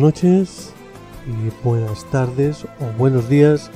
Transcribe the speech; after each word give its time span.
noches 0.00 0.72
y 1.26 1.52
buenas 1.62 2.04
tardes 2.06 2.64
o 2.64 2.96
buenos 2.96 3.28
días, 3.28 3.70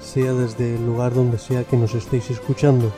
sea 0.00 0.32
desde 0.32 0.76
el 0.76 0.86
lugar 0.86 1.12
donde 1.14 1.36
sea 1.36 1.64
que 1.64 1.76
nos 1.76 1.94
estéis 1.94 2.30
escuchando. 2.30 2.92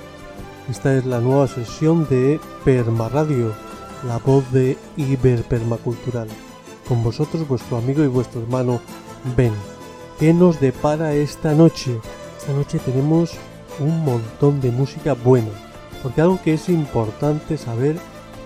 Esta 0.70 0.94
es 0.94 1.06
la 1.06 1.20
nueva 1.20 1.48
sesión 1.48 2.06
de 2.10 2.38
Perma 2.64 3.08
Radio, 3.08 3.52
la 4.06 4.18
voz 4.18 4.52
de 4.52 4.76
Iberpermacultural. 4.98 6.28
Con 6.86 7.02
vosotros 7.02 7.48
vuestro 7.48 7.78
amigo 7.78 8.04
y 8.04 8.08
vuestro 8.08 8.42
hermano 8.42 8.80
Ben. 9.36 9.54
¿Qué 10.20 10.34
nos 10.34 10.60
depara 10.60 11.14
esta 11.14 11.54
noche? 11.54 11.98
Esta 12.38 12.52
noche 12.52 12.78
tenemos 12.78 13.32
un 13.80 14.04
montón 14.04 14.60
de 14.60 14.70
música 14.70 15.14
buena, 15.14 15.50
porque 16.02 16.20
algo 16.20 16.38
que 16.42 16.54
es 16.54 16.68
importante 16.68 17.56
saber 17.56 17.96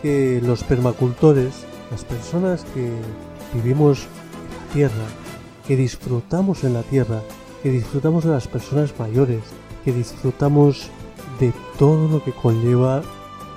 que 0.02 0.40
los 0.44 0.62
permacultores, 0.62 1.64
las 1.90 2.04
personas 2.04 2.64
que 2.74 2.90
vivimos 3.52 4.06
tierra, 4.72 5.06
que 5.66 5.76
disfrutamos 5.76 6.64
en 6.64 6.74
la 6.74 6.82
tierra, 6.82 7.22
que 7.62 7.70
disfrutamos 7.70 8.24
de 8.24 8.30
las 8.30 8.48
personas 8.48 8.92
mayores, 8.98 9.42
que 9.84 9.92
disfrutamos 9.92 10.90
de 11.38 11.52
todo 11.78 12.08
lo 12.08 12.24
que 12.24 12.32
conlleva 12.32 13.02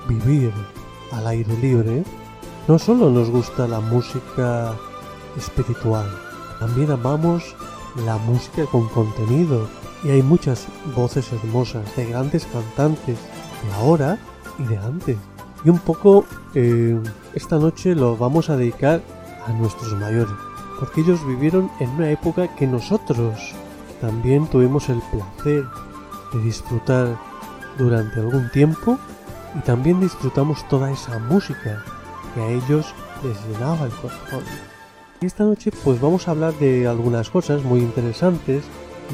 vivir 0.08 0.52
al 1.12 1.28
aire 1.28 1.58
libre, 1.58 2.04
no 2.68 2.80
solo 2.80 3.10
nos 3.10 3.30
gusta 3.30 3.68
la 3.68 3.80
música 3.80 4.76
espiritual, 5.38 6.08
también 6.60 6.92
amamos 6.92 7.56
la 8.06 8.18
música 8.18 8.66
con 8.66 8.88
contenido 8.90 9.68
y 10.04 10.10
hay 10.10 10.22
muchas 10.22 10.68
voces 10.96 11.32
hermosas 11.32 11.84
de 11.96 12.06
grandes 12.06 12.46
cantantes 12.46 13.18
de 13.18 13.74
ahora 13.76 14.18
y 14.60 14.64
de 14.64 14.78
antes. 14.78 15.18
Y 15.64 15.70
un 15.70 15.80
poco 15.80 16.26
eh, 16.56 17.00
esta 17.34 17.58
noche 17.58 17.96
lo 17.96 18.18
vamos 18.18 18.50
a 18.50 18.58
dedicar 18.58 19.02
a 19.46 19.52
nuestros 19.54 19.94
mayores, 19.94 20.34
porque 20.80 21.02
ellos 21.02 21.26
vivieron 21.26 21.70
en 21.80 21.90
una 21.92 22.10
época 22.10 22.54
que 22.56 22.68
nosotros 22.68 23.54
también 24.02 24.48
tuvimos 24.48 24.90
el 24.90 25.02
placer 25.12 25.66
de 26.34 26.40
disfrutar 26.42 27.18
durante 27.78 28.20
algún 28.20 28.50
tiempo 28.52 28.98
y 29.56 29.60
también 29.60 30.00
disfrutamos 30.00 30.68
toda 30.68 30.92
esa 30.92 31.20
música 31.20 31.84
que 32.34 32.42
a 32.42 32.48
ellos 32.50 32.94
les 33.24 33.38
llenaba 33.48 33.86
el 33.86 33.92
corazón. 33.92 34.44
Y 35.22 35.26
esta 35.26 35.44
noche 35.44 35.72
pues 35.84 36.02
vamos 36.02 36.28
a 36.28 36.32
hablar 36.32 36.54
de 36.56 36.88
algunas 36.88 37.30
cosas 37.30 37.64
muy 37.64 37.80
interesantes 37.80 38.64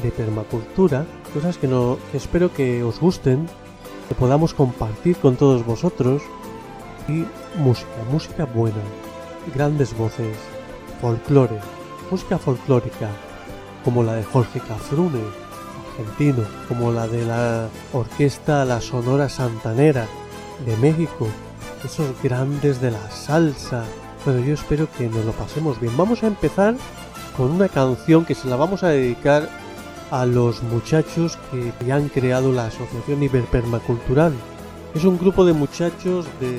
de 0.02 0.10
permacultura, 0.10 1.06
cosas 1.32 1.56
que, 1.58 1.68
no, 1.68 1.98
que 2.10 2.16
espero 2.16 2.52
que 2.52 2.82
os 2.82 2.98
gusten, 2.98 3.46
que 4.08 4.14
podamos 4.14 4.54
compartir 4.54 5.16
con 5.16 5.36
todos 5.36 5.64
vosotros 5.64 6.22
y 7.08 7.24
música, 7.58 7.90
música 8.10 8.44
buena 8.44 8.82
grandes 9.54 9.96
voces, 9.96 10.36
folclore, 11.00 11.58
música 12.10 12.38
folclórica, 12.38 13.08
como 13.84 14.02
la 14.02 14.14
de 14.14 14.24
Jorge 14.24 14.60
Cafrune, 14.60 15.20
argentino, 15.90 16.44
como 16.68 16.92
la 16.92 17.08
de 17.08 17.24
la 17.24 17.68
orquesta 17.92 18.64
La 18.64 18.80
Sonora 18.80 19.28
Santanera 19.28 20.06
de 20.66 20.76
México, 20.76 21.28
esos 21.84 22.10
grandes 22.22 22.80
de 22.80 22.90
la 22.90 23.10
salsa. 23.10 23.84
Bueno, 24.24 24.44
yo 24.44 24.54
espero 24.54 24.88
que 24.96 25.08
nos 25.08 25.24
lo 25.24 25.32
pasemos 25.32 25.80
bien. 25.80 25.96
Vamos 25.96 26.22
a 26.22 26.26
empezar 26.26 26.74
con 27.36 27.50
una 27.50 27.68
canción 27.68 28.24
que 28.24 28.34
se 28.34 28.48
la 28.48 28.56
vamos 28.56 28.82
a 28.82 28.88
dedicar 28.88 29.48
a 30.10 30.26
los 30.26 30.62
muchachos 30.62 31.38
que 31.50 31.92
han 31.92 32.08
creado 32.08 32.52
la 32.52 32.66
Asociación 32.66 33.22
Iberpermacultural. 33.22 34.34
Es 34.94 35.04
un 35.04 35.18
grupo 35.18 35.44
de 35.44 35.52
muchachos 35.52 36.26
de 36.40 36.58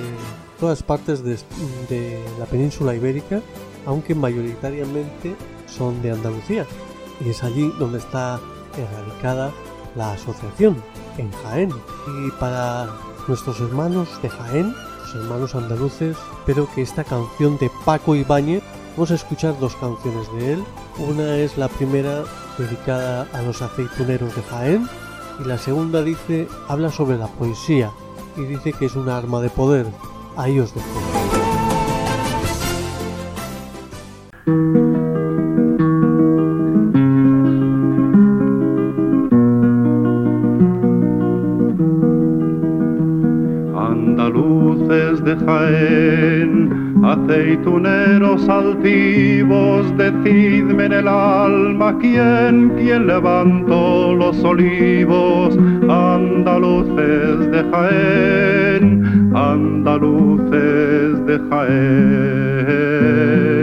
todas 0.60 0.84
partes 0.84 1.24
de, 1.24 2.20
la 2.40 2.46
península 2.46 2.96
ibérica, 2.96 3.42
aunque 3.86 4.16
mayoritariamente 4.16 5.36
son 5.68 6.02
de 6.02 6.12
Andalucía. 6.12 6.66
Y 7.24 7.30
es 7.30 7.44
allí 7.44 7.72
donde 7.80 8.00
está 8.00 8.40
erradicada 8.78 9.52
la 9.96 10.14
asociación, 10.14 10.82
en 11.18 11.32
Jaén. 11.32 11.70
Y 12.08 12.32
para 12.40 12.90
nuestros 13.28 13.60
hermanos 13.60 14.08
de 14.22 14.30
Jaén, 14.30 14.74
los 15.00 15.16
hermanos 15.16 15.56
andaluces, 15.56 16.18
espero 16.40 16.68
que 16.74 16.82
esta 16.82 17.04
canción 17.04 17.58
de 17.58 17.70
Paco 17.86 18.16
Ibáñez, 18.16 18.64
vamos 18.96 19.12
a 19.12 19.16
escuchar 19.16 19.60
dos 19.60 19.76
canciones 19.76 20.32
de 20.34 20.54
él. 20.54 20.64
Una 20.98 21.38
es 21.38 21.58
la 21.58 21.68
primera 21.68 22.24
dedicada 22.58 23.28
a 23.34 23.42
los 23.42 23.62
aceituneros 23.62 24.36
de 24.36 24.44
Jaén 24.44 24.90
y 25.40 25.48
la 25.48 25.58
segunda 25.58 26.04
dice, 26.04 26.48
habla 26.68 26.92
sobre 26.92 27.18
la 27.18 27.28
poesía 27.28 27.92
y 28.38 28.42
dice 28.42 28.74
que 28.74 28.86
es 28.86 28.96
un 28.96 29.10
arma 29.10 29.42
de 29.42 29.50
poder 29.50 29.88
Ahí 30.38 30.60
os 30.60 30.74
dejo. 30.74 31.41
Aceituneros 47.04 48.48
altivos, 48.48 49.98
decidme 49.98 50.86
en 50.86 50.94
el 50.94 51.08
alma 51.08 51.98
quién, 52.00 52.70
quién 52.78 53.08
levantó 53.08 54.16
los 54.16 54.44
olivos, 54.44 55.58
andaluces 55.90 57.52
de 57.52 57.64
Jaén 57.72 59.02
andaluces 59.34 61.26
de 61.26 61.40
Jaén. 61.50 63.61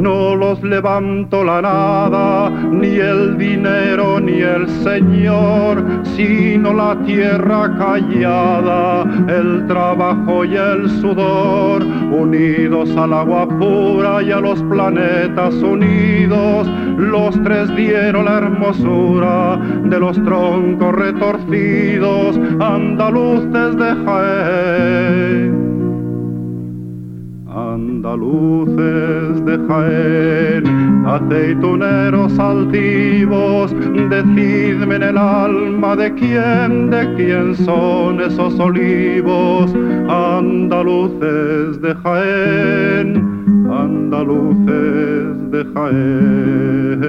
No 0.00 0.34
los 0.34 0.62
levanto 0.62 1.44
la 1.44 1.60
nada, 1.60 2.48
ni 2.48 2.96
el 2.96 3.36
dinero, 3.36 4.18
ni 4.18 4.40
el 4.40 4.66
Señor, 4.82 5.84
sino 6.16 6.72
la 6.72 6.96
tierra 7.04 7.76
callada, 7.76 9.04
el 9.28 9.66
trabajo 9.66 10.46
y 10.46 10.56
el 10.56 10.88
sudor, 11.02 11.84
unidos 11.84 12.96
al 12.96 13.12
agua 13.12 13.46
pura 13.46 14.22
y 14.22 14.32
a 14.32 14.40
los 14.40 14.62
planetas 14.62 15.54
unidos, 15.56 16.66
los 16.96 17.38
tres 17.42 17.68
dieron 17.76 18.24
la 18.24 18.38
hermosura 18.38 19.58
de 19.84 20.00
los 20.00 20.16
troncos 20.24 20.94
retorcidos, 20.94 22.38
andaluces 22.58 23.76
de 23.76 23.94
Jaén 24.06 25.69
andaluces 28.00 29.44
de 29.44 29.58
Jaén, 29.68 31.06
aceituneros 31.06 32.38
altivos, 32.38 33.74
decidme 34.08 34.96
en 34.96 35.02
el 35.02 35.18
alma 35.18 35.94
de 35.96 36.14
quién, 36.14 36.88
de 36.88 37.14
quién 37.16 37.54
son 37.56 38.22
esos 38.22 38.58
olivos, 38.58 39.74
andaluces 40.08 41.78
de 41.82 41.94
Jaén, 41.96 43.68
andaluces 43.70 45.50
de 45.50 45.64
Jaén 45.74 46.99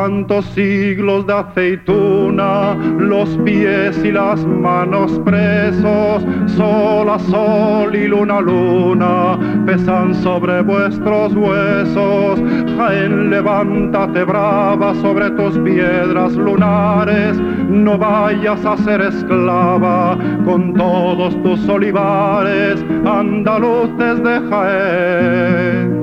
cuántos 0.00 0.46
siglos 0.54 1.26
de 1.26 1.34
aceituna, 1.34 2.74
los 2.98 3.28
pies 3.44 4.02
y 4.02 4.10
las 4.10 4.42
manos 4.46 5.20
presos, 5.26 6.24
sol 6.56 7.10
a 7.10 7.18
sol 7.18 7.94
y 7.94 8.08
luna 8.08 8.38
a 8.38 8.40
luna, 8.40 9.38
pesan 9.66 10.14
sobre 10.14 10.62
vuestros 10.62 11.34
huesos. 11.34 12.40
Jaén, 12.78 13.28
levántate 13.28 14.24
brava 14.24 14.94
sobre 14.94 15.30
tus 15.32 15.58
piedras 15.58 16.32
lunares, 16.32 17.38
no 17.68 17.98
vayas 17.98 18.64
a 18.64 18.78
ser 18.78 19.02
esclava 19.02 20.16
con 20.46 20.72
todos 20.72 21.36
tus 21.42 21.68
olivares, 21.68 22.82
andaluces 23.04 24.22
de 24.22 24.40
Jaén 24.48 25.99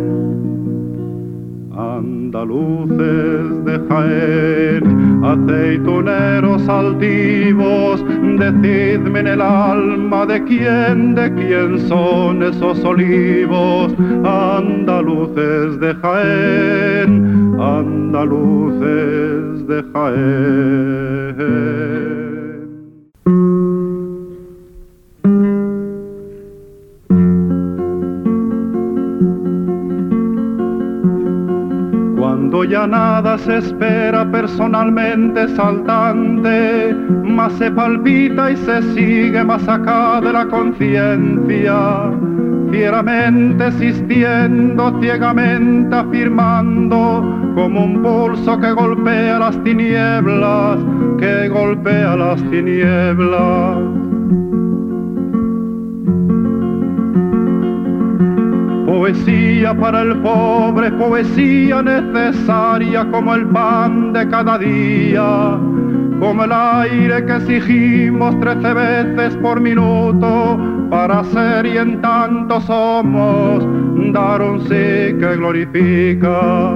andaluces 2.28 3.64
de 3.64 3.80
Jaén, 3.88 4.84
aceituneros 5.24 6.68
altivos, 6.68 8.04
decidme 8.38 9.22
en 9.22 9.28
el 9.28 9.42
alma 9.42 10.26
de 10.26 10.44
quién, 10.44 11.16
de 11.16 11.34
quién 11.36 11.80
son 11.88 12.44
esos 12.44 12.84
olivos, 12.84 13.94
andaluces 14.26 15.80
de 15.80 15.96
Jaén, 15.96 17.56
andaluces 17.62 18.86
de 19.68 19.84
Jaén. 19.94 21.38
Ya 32.70 32.86
nada 32.86 33.38
se 33.38 33.58
espera 33.58 34.30
personalmente 34.30 35.48
saltante, 35.56 36.94
más 37.24 37.54
se 37.54 37.72
palpita 37.72 38.52
y 38.52 38.58
se 38.58 38.82
sigue 38.94 39.44
más 39.44 39.68
acá 39.68 40.20
de 40.22 40.34
la 40.34 40.46
conciencia, 40.48 42.12
fieramente 42.72 43.68
existiendo, 43.68 45.00
ciegamente 45.00 45.96
afirmando, 45.96 47.54
como 47.56 47.86
un 47.86 48.04
pulso 48.04 48.60
que 48.60 48.72
golpea 48.72 49.40
las 49.40 49.64
tinieblas, 49.64 50.78
que 51.20 51.48
golpea 51.50 52.16
las 52.16 52.42
tinieblas. 52.50 54.07
Poesía 58.88 59.74
para 59.74 60.02
el 60.02 60.16
pobre, 60.20 60.90
poesía 60.94 61.82
necesaria 61.84 63.04
como 63.12 63.36
el 63.36 63.46
pan 63.48 64.14
de 64.14 64.26
cada 64.30 64.58
día, 64.58 65.60
como 66.22 66.46
el 66.46 66.52
aire 66.54 67.26
que 67.26 67.36
exigimos 67.36 68.40
trece 68.40 68.74
veces 68.74 69.36
por 69.42 69.60
minuto 69.60 70.58
para 70.90 71.22
ser 71.26 71.66
y 71.66 71.78
en 71.78 72.00
tanto 72.02 72.62
somos 72.62 73.68
dar 74.14 74.42
un 74.42 74.62
sí 74.62 75.18
que 75.20 75.36
glorifica. 75.36 76.72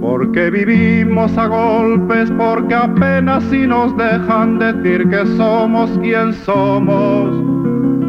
Porque 0.00 0.50
vivimos 0.50 1.38
a 1.38 1.46
golpes, 1.46 2.28
porque 2.32 2.74
apenas 2.74 3.44
si 3.44 3.68
nos 3.68 3.96
dejan 3.96 4.58
decir 4.58 5.08
que 5.10 5.24
somos 5.36 5.96
quien 6.02 6.32
somos 6.32 7.55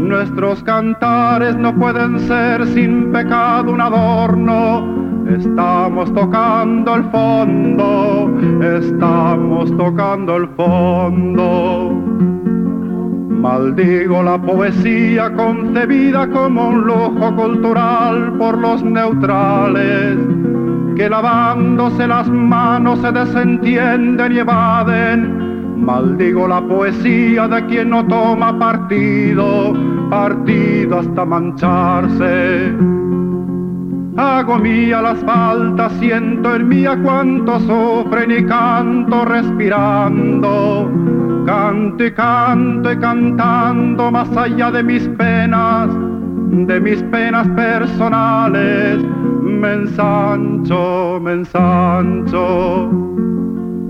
Nuestros 0.07 0.63
cantares 0.63 1.57
no 1.57 1.75
pueden 1.75 2.17
ser 2.21 2.65
sin 2.67 3.11
pecado 3.11 3.73
un 3.73 3.81
adorno. 3.81 5.27
Estamos 5.29 6.13
tocando 6.13 6.95
el 6.95 7.03
fondo, 7.11 8.33
estamos 8.61 9.75
tocando 9.75 10.37
el 10.37 10.47
fondo. 10.55 11.91
Maldigo 13.41 14.23
la 14.23 14.41
poesía 14.41 15.33
concebida 15.33 16.29
como 16.29 16.69
un 16.69 16.87
lujo 16.87 17.35
cultural 17.35 18.31
por 18.37 18.57
los 18.59 18.81
neutrales, 18.81 20.17
que 20.95 21.09
lavándose 21.09 22.07
las 22.07 22.29
manos 22.29 22.99
se 22.99 23.11
desentienden 23.11 24.31
y 24.31 24.39
evaden 24.39 25.46
Maldigo 25.77 26.47
la 26.47 26.61
poesía 26.61 27.47
de 27.47 27.65
quien 27.67 27.91
no 27.91 28.05
toma 28.07 28.57
partido, 28.57 29.73
partido 30.09 30.99
hasta 30.99 31.25
mancharse. 31.25 32.73
Hago 34.17 34.57
mía 34.57 35.01
las 35.01 35.19
faltas, 35.19 35.93
siento 35.99 36.55
en 36.55 36.67
mía 36.67 36.99
cuánto 37.03 37.59
sufren 37.59 38.31
y 38.31 38.43
canto 38.45 39.23
respirando. 39.25 40.91
Canto 41.45 42.03
y 42.03 42.11
canto 42.11 42.91
y 42.91 42.97
cantando 42.97 44.11
más 44.11 44.35
allá 44.35 44.71
de 44.71 44.81
mis 44.83 45.07
penas, 45.09 45.89
de 46.51 46.79
mis 46.81 47.01
penas 47.03 47.47
personales. 47.49 49.03
Me 49.43 49.73
ensancho, 49.73 51.19
me 51.21 51.33
ensancho. 51.33 53.16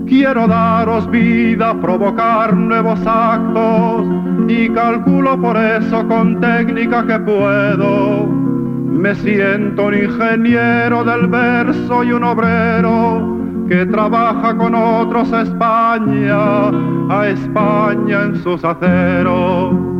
Quiero 0.08 0.48
daros 0.48 1.10
vida, 1.10 1.78
provocar 1.82 2.56
nuevos 2.56 2.98
actos 3.06 4.06
y 4.48 4.70
calculo 4.70 5.38
por 5.38 5.54
eso 5.54 6.08
con 6.08 6.40
técnica 6.40 7.06
que 7.06 7.18
puedo. 7.18 8.26
Me 8.26 9.14
siento 9.14 9.84
un 9.84 9.94
ingeniero 9.94 11.04
del 11.04 11.26
verso 11.26 12.04
y 12.04 12.12
un 12.12 12.24
obrero 12.24 13.38
que 13.68 13.84
trabaja 13.84 14.56
con 14.56 14.74
otros 14.74 15.30
España, 15.30 16.68
a 17.10 17.28
España 17.28 18.22
en 18.22 18.36
sus 18.42 18.64
aceros. 18.64 19.97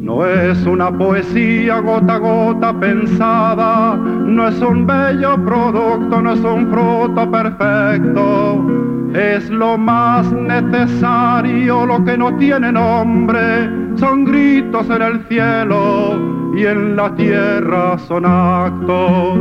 No 0.00 0.24
es 0.24 0.64
una 0.64 0.90
poesía 0.90 1.78
gota 1.80 2.14
a 2.14 2.18
gota 2.18 2.72
pensada, 2.80 3.96
no 3.96 4.48
es 4.48 4.58
un 4.62 4.86
bello 4.86 5.36
producto, 5.44 6.22
no 6.22 6.32
es 6.32 6.40
un 6.40 6.70
fruto 6.70 7.30
perfecto. 7.30 8.66
Es 9.12 9.50
lo 9.50 9.76
más 9.76 10.32
necesario, 10.32 11.84
lo 11.84 12.02
que 12.02 12.16
no 12.16 12.34
tiene 12.36 12.72
nombre, 12.72 13.68
son 13.96 14.24
gritos 14.24 14.88
en 14.88 15.02
el 15.02 15.20
cielo 15.28 16.18
y 16.56 16.64
en 16.64 16.96
la 16.96 17.14
tierra 17.14 17.98
son 17.98 18.24
actos. 18.24 19.38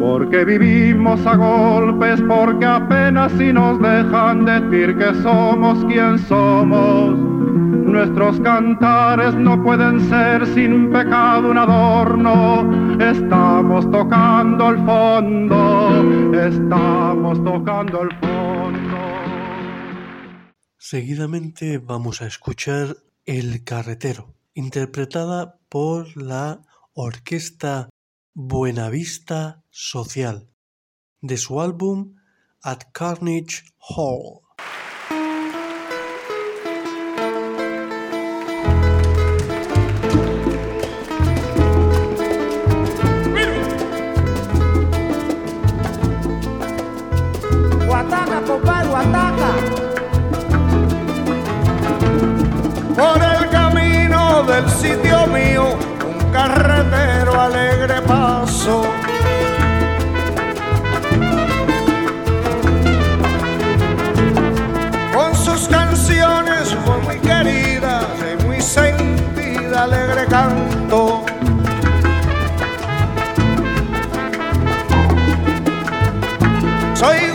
Porque 0.00 0.46
vivimos 0.46 1.26
a 1.26 1.36
golpes, 1.36 2.22
porque 2.22 2.64
apenas 2.64 3.32
si 3.32 3.52
nos 3.52 3.78
dejan 3.82 4.46
decir 4.46 4.96
que 4.96 5.12
somos 5.22 5.84
quien 5.84 6.18
somos 6.20 7.33
Nuestros 7.94 8.40
cantares 8.40 9.36
no 9.36 9.62
pueden 9.62 10.00
ser 10.08 10.44
sin 10.52 10.90
pecado 10.90 11.48
un 11.48 11.56
adorno. 11.56 12.98
Estamos 13.00 13.88
tocando 13.88 14.70
el 14.70 14.84
fondo, 14.84 16.34
estamos 16.36 17.44
tocando 17.44 18.02
el 18.02 18.10
fondo. 18.18 18.96
Seguidamente 20.76 21.78
vamos 21.78 22.20
a 22.20 22.26
escuchar 22.26 22.96
El 23.26 23.62
Carretero, 23.62 24.34
interpretada 24.54 25.60
por 25.68 26.20
la 26.20 26.62
Orquesta 26.94 27.90
Buenavista 28.34 29.62
Social, 29.70 30.48
de 31.20 31.36
su 31.36 31.60
álbum 31.60 32.16
At 32.60 32.86
Carnage 32.92 33.62
Hall. 33.78 34.43
Por 48.94 49.02
el 53.20 53.50
camino 53.50 54.44
del 54.44 54.70
sitio 54.70 55.26
mío, 55.26 55.76
un 56.06 56.32
carretero 56.32 57.40
alegre 57.40 58.00
paso. 58.02 58.84
Con 65.12 65.34
sus 65.34 65.66
canciones 65.66 66.76
muy, 66.86 67.00
muy 67.02 67.18
queridas 67.18 68.06
y 68.22 68.44
muy 68.44 68.60
sentida, 68.60 69.82
alegre 69.82 70.26
canto. 70.26 71.24
Soy 76.94 77.34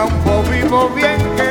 campo 0.00 0.42
vivo 0.50 0.88
bien 0.94 1.18
que 1.36 1.49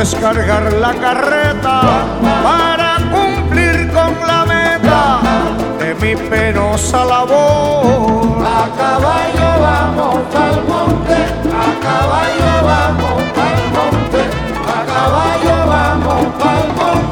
descargar 0.00 0.72
la 0.72 0.94
carreta 0.94 1.80
para 2.42 2.96
cumplir 3.12 3.92
con 3.92 4.12
la 4.26 4.46
meta 4.46 5.20
de 5.78 5.94
mi 5.96 6.16
penosa 6.16 7.04
labor. 7.04 8.40
A 8.40 8.64
caballo 8.80 9.48
vamos 9.68 10.20
al 10.46 10.56
monte, 10.70 11.18
a 11.64 11.70
caballo 11.86 12.52
vamos 12.72 13.22
al 13.46 13.62
monte, 13.76 14.20
a 14.76 14.80
caballo 14.94 15.56
vamos 15.76 16.28
al 16.54 16.66
monte, 16.80 17.09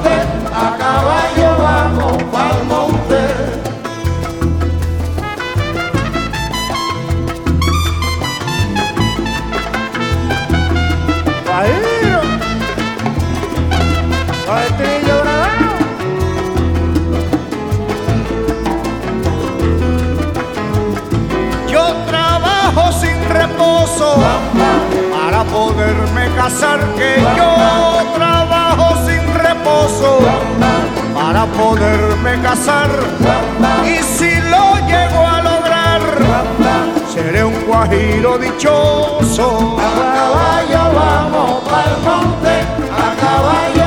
poderme 25.58 26.24
casar, 26.36 26.78
que 26.96 27.20
yo 27.36 27.52
trabajo 28.14 28.86
sin 29.06 29.22
reposo 29.34 30.20
para 31.14 31.46
poderme 31.46 32.40
casar. 32.42 32.88
Y 33.84 33.96
si 34.16 34.30
lo 34.52 34.64
llego 34.92 35.20
a 35.34 35.38
lograr, 35.50 36.00
seré 37.12 37.42
un 37.44 37.58
guajiro 37.66 38.38
dichoso. 38.38 39.76
A 39.86 39.90
caballo 40.20 40.82
vamos 41.00 41.62
al 41.82 41.92
monte, 42.06 42.54
a 43.04 43.08
caballo 43.24 43.77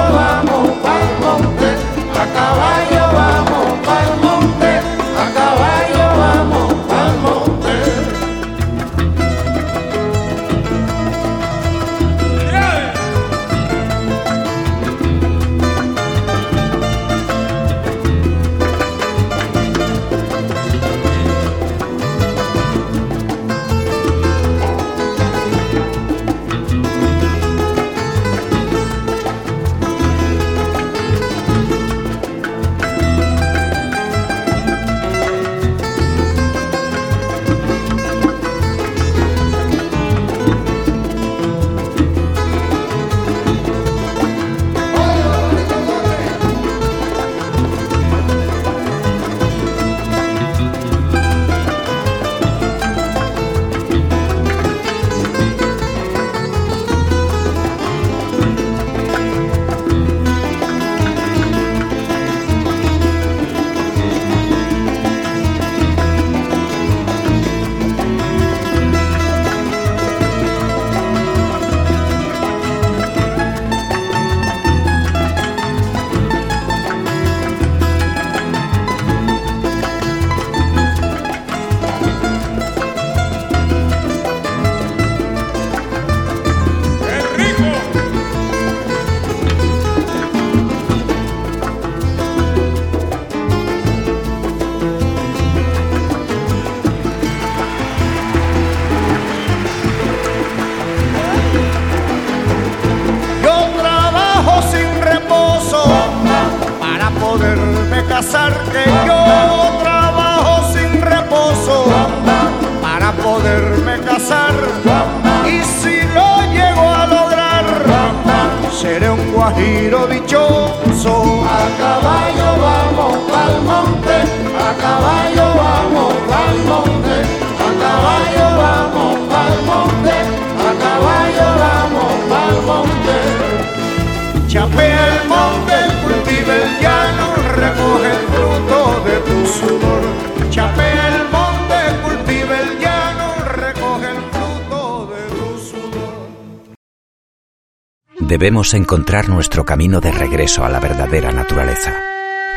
Debemos 148.42 148.74
encontrar 148.74 149.30
nuestro 149.30 149.66
camino 149.66 150.02
de 150.02 150.12
regreso 150.12 150.66
a 150.66 150.70
la 150.70 150.80
verdadera 150.80 151.32
naturaleza. 151.32 151.94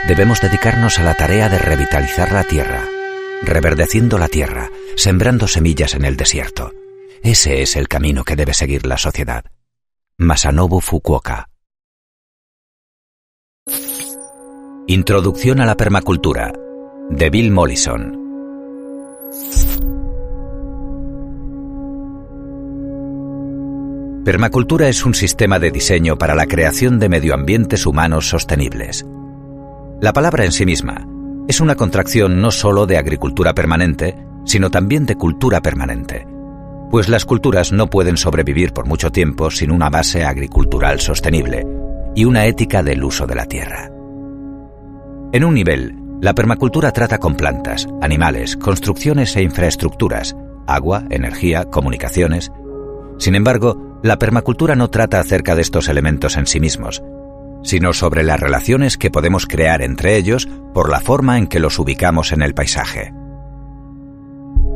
Debemos 0.08 0.40
dedicarnos 0.40 0.98
a 0.98 1.02
la 1.02 1.12
tarea 1.12 1.50
de 1.50 1.58
revitalizar 1.58 2.32
la 2.32 2.42
tierra, 2.42 2.86
reverdeciendo 3.42 4.16
la 4.16 4.28
tierra, 4.28 4.70
sembrando 4.96 5.46
semillas 5.46 5.92
en 5.92 6.06
el 6.06 6.16
desierto. 6.16 6.72
Ese 7.22 7.60
es 7.60 7.76
el 7.76 7.88
camino 7.88 8.24
que 8.24 8.34
debe 8.34 8.54
seguir 8.54 8.86
la 8.86 8.96
sociedad. 8.96 9.44
Masanobu 10.16 10.80
Fukuoka. 10.80 11.50
Introducción 14.86 15.60
a 15.60 15.66
la 15.66 15.76
permacultura. 15.76 16.50
De 17.10 17.28
Bill 17.28 17.50
Mollison. 17.50 18.24
Permacultura 24.24 24.88
es 24.88 25.04
un 25.04 25.12
sistema 25.12 25.58
de 25.58 25.70
diseño 25.70 26.16
para 26.16 26.34
la 26.34 26.46
creación 26.46 26.98
de 26.98 27.10
medioambientes 27.10 27.84
humanos 27.84 28.26
sostenibles. 28.26 29.04
La 30.00 30.14
palabra 30.14 30.46
en 30.46 30.52
sí 30.52 30.64
misma 30.64 31.06
es 31.46 31.60
una 31.60 31.74
contracción 31.74 32.40
no 32.40 32.50
sólo 32.50 32.86
de 32.86 32.96
agricultura 32.96 33.52
permanente, 33.52 34.16
sino 34.46 34.70
también 34.70 35.04
de 35.04 35.16
cultura 35.16 35.60
permanente, 35.60 36.26
pues 36.90 37.10
las 37.10 37.26
culturas 37.26 37.70
no 37.70 37.90
pueden 37.90 38.16
sobrevivir 38.16 38.72
por 38.72 38.86
mucho 38.86 39.12
tiempo 39.12 39.50
sin 39.50 39.70
una 39.70 39.90
base 39.90 40.24
agricultural 40.24 41.00
sostenible 41.00 41.66
y 42.14 42.24
una 42.24 42.46
ética 42.46 42.82
del 42.82 43.04
uso 43.04 43.26
de 43.26 43.34
la 43.34 43.44
tierra. 43.44 43.90
En 45.32 45.44
un 45.44 45.52
nivel, 45.52 45.96
la 46.22 46.32
permacultura 46.34 46.92
trata 46.92 47.18
con 47.18 47.34
plantas, 47.34 47.86
animales, 48.00 48.56
construcciones 48.56 49.36
e 49.36 49.42
infraestructuras, 49.42 50.34
agua, 50.66 51.04
energía, 51.10 51.64
comunicaciones. 51.64 52.50
Sin 53.18 53.34
embargo, 53.34 53.93
la 54.04 54.18
permacultura 54.18 54.76
no 54.76 54.90
trata 54.90 55.18
acerca 55.18 55.54
de 55.54 55.62
estos 55.62 55.88
elementos 55.88 56.36
en 56.36 56.46
sí 56.46 56.60
mismos, 56.60 57.02
sino 57.62 57.94
sobre 57.94 58.22
las 58.22 58.38
relaciones 58.38 58.98
que 58.98 59.10
podemos 59.10 59.46
crear 59.46 59.80
entre 59.80 60.16
ellos 60.16 60.46
por 60.74 60.90
la 60.90 61.00
forma 61.00 61.38
en 61.38 61.46
que 61.46 61.58
los 61.58 61.78
ubicamos 61.78 62.30
en 62.32 62.42
el 62.42 62.52
paisaje. 62.52 63.14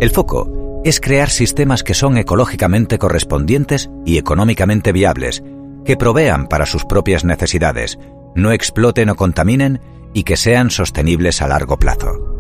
El 0.01 0.09
foco 0.09 0.81
es 0.83 0.99
crear 0.99 1.29
sistemas 1.29 1.83
que 1.83 1.93
son 1.93 2.17
ecológicamente 2.17 2.97
correspondientes 2.97 3.91
y 4.07 4.17
económicamente 4.17 4.93
viables, 4.93 5.43
que 5.85 5.99
provean 5.99 6.47
para 6.47 6.65
sus 6.65 6.87
propias 6.87 7.27
necesidades, 7.27 7.99
no 8.35 8.51
exploten 8.53 9.11
o 9.11 9.15
contaminen 9.15 9.83
y 10.15 10.23
que 10.23 10.39
sean 10.39 10.71
sostenibles 10.71 11.43
a 11.43 11.49
largo 11.49 11.77
plazo. 11.77 12.38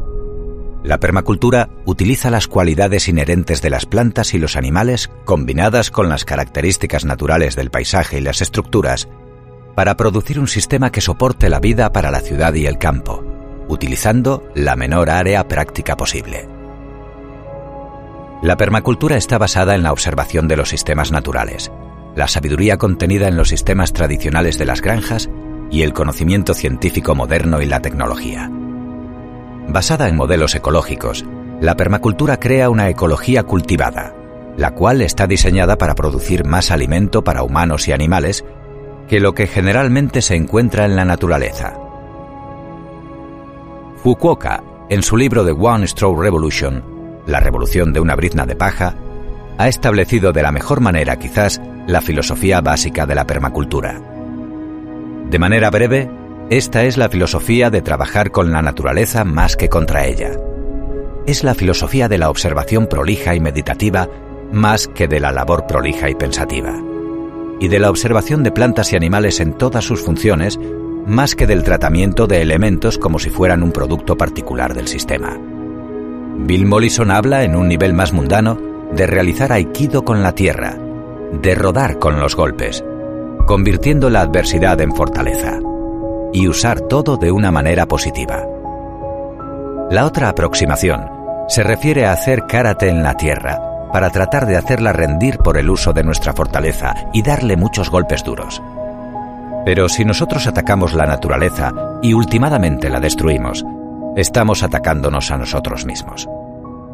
La 0.88 1.00
permacultura 1.00 1.68
utiliza 1.85 2.30
las 2.30 2.49
cualidades 2.49 3.11
inherentes 3.11 3.61
de 3.61 3.68
las 3.68 3.85
plantas 3.85 4.33
y 4.33 4.38
los 4.38 4.57
animales 4.57 5.11
combinadas 5.26 5.90
con 5.90 6.09
las 6.09 6.25
características 6.25 7.04
naturales 7.04 7.57
del 7.57 7.71
paisaje 7.71 8.16
y 8.16 8.21
las 8.23 8.40
estructuras 8.40 9.07
para 9.76 9.99
producir 9.99 10.40
un 10.40 10.49
sistema 10.49 10.90
que 10.90 11.02
soporte 11.02 11.50
la 11.50 11.61
vida 11.61 11.92
para 11.92 12.11
la 12.11 12.21
ciudad 12.21 12.54
y 12.54 12.64
el 12.64 12.78
campo, 12.78 13.23
utilizando 13.68 14.49
la 14.54 14.76
menor 14.76 15.11
área 15.11 15.47
práctica 15.47 15.95
posible. 15.95 16.49
La 18.42 18.57
permacultura 18.57 19.18
está 19.18 19.37
basada 19.37 19.75
en 19.75 19.83
la 19.83 19.92
observación 19.92 20.49
de 20.49 20.57
los 20.57 20.71
sistemas 20.71 21.12
naturales, 21.12 21.71
la 22.16 22.28
sabiduría 22.28 22.78
contenida 22.78 23.28
en 23.28 23.37
los 23.37 23.50
sistemas 23.50 23.92
tradicionales 23.92 24.57
de 24.57 24.64
las 24.64 24.80
granjas 24.80 25.28
y 25.71 25.83
el 25.83 25.92
conocimiento 25.92 26.54
científico 26.54 27.14
moderno 27.14 27.61
y 27.61 27.66
la 27.66 27.80
tecnología. 27.80 28.50
Basada 29.68 30.08
en 30.08 30.16
modelos 30.16 30.54
ecológicos, 30.54 31.26
la 31.60 31.76
permacultura 31.76 32.40
crea 32.40 32.70
una 32.70 32.88
ecología 32.88 33.42
cultivada, 33.42 34.14
la 34.56 34.70
cual 34.70 35.02
está 35.02 35.26
diseñada 35.26 35.76
para 35.76 35.94
producir 35.94 36.46
más 36.46 36.70
alimento 36.70 37.22
para 37.22 37.42
humanos 37.42 37.87
y 37.87 37.92
animales 37.92 38.46
que 39.08 39.20
lo 39.20 39.34
que 39.34 39.46
generalmente 39.46 40.22
se 40.22 40.37
encuentra 40.37 40.87
en 40.87 40.96
la 40.96 41.04
naturaleza. 41.04 41.75
Fukuoka, 44.02 44.62
en 44.88 45.02
su 45.02 45.18
libro 45.18 45.44
The 45.44 45.52
One 45.52 45.87
Straw 45.87 46.18
Revolution, 46.18 46.82
La 47.26 47.40
revolución 47.40 47.92
de 47.92 48.00
una 48.00 48.16
brizna 48.16 48.46
de 48.46 48.56
paja, 48.56 48.94
ha 49.58 49.68
establecido 49.68 50.32
de 50.32 50.42
la 50.42 50.52
mejor 50.52 50.80
manera 50.80 51.18
quizás 51.18 51.60
la 51.87 52.00
filosofía 52.00 52.62
básica 52.62 53.04
de 53.04 53.14
la 53.14 53.26
permacultura. 53.26 54.00
De 55.28 55.38
manera 55.38 55.68
breve, 55.68 56.10
esta 56.50 56.85
es 56.85 56.97
la 56.97 57.09
filosofía 57.09 57.71
de 57.71 57.83
trabajar 57.83 58.31
con 58.31 58.52
la 58.52 58.62
naturaleza 58.62 59.25
más 59.25 59.57
que 59.57 59.69
contra 59.69 60.07
ella. 60.07 60.33
Es 61.26 61.45
la 61.45 61.55
filosofía 61.55 62.09
de 62.09 62.19
la 62.19 62.31
observación 62.31 62.87
prolija 62.87 63.35
y 63.35 63.40
meditativa 63.40 64.09
más 64.50 64.88
que 64.88 65.09
de 65.09 65.21
la 65.21 65.31
labor 65.31 65.67
prolija 65.67 66.09
y 66.09 66.14
pensativa 66.14 66.81
y 67.61 67.69
de 67.69 67.78
la 67.78 67.90
observación 67.90 68.43
de 68.43 68.52
plantas 68.52 68.93
y 68.93 68.97
animales 68.97 69.40
en 69.40 69.52
todas 69.52 69.85
sus 69.85 70.00
funciones, 70.00 70.59
más 71.07 71.35
que 71.35 71.47
del 71.47 71.64
tratamiento 71.64 72.26
de 72.26 72.40
elementos 72.43 72.99
como 72.99 73.19
si 73.19 73.31
fueran 73.31 73.62
un 73.62 73.73
producto 73.73 74.17
particular 74.17 74.75
del 74.75 74.88
sistema. 74.88 75.38
Bill 76.38 76.67
Mollison 76.67 77.11
habla 77.11 77.43
en 77.43 77.57
un 77.57 77.69
nivel 77.69 77.95
más 77.95 78.12
mundano 78.12 78.61
de 78.93 79.07
realizar 79.07 79.52
aikido 79.52 80.05
con 80.05 80.23
la 80.23 80.35
tierra, 80.35 80.78
de 81.33 81.55
rodar 81.55 81.99
con 81.99 82.21
los 82.21 82.37
golpes, 82.37 82.85
convirtiendo 83.47 84.09
la 84.09 84.21
adversidad 84.21 84.81
en 84.81 84.95
fortaleza, 84.95 85.59
y 86.32 86.49
usar 86.49 86.80
todo 86.82 87.16
de 87.16 87.30
una 87.30 87.50
manera 87.50 87.87
positiva. 87.87 88.44
La 89.90 90.04
otra 90.04 90.28
aproximación 90.28 91.08
se 91.49 91.62
refiere 91.62 92.06
a 92.06 92.12
hacer 92.12 92.47
karate 92.47 92.88
en 92.88 93.02
la 93.02 93.14
tierra, 93.14 93.58
para 93.93 94.10
tratar 94.10 94.47
de 94.47 94.56
hacerla 94.56 94.93
rendir 94.93 95.38
por 95.38 95.56
el 95.56 95.71
uso 95.71 95.93
de 95.93 96.04
nuestra 96.04 96.32
fortaleza 96.32 96.95
y 97.12 97.23
darle 97.23 97.56
muchos 97.56 97.91
golpes 97.91 98.23
duros. 98.23 98.62
Pero 99.64 99.88
si 99.88 100.04
nosotros 100.04 100.47
atacamos 100.47 100.95
la 100.95 101.06
naturaleza 101.06 101.73
y 102.02 102.12
ultimadamente 102.12 102.91
la 102.91 103.00
destruimos, 103.00 103.64
estamos 104.17 104.62
atacándonos 104.62 105.30
a 105.30 105.38
nosotros 105.38 105.84
mismos. 105.84 106.28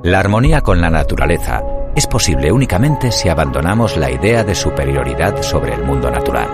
La 0.02 0.20
armonía 0.20 0.60
con 0.60 0.80
la 0.80 0.90
naturaleza 0.90 1.62
es 1.94 2.06
posible 2.06 2.52
únicamente 2.52 3.12
si 3.12 3.28
abandonamos 3.28 3.96
la 3.96 4.10
idea 4.10 4.44
de 4.44 4.54
superioridad 4.54 5.40
sobre 5.42 5.74
el 5.74 5.84
mundo 5.84 6.10
natural. 6.10 6.48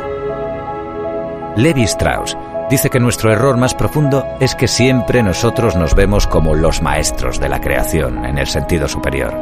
Levi 1.56 1.82
Strauss 1.84 2.36
dice 2.70 2.88
que 2.88 3.00
nuestro 3.00 3.32
error 3.32 3.56
más 3.56 3.74
profundo 3.74 4.24
es 4.38 4.54
que 4.54 4.68
siempre 4.68 5.24
nosotros 5.24 5.74
nos 5.74 5.96
vemos 5.96 6.28
como 6.28 6.54
los 6.54 6.80
maestros 6.80 7.40
de 7.40 7.48
la 7.48 7.60
creación 7.60 8.24
en 8.24 8.38
el 8.38 8.46
sentido 8.46 8.88
superior. 8.88 9.34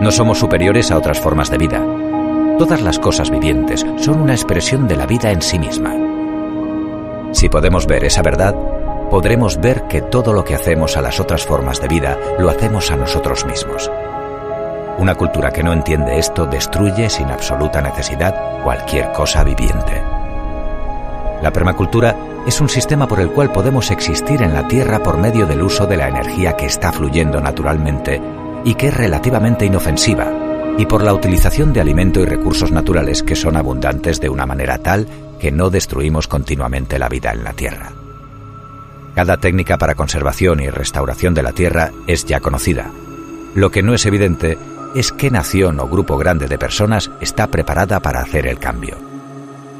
No 0.00 0.10
somos 0.10 0.38
superiores 0.38 0.90
a 0.90 0.96
otras 0.96 1.20
formas 1.20 1.50
de 1.50 1.58
vida. 1.58 1.84
Todas 2.58 2.80
las 2.80 2.98
cosas 2.98 3.30
vivientes 3.30 3.84
son 3.98 4.22
una 4.22 4.32
expresión 4.32 4.88
de 4.88 4.96
la 4.96 5.06
vida 5.06 5.30
en 5.30 5.42
sí 5.42 5.58
misma. 5.58 5.94
Si 7.32 7.50
podemos 7.50 7.86
ver 7.86 8.04
esa 8.04 8.22
verdad, 8.22 8.54
podremos 9.10 9.60
ver 9.60 9.82
que 9.82 10.00
todo 10.00 10.32
lo 10.32 10.42
que 10.42 10.54
hacemos 10.54 10.96
a 10.96 11.02
las 11.02 11.20
otras 11.20 11.44
formas 11.44 11.82
de 11.82 11.88
vida 11.88 12.18
lo 12.38 12.48
hacemos 12.48 12.90
a 12.90 12.96
nosotros 12.96 13.44
mismos. 13.44 13.90
Una 14.98 15.14
cultura 15.14 15.50
que 15.50 15.62
no 15.62 15.74
entiende 15.74 16.18
esto 16.18 16.46
destruye 16.46 17.10
sin 17.10 17.30
absoluta 17.30 17.82
necesidad 17.82 18.62
cualquier 18.62 19.12
cosa 19.12 19.44
viviente. 19.44 20.15
La 21.42 21.52
permacultura 21.52 22.16
es 22.46 22.60
un 22.60 22.68
sistema 22.68 23.06
por 23.06 23.20
el 23.20 23.30
cual 23.30 23.52
podemos 23.52 23.90
existir 23.90 24.42
en 24.42 24.54
la 24.54 24.66
Tierra 24.68 25.02
por 25.02 25.18
medio 25.18 25.46
del 25.46 25.62
uso 25.62 25.86
de 25.86 25.96
la 25.96 26.08
energía 26.08 26.56
que 26.56 26.66
está 26.66 26.92
fluyendo 26.92 27.40
naturalmente 27.40 28.20
y 28.64 28.74
que 28.74 28.88
es 28.88 28.94
relativamente 28.96 29.66
inofensiva, 29.66 30.32
y 30.78 30.86
por 30.86 31.02
la 31.02 31.14
utilización 31.14 31.72
de 31.72 31.80
alimento 31.80 32.20
y 32.20 32.24
recursos 32.24 32.72
naturales 32.72 33.22
que 33.22 33.36
son 33.36 33.56
abundantes 33.56 34.20
de 34.20 34.28
una 34.28 34.46
manera 34.46 34.78
tal 34.78 35.06
que 35.38 35.52
no 35.52 35.70
destruimos 35.70 36.28
continuamente 36.28 36.98
la 36.98 37.08
vida 37.08 37.32
en 37.32 37.44
la 37.44 37.52
Tierra. 37.52 37.92
Cada 39.14 39.36
técnica 39.36 39.78
para 39.78 39.94
conservación 39.94 40.60
y 40.60 40.68
restauración 40.68 41.34
de 41.34 41.42
la 41.42 41.52
Tierra 41.52 41.90
es 42.06 42.24
ya 42.24 42.40
conocida. 42.40 42.90
Lo 43.54 43.70
que 43.70 43.82
no 43.82 43.94
es 43.94 44.04
evidente 44.04 44.58
es 44.94 45.12
qué 45.12 45.30
nación 45.30 45.80
o 45.80 45.88
grupo 45.88 46.18
grande 46.18 46.48
de 46.48 46.58
personas 46.58 47.10
está 47.20 47.46
preparada 47.46 48.00
para 48.00 48.20
hacer 48.20 48.46
el 48.46 48.58
cambio. 48.58 48.96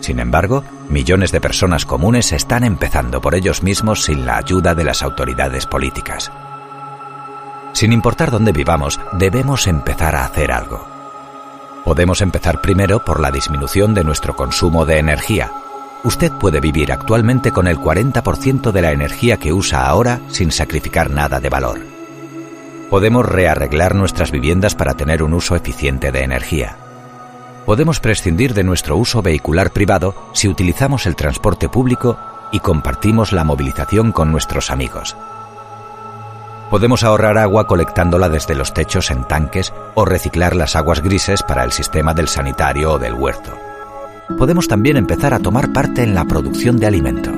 Sin 0.01 0.21
embargo, 0.21 0.65
millones 0.89 1.33
de 1.33 1.41
personas 1.41 1.85
comunes 1.85 2.33
están 2.33 2.65
empezando 2.65 3.21
por 3.21 3.35
ellos 3.35 3.63
mismos 3.63 4.05
sin 4.05 4.27
la 4.27 4.37
ayuda 4.37 4.75
de 4.75 4.85
las 4.85 5.03
autoridades 5.03 5.67
políticas. 5.67 6.31
Sin 7.73 7.93
importar 7.93 8.31
dónde 8.31 8.53
vivamos, 8.53 9.01
debemos 9.13 9.67
empezar 9.67 10.17
a 10.17 10.25
hacer 10.25 10.53
algo. 10.53 10.87
Podemos 11.85 12.21
empezar 12.21 12.61
primero 12.61 13.05
por 13.05 13.21
la 13.21 13.31
disminución 13.31 13.95
de 13.95 14.03
nuestro 14.03 14.35
consumo 14.35 14.87
de 14.87 14.99
energía. 14.99 15.53
Usted 16.03 16.33
puede 16.33 16.61
vivir 16.61 16.93
actualmente 16.93 17.53
con 17.53 17.67
el 17.67 17.79
40% 17.79 18.73
de 18.73 18.83
la 18.83 18.93
energía 18.93 19.37
que 19.37 19.53
usa 19.53 19.87
ahora 19.87 20.21
sin 20.29 20.53
sacrificar 20.53 21.11
nada 21.11 21.39
de 21.41 21.49
valor. 21.49 21.81
Podemos 22.91 23.27
rearreglar 23.27 23.95
nuestras 23.95 24.31
viviendas 24.31 24.75
para 24.75 24.95
tener 24.95 25.23
un 25.23 25.35
uso 25.35 25.57
eficiente 25.57 26.13
de 26.13 26.23
energía. 26.23 26.77
Podemos 27.67 27.99
prescindir 27.99 28.55
de 28.55 28.63
nuestro 28.63 28.97
uso 28.97 29.23
vehicular 29.23 29.73
privado 29.73 30.15
si 30.33 30.47
utilizamos 30.49 31.05
el 31.05 31.17
transporte 31.17 31.69
público 31.69 32.17
y 32.53 32.61
compartimos 32.61 33.33
la 33.33 33.43
movilización 33.43 34.13
con 34.13 34.31
nuestros 34.31 34.71
amigos. 34.71 35.17
Podemos 36.71 37.03
ahorrar 37.03 37.39
agua 37.39 37.67
colectándola 37.67 38.29
desde 38.29 38.55
los 38.55 38.73
techos 38.73 39.11
en 39.11 39.25
tanques 39.25 39.75
o 39.95 40.05
reciclar 40.05 40.55
las 40.55 40.77
aguas 40.77 41.03
grises 41.03 41.43
para 41.43 41.65
el 41.65 41.73
sistema 41.73 42.15
del 42.15 42.29
sanitario 42.29 42.93
o 42.93 42.99
del 43.01 43.15
huerto. 43.15 43.53
Podemos 44.39 44.69
también 44.69 44.97
empezar 44.97 45.35
a 45.35 45.41
tomar 45.41 45.73
parte 45.73 46.05
en 46.05 46.15
la 46.15 46.25
producción 46.25 46.79
de 46.79 46.87
alimento. 46.87 47.33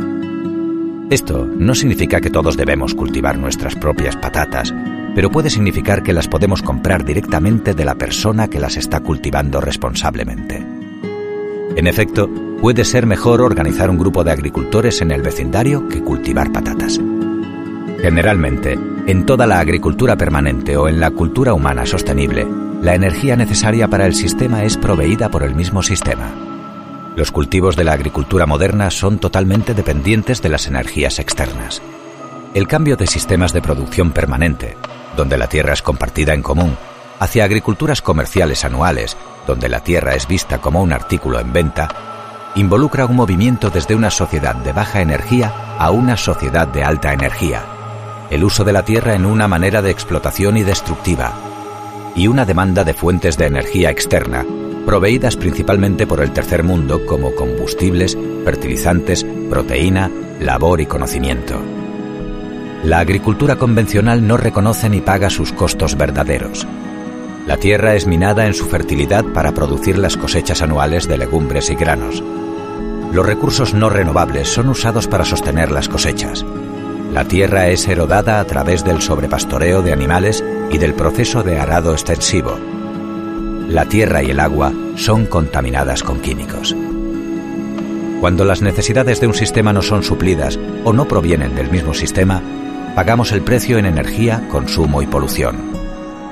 Esto 1.08 1.46
no 1.46 1.74
significa 1.74 2.20
que 2.20 2.30
todos 2.30 2.58
debemos 2.58 2.94
cultivar 2.94 3.38
nuestras 3.38 3.76
propias 3.76 4.16
patatas, 4.16 4.74
pero 5.18 5.32
puede 5.32 5.50
significar 5.50 6.04
que 6.04 6.12
las 6.12 6.28
podemos 6.28 6.62
comprar 6.62 7.04
directamente 7.04 7.74
de 7.74 7.84
la 7.84 7.96
persona 7.96 8.46
que 8.46 8.60
las 8.60 8.76
está 8.76 9.00
cultivando 9.00 9.60
responsablemente. 9.60 10.64
En 11.74 11.88
efecto, 11.88 12.30
puede 12.60 12.84
ser 12.84 13.04
mejor 13.04 13.42
organizar 13.42 13.90
un 13.90 13.98
grupo 13.98 14.22
de 14.22 14.30
agricultores 14.30 15.02
en 15.02 15.10
el 15.10 15.22
vecindario 15.22 15.88
que 15.88 16.04
cultivar 16.04 16.52
patatas. 16.52 17.00
Generalmente, 18.00 18.78
en 19.08 19.26
toda 19.26 19.48
la 19.48 19.58
agricultura 19.58 20.14
permanente 20.14 20.76
o 20.76 20.86
en 20.86 21.00
la 21.00 21.10
cultura 21.10 21.52
humana 21.52 21.84
sostenible, 21.84 22.46
la 22.80 22.94
energía 22.94 23.34
necesaria 23.34 23.88
para 23.88 24.06
el 24.06 24.14
sistema 24.14 24.62
es 24.62 24.76
proveída 24.76 25.30
por 25.30 25.42
el 25.42 25.56
mismo 25.56 25.82
sistema. 25.82 26.32
Los 27.16 27.32
cultivos 27.32 27.74
de 27.74 27.82
la 27.82 27.94
agricultura 27.94 28.46
moderna 28.46 28.88
son 28.92 29.18
totalmente 29.18 29.74
dependientes 29.74 30.42
de 30.42 30.48
las 30.48 30.68
energías 30.68 31.18
externas. 31.18 31.82
El 32.54 32.68
cambio 32.68 32.96
de 32.96 33.08
sistemas 33.08 33.52
de 33.52 33.60
producción 33.60 34.12
permanente, 34.12 34.76
donde 35.18 35.36
la 35.36 35.48
tierra 35.48 35.72
es 35.72 35.82
compartida 35.82 36.32
en 36.32 36.42
común, 36.42 36.76
hacia 37.18 37.42
agriculturas 37.42 38.00
comerciales 38.00 38.64
anuales, 38.64 39.16
donde 39.48 39.68
la 39.68 39.80
tierra 39.80 40.14
es 40.14 40.28
vista 40.28 40.58
como 40.58 40.80
un 40.80 40.92
artículo 40.92 41.40
en 41.40 41.52
venta, 41.52 41.88
involucra 42.54 43.04
un 43.04 43.16
movimiento 43.16 43.68
desde 43.68 43.96
una 43.96 44.10
sociedad 44.10 44.54
de 44.54 44.72
baja 44.72 45.00
energía 45.00 45.74
a 45.76 45.90
una 45.90 46.16
sociedad 46.16 46.68
de 46.68 46.84
alta 46.84 47.12
energía, 47.12 47.64
el 48.30 48.44
uso 48.44 48.62
de 48.62 48.72
la 48.72 48.84
tierra 48.84 49.14
en 49.14 49.26
una 49.26 49.48
manera 49.48 49.82
de 49.82 49.90
explotación 49.90 50.56
y 50.56 50.62
destructiva, 50.62 51.32
y 52.14 52.28
una 52.28 52.44
demanda 52.44 52.84
de 52.84 52.94
fuentes 52.94 53.36
de 53.36 53.46
energía 53.46 53.90
externa, 53.90 54.46
proveídas 54.86 55.36
principalmente 55.36 56.06
por 56.06 56.20
el 56.20 56.32
tercer 56.32 56.62
mundo 56.62 57.04
como 57.06 57.34
combustibles, 57.34 58.16
fertilizantes, 58.44 59.26
proteína, 59.50 60.12
labor 60.38 60.80
y 60.80 60.86
conocimiento. 60.86 61.87
La 62.88 63.00
agricultura 63.00 63.56
convencional 63.56 64.26
no 64.26 64.38
reconoce 64.38 64.88
ni 64.88 65.02
paga 65.02 65.28
sus 65.28 65.52
costos 65.52 65.98
verdaderos. 65.98 66.66
La 67.46 67.58
tierra 67.58 67.94
es 67.94 68.06
minada 68.06 68.46
en 68.46 68.54
su 68.54 68.64
fertilidad 68.64 69.26
para 69.34 69.52
producir 69.52 69.98
las 69.98 70.16
cosechas 70.16 70.62
anuales 70.62 71.06
de 71.06 71.18
legumbres 71.18 71.68
y 71.68 71.74
granos. 71.74 72.22
Los 73.12 73.26
recursos 73.26 73.74
no 73.74 73.90
renovables 73.90 74.48
son 74.48 74.70
usados 74.70 75.06
para 75.06 75.26
sostener 75.26 75.70
las 75.70 75.88
cosechas 75.88 76.46
La 77.12 77.26
tierra 77.26 77.68
es 77.68 77.86
erodada 77.88 78.40
a 78.40 78.44
través 78.46 78.84
del 78.84 79.02
sobrepastoreo 79.02 79.82
de 79.82 79.92
animales 79.92 80.42
y 80.70 80.78
del 80.78 80.94
proceso 80.94 81.42
de 81.42 81.58
arado 81.58 81.92
extensivo. 81.92 82.58
La 83.68 83.84
tierra 83.84 84.22
y 84.22 84.30
el 84.30 84.40
agua 84.40 84.72
son 84.96 85.26
contaminadas 85.26 86.02
con 86.02 86.20
químicos. 86.20 86.74
Cuando 88.22 88.46
las 88.46 88.62
necesidades 88.62 89.20
de 89.20 89.26
un 89.26 89.34
sistema 89.34 89.74
no 89.74 89.82
son 89.82 90.02
suplidas 90.02 90.58
o 90.84 90.94
no 90.94 91.06
provienen 91.06 91.54
del 91.54 91.70
mismo 91.70 91.92
sistema, 91.92 92.42
pagamos 92.98 93.30
el 93.30 93.42
precio 93.42 93.78
en 93.78 93.86
energía, 93.86 94.48
consumo 94.48 95.02
y 95.02 95.06
polución. 95.06 95.70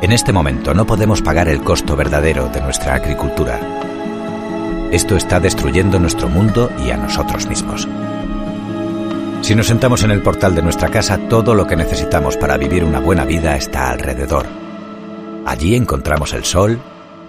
En 0.03 0.11
este 0.11 0.33
momento 0.33 0.75
no 0.75 0.85
podemos 0.85 1.23
pagar 1.23 1.47
el 1.47 1.63
costo 1.63 1.95
verdadero 1.95 2.49
de 2.49 2.61
nuestra 2.61 2.97
agricultura. 2.97 3.61
Esto 4.91 5.15
está 5.15 5.39
destruyendo 5.39 6.01
nuestro 6.01 6.29
mundo 6.29 6.73
y 6.85 6.91
a 6.91 6.97
nosotros 6.97 7.47
mismos. 7.47 7.87
Si 9.43 9.55
nos 9.55 9.69
sentamos 9.69 10.03
en 10.03 10.11
el 10.11 10.23
portal 10.23 10.57
de 10.57 10.63
nuestra 10.63 10.89
casa, 10.89 11.29
todo 11.29 11.55
lo 11.55 11.69
que 11.69 11.77
necesitamos 11.77 12.37
para 12.37 12.57
vivir 12.57 12.83
una 12.83 12.99
buena 12.99 13.25
vida 13.25 13.57
está 13.57 13.91
alrededor. 13.91 14.47
Allí 15.47 15.77
encontramos 15.77 16.33
el 16.33 16.45
sol, 16.45 16.81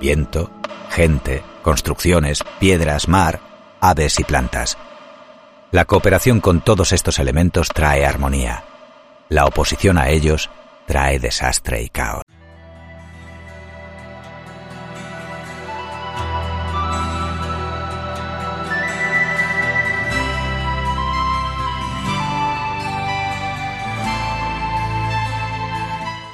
viento, 0.02 0.50
gente, 0.90 1.44
construcciones, 1.62 2.44
piedras, 2.60 3.08
mar, 3.08 3.40
aves 3.82 4.20
y 4.20 4.24
plantas. 4.24 4.80
La 5.70 5.86
cooperación 5.86 6.42
con 6.42 6.62
todos 6.62 6.92
estos 6.92 7.20
elementos 7.20 7.68
trae 7.68 8.04
armonía. 8.04 8.64
La 9.30 9.46
oposición 9.46 9.98
a 9.98 10.10
ellos 10.10 10.50
trae 10.86 11.20
desastre 11.20 11.82
y 11.82 11.90
caos. 11.90 12.24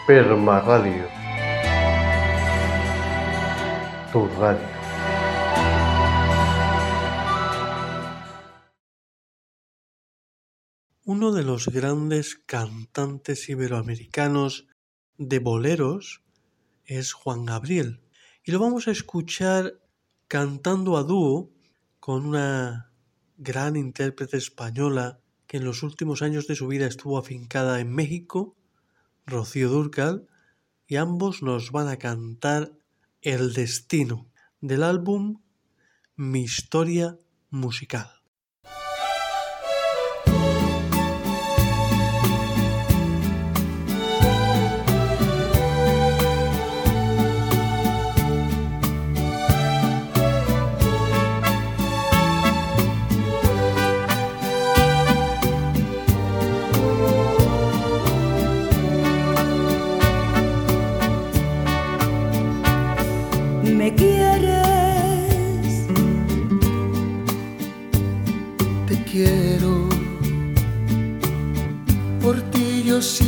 Perma 0.05 0.59
Radio. 0.59 1.07
Tu 4.11 4.27
radio. 4.39 4.82
Uno 11.05 11.33
de 11.33 11.43
los 11.43 11.67
grandes 11.67 12.37
cantantes 12.45 13.49
iberoamericanos 13.49 14.67
de 15.17 15.39
boleros 15.39 16.23
es 16.85 17.11
Juan 17.11 17.43
Gabriel 17.43 17.99
y 18.45 18.53
lo 18.53 18.59
vamos 18.59 18.87
a 18.87 18.91
escuchar 18.91 19.81
cantando 20.29 20.95
a 20.95 21.03
dúo 21.03 21.51
con 21.99 22.25
una 22.25 22.93
gran 23.35 23.75
intérprete 23.75 24.37
española 24.37 25.19
que 25.45 25.57
en 25.57 25.65
los 25.65 25.83
últimos 25.83 26.21
años 26.21 26.47
de 26.47 26.55
su 26.55 26.67
vida 26.67 26.87
estuvo 26.87 27.17
afincada 27.17 27.81
en 27.81 27.91
México 27.91 28.55
Rocío 29.25 29.69
Durcal, 29.69 30.29
y 30.87 30.95
ambos 30.95 31.43
nos 31.43 31.71
van 31.71 31.89
a 31.89 31.97
cantar 31.97 32.71
El 33.21 33.51
Destino 33.51 34.31
del 34.61 34.83
álbum 34.83 35.41
Mi 36.15 36.43
Historia 36.43 37.19
Musical. 37.49 38.12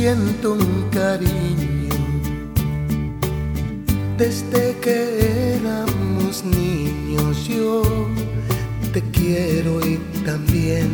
Siento 0.06 0.52
un 0.52 0.88
cariño 0.90 1.96
desde 4.16 4.76
que 4.80 5.56
éramos 5.56 6.44
niños. 6.44 7.48
Yo 7.48 7.82
te 8.92 9.02
quiero 9.10 9.84
y 9.84 9.96
también 10.24 10.88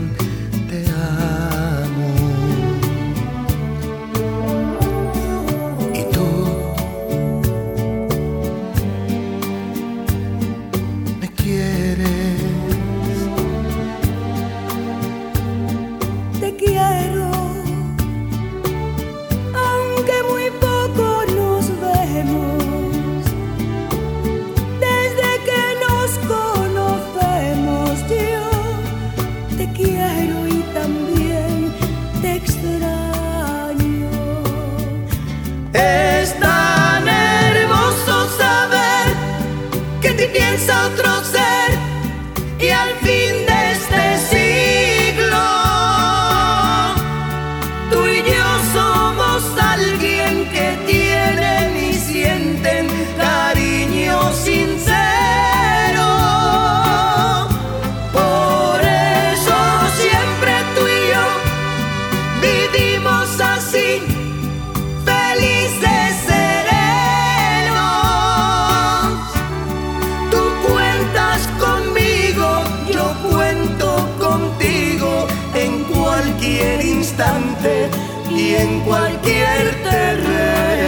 instante 77.12 77.90
y 78.30 78.54
en 78.54 78.80
cualquier 78.80 79.82
terreno. 79.82 80.81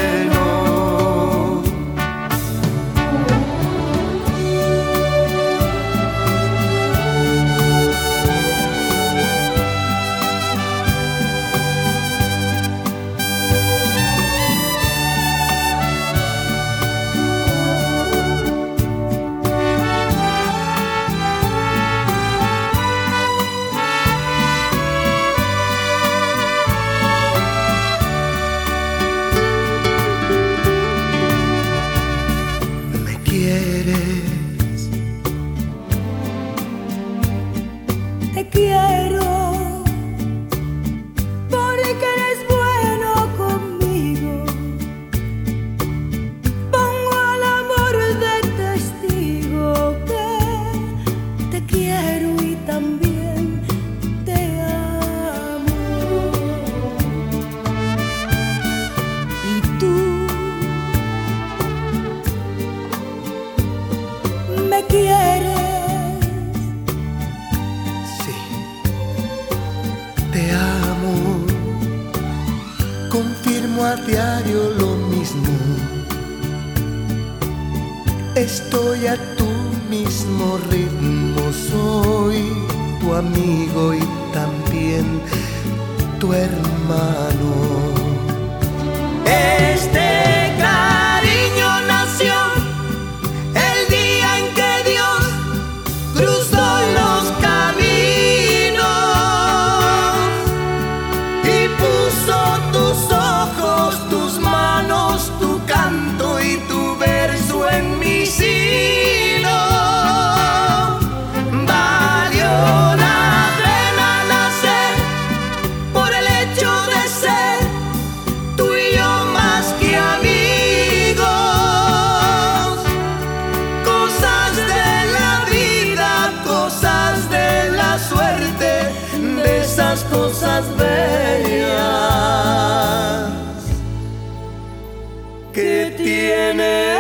Que 135.53 135.95
tiene 135.97 136.97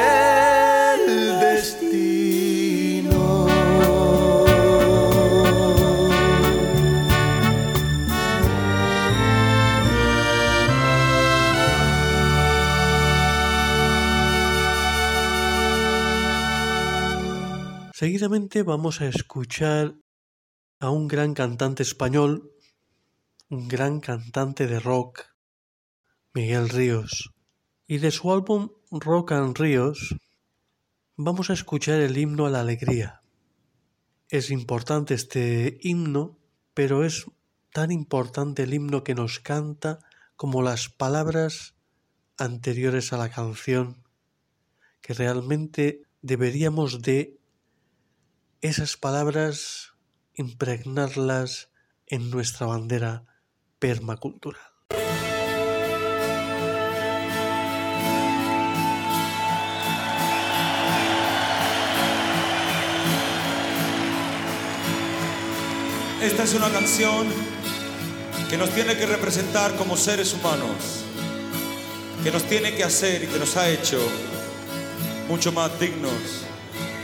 el 0.94 1.40
destino. 1.40 3.20
Seguidamente 17.92 18.62
vamos 18.62 19.01
a 19.01 19.07
escuchar 19.09 19.97
a 20.81 20.90
un 20.90 21.09
gran 21.09 21.35
cantante 21.35 21.83
español, 21.83 22.54
un 23.51 23.69
gran 23.69 24.01
cantante 24.01 24.67
de 24.67 24.81
rock, 24.81 25.27
Miguel 26.33 26.69
Ríos. 26.69 27.35
Y 27.87 27.99
de 27.99 28.11
su 28.11 28.33
álbum 28.33 28.71
Rock 28.91 29.33
and 29.33 29.57
Ríos 29.57 30.17
vamos 31.17 31.51
a 31.51 31.53
escuchar 31.53 32.01
el 32.01 32.17
himno 32.17 32.47
a 32.47 32.51
la 32.51 32.61
alegría. 32.61 33.23
Es 34.29 34.51
importante 34.51 35.15
este 35.15 35.79
himno, 35.83 36.39
pero 36.73 37.05
es 37.05 37.27
tan 37.73 37.93
importante 37.93 38.63
el 38.63 38.73
himno 38.73 39.05
que 39.05 39.15
nos 39.15 39.41
canta 39.41 39.99
como 40.37 40.63
las 40.63 40.89
palabras 40.89 41.75
anteriores 42.39 43.13
a 43.13 43.19
la 43.19 43.29
canción, 43.29 44.03
que 45.03 45.13
realmente 45.13 46.03
deberíamos 46.23 47.03
de 47.03 47.39
esas 48.63 48.97
palabras 48.97 49.93
impregnarlas 50.35 51.71
en 52.07 52.31
nuestra 52.31 52.67
bandera 52.67 53.27
permacultural. 53.79 54.61
Esta 66.25 66.45
es 66.45 66.55
una 66.55 66.71
canción 66.71 67.27
que 68.49 68.57
nos 68.57 68.71
tiene 68.71 68.97
que 68.97 69.05
representar 69.05 69.75
como 69.77 69.95
seres 69.95 70.33
humanos, 70.33 71.05
que 72.23 72.31
nos 72.31 72.45
tiene 72.45 72.75
que 72.75 72.83
hacer 72.83 73.25
y 73.25 73.27
que 73.27 73.39
nos 73.39 73.57
ha 73.59 73.69
hecho 73.69 73.99
mucho 75.29 75.53
más 75.53 75.79
dignos, 75.79 76.15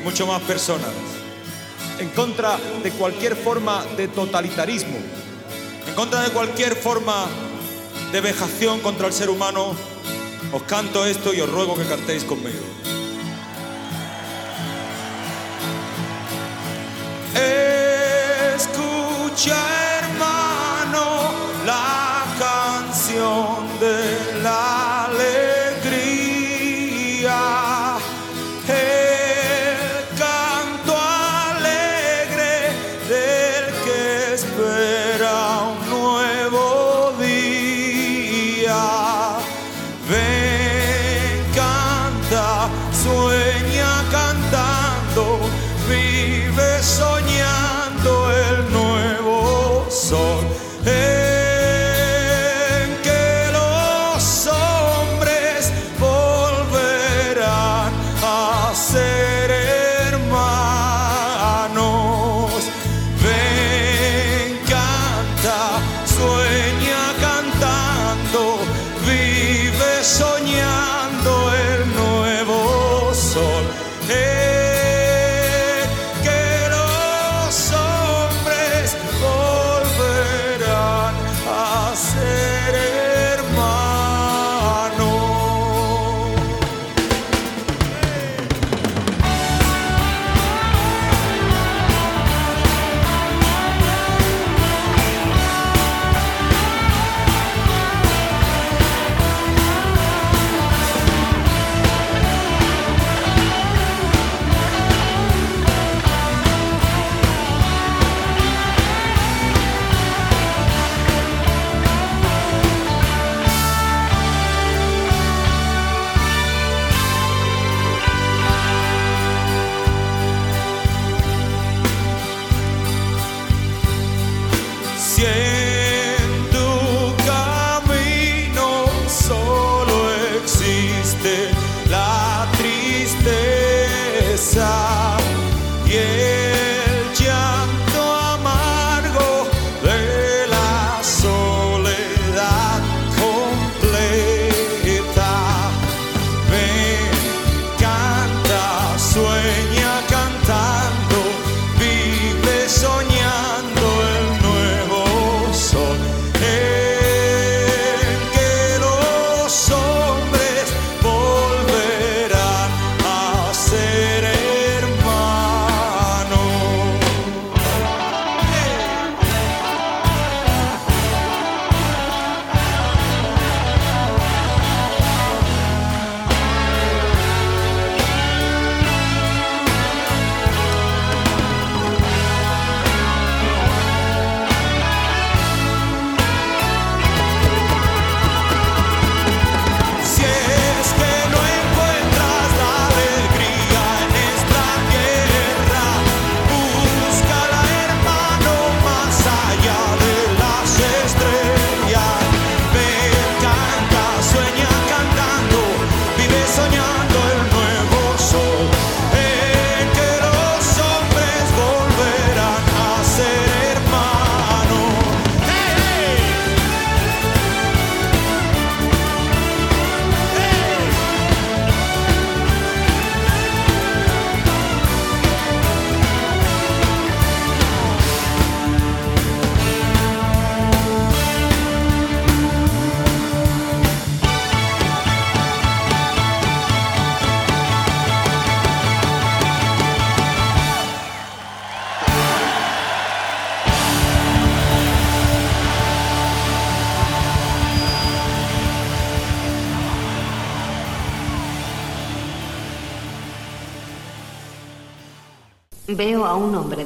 mucho 0.05 0.27
más 0.27 0.41
personas, 0.43 0.93
en 1.99 2.09
contra 2.11 2.59
de 2.83 2.91
cualquier 2.93 3.37
forma 3.37 3.85
de 3.97 4.09
totalitarismo, 4.09 4.99
en 5.91 5.97
contra 5.97 6.23
de 6.23 6.31
cualquier 6.31 6.77
forma 6.77 7.27
de 8.13 8.21
vejación 8.21 8.81
contra 8.81 9.09
el 9.09 9.13
ser 9.13 9.29
humano. 9.29 9.75
Os 10.53 10.63
canto 10.63 11.05
esto 11.05 11.35
y 11.35 11.41
os 11.41 11.51
ruego 11.51 11.77
que 11.77 11.85
cantéis 11.85 12.25
conmigo. 12.25 12.61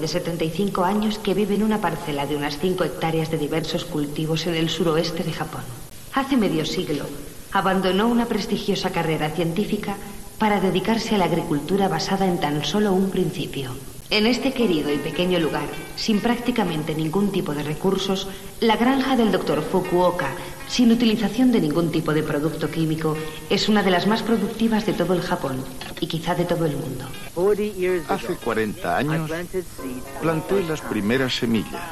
De 0.04 0.08
75 0.08 0.84
años 0.84 1.18
que 1.18 1.32
vive 1.32 1.54
en 1.54 1.62
una 1.62 1.80
parcela 1.80 2.26
de 2.26 2.36
unas 2.36 2.58
5 2.58 2.84
hectáreas 2.84 3.30
de 3.30 3.38
diversos 3.38 3.86
cultivos 3.86 4.46
en 4.46 4.54
el 4.54 4.68
suroeste 4.68 5.24
de 5.24 5.32
Japón. 5.32 5.62
Hace 6.12 6.36
medio 6.36 6.66
siglo 6.66 7.06
abandonó 7.52 8.08
una 8.08 8.26
prestigiosa 8.26 8.90
carrera 8.90 9.30
científica 9.30 9.96
para 10.38 10.60
dedicarse 10.60 11.14
a 11.14 11.18
la 11.18 11.24
agricultura 11.24 11.88
basada 11.88 12.26
en 12.26 12.38
tan 12.38 12.66
solo 12.66 12.92
un 12.92 13.08
principio. 13.08 13.70
En 14.10 14.26
este 14.26 14.52
querido 14.52 14.92
y 14.92 14.98
pequeño 14.98 15.40
lugar, 15.40 15.68
sin 15.96 16.20
prácticamente 16.20 16.94
ningún 16.94 17.32
tipo 17.32 17.54
de 17.54 17.62
recursos, 17.62 18.28
la 18.60 18.76
granja 18.76 19.16
del 19.16 19.32
Dr. 19.32 19.62
Fukuoka 19.62 20.28
sin 20.68 20.92
utilización 20.92 21.52
de 21.52 21.60
ningún 21.60 21.90
tipo 21.90 22.12
de 22.12 22.22
producto 22.22 22.70
químico, 22.70 23.16
es 23.50 23.68
una 23.68 23.82
de 23.82 23.90
las 23.90 24.06
más 24.06 24.22
productivas 24.22 24.86
de 24.86 24.92
todo 24.92 25.14
el 25.14 25.20
Japón 25.20 25.62
y 26.00 26.06
quizá 26.06 26.34
de 26.34 26.44
todo 26.44 26.66
el 26.66 26.76
mundo. 26.76 27.04
Hace 28.08 28.36
40 28.36 28.96
años 28.96 29.30
planté 30.20 30.62
las 30.64 30.80
primeras 30.80 31.36
semillas. 31.36 31.82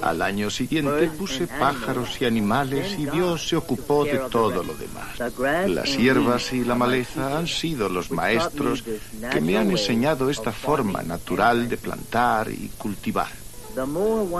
Al 0.00 0.22
año 0.22 0.50
siguiente 0.50 1.08
puse 1.18 1.46
pájaros 1.46 2.20
y 2.20 2.24
animales 2.24 2.98
y 2.98 3.06
Dios 3.06 3.48
se 3.48 3.56
ocupó 3.56 4.04
de 4.04 4.18
todo 4.30 4.62
lo 4.62 4.74
demás. 4.74 5.68
Las 5.68 5.96
hierbas 5.96 6.52
y 6.52 6.64
la 6.64 6.74
maleza 6.74 7.38
han 7.38 7.46
sido 7.46 7.88
los 7.88 8.10
maestros 8.10 8.82
que 8.82 9.40
me 9.40 9.56
han 9.56 9.70
enseñado 9.70 10.30
esta 10.30 10.52
forma 10.52 11.02
natural 11.02 11.68
de 11.68 11.76
plantar 11.76 12.50
y 12.50 12.70
cultivar. 12.78 13.41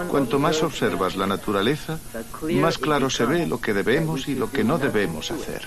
Cuanto 0.08 0.38
más 0.38 0.62
observas 0.62 1.16
la 1.16 1.26
naturaleza, 1.26 1.98
más 2.52 2.78
claro 2.78 3.08
se 3.08 3.24
ve 3.24 3.46
lo 3.46 3.60
que 3.60 3.72
debemos 3.72 4.28
y 4.28 4.34
lo 4.34 4.50
que 4.50 4.64
no 4.64 4.78
debemos 4.78 5.30
hacer. 5.30 5.66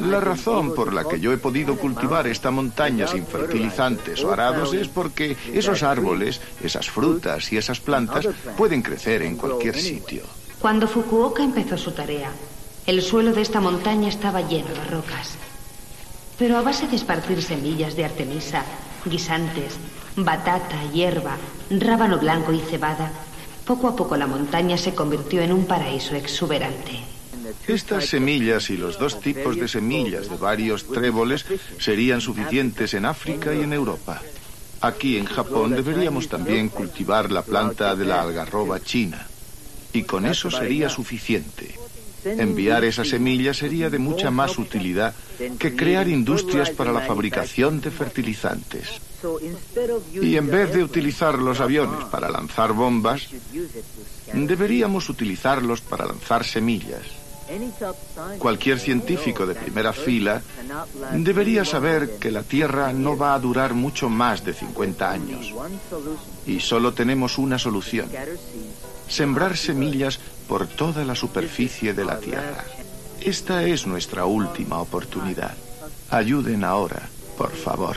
La 0.00 0.20
razón 0.20 0.74
por 0.74 0.92
la 0.92 1.04
que 1.04 1.20
yo 1.20 1.32
he 1.32 1.38
podido 1.38 1.76
cultivar 1.76 2.26
esta 2.26 2.50
montaña 2.50 3.06
sin 3.06 3.26
fertilizantes 3.26 4.24
o 4.24 4.32
arados 4.32 4.74
es 4.74 4.88
porque 4.88 5.36
esos 5.52 5.82
árboles, 5.82 6.40
esas 6.62 6.90
frutas 6.90 7.52
y 7.52 7.56
esas 7.56 7.80
plantas 7.80 8.28
pueden 8.56 8.82
crecer 8.82 9.22
en 9.22 9.36
cualquier 9.36 9.76
sitio. 9.76 10.22
Cuando 10.58 10.88
Fukuoka 10.88 11.44
empezó 11.44 11.78
su 11.78 11.92
tarea, 11.92 12.30
el 12.86 13.02
suelo 13.02 13.32
de 13.32 13.42
esta 13.42 13.60
montaña 13.60 14.08
estaba 14.08 14.40
lleno 14.40 14.68
de 14.68 14.84
rocas. 14.84 15.36
Pero 16.38 16.56
a 16.56 16.62
base 16.62 16.88
de 16.88 16.96
esparcir 16.96 17.42
semillas 17.42 17.94
de 17.94 18.06
artemisa, 18.06 18.64
guisantes, 19.04 19.76
batata, 20.16 20.82
hierba, 20.92 21.36
rábano 21.70 22.18
blanco 22.18 22.52
y 22.52 22.60
cebada, 22.60 23.12
poco 23.64 23.88
a 23.88 23.96
poco 23.96 24.16
la 24.16 24.26
montaña 24.26 24.76
se 24.76 24.94
convirtió 24.94 25.42
en 25.42 25.52
un 25.52 25.64
paraíso 25.66 26.14
exuberante. 26.14 27.00
Estas 27.66 28.06
semillas 28.06 28.70
y 28.70 28.76
los 28.76 28.98
dos 28.98 29.20
tipos 29.20 29.56
de 29.56 29.68
semillas 29.68 30.28
de 30.28 30.36
varios 30.36 30.86
tréboles 30.86 31.44
serían 31.78 32.20
suficientes 32.20 32.94
en 32.94 33.04
África 33.04 33.54
y 33.54 33.62
en 33.62 33.72
Europa. 33.72 34.20
Aquí 34.80 35.16
en 35.16 35.26
Japón 35.26 35.72
deberíamos 35.72 36.28
también 36.28 36.68
cultivar 36.68 37.30
la 37.30 37.42
planta 37.42 37.94
de 37.94 38.06
la 38.06 38.22
algarroba 38.22 38.80
china. 38.80 39.26
Y 39.92 40.04
con 40.04 40.26
eso 40.26 40.50
sería 40.50 40.88
suficiente. 40.88 41.74
Enviar 42.24 42.84
esas 42.84 43.08
semillas 43.08 43.58
sería 43.58 43.90
de 43.90 43.98
mucha 43.98 44.30
más 44.30 44.58
utilidad 44.58 45.14
que 45.58 45.74
crear 45.74 46.08
industrias 46.08 46.70
para 46.70 46.92
la 46.92 47.00
fabricación 47.00 47.80
de 47.80 47.90
fertilizantes. 47.90 49.00
Y 50.20 50.36
en 50.36 50.50
vez 50.50 50.72
de 50.72 50.82
utilizar 50.82 51.38
los 51.38 51.60
aviones 51.60 52.04
para 52.06 52.28
lanzar 52.28 52.72
bombas, 52.72 53.28
deberíamos 54.32 55.08
utilizarlos 55.08 55.80
para 55.80 56.06
lanzar 56.06 56.44
semillas. 56.44 57.20
Cualquier 58.38 58.78
científico 58.78 59.44
de 59.44 59.54
primera 59.54 59.92
fila 59.92 60.40
debería 61.14 61.64
saber 61.64 62.18
que 62.18 62.30
la 62.30 62.42
Tierra 62.42 62.92
no 62.92 63.16
va 63.16 63.34
a 63.34 63.40
durar 63.40 63.74
mucho 63.74 64.08
más 64.08 64.44
de 64.44 64.54
50 64.54 65.10
años. 65.10 65.52
Y 66.46 66.60
solo 66.60 66.94
tenemos 66.94 67.38
una 67.38 67.58
solución. 67.58 68.08
Sembrar 69.08 69.56
semillas 69.56 70.20
por 70.46 70.68
toda 70.68 71.04
la 71.04 71.16
superficie 71.16 71.92
de 71.92 72.04
la 72.04 72.20
Tierra. 72.20 72.64
Esta 73.20 73.64
es 73.64 73.86
nuestra 73.86 74.24
última 74.24 74.80
oportunidad. 74.80 75.54
Ayuden 76.10 76.64
ahora, 76.64 77.08
por 77.36 77.50
favor. 77.50 77.96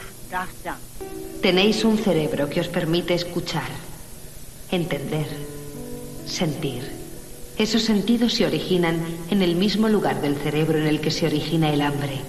Tenéis 1.43 1.83
un 1.83 1.97
cerebro 1.97 2.47
que 2.47 2.61
os 2.63 2.71
permite 2.71 3.13
escuchar, 3.13 3.67
entender, 4.71 5.27
sentir. 6.25 6.87
Esos 7.57 7.83
sentidos 7.83 8.35
se 8.35 8.45
originan 8.45 9.03
en 9.29 9.41
el 9.41 9.57
mismo 9.57 9.89
lugar 9.89 10.21
del 10.21 10.37
cerebro 10.37 10.77
en 10.77 10.87
el 10.87 11.01
que 11.01 11.11
se 11.11 11.25
origina 11.25 11.73
el 11.73 11.81
hambre. 11.81 12.21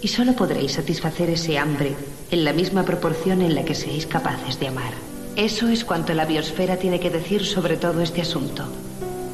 Y 0.00 0.06
solo 0.06 0.36
podréis 0.36 0.74
satisfacer 0.78 1.30
ese 1.30 1.58
hambre 1.58 1.96
en 2.30 2.44
la 2.44 2.52
misma 2.52 2.84
proporción 2.84 3.42
en 3.42 3.56
la 3.56 3.64
que 3.64 3.74
seáis 3.74 4.06
capaces 4.06 4.60
de 4.60 4.68
amar. 4.68 4.94
Eso 5.34 5.66
es 5.66 5.84
cuanto 5.84 6.14
la 6.14 6.24
biosfera 6.24 6.76
tiene 6.76 7.00
que 7.00 7.10
decir 7.10 7.44
sobre 7.44 7.76
todo 7.76 8.02
este 8.02 8.22
asunto. 8.22 8.68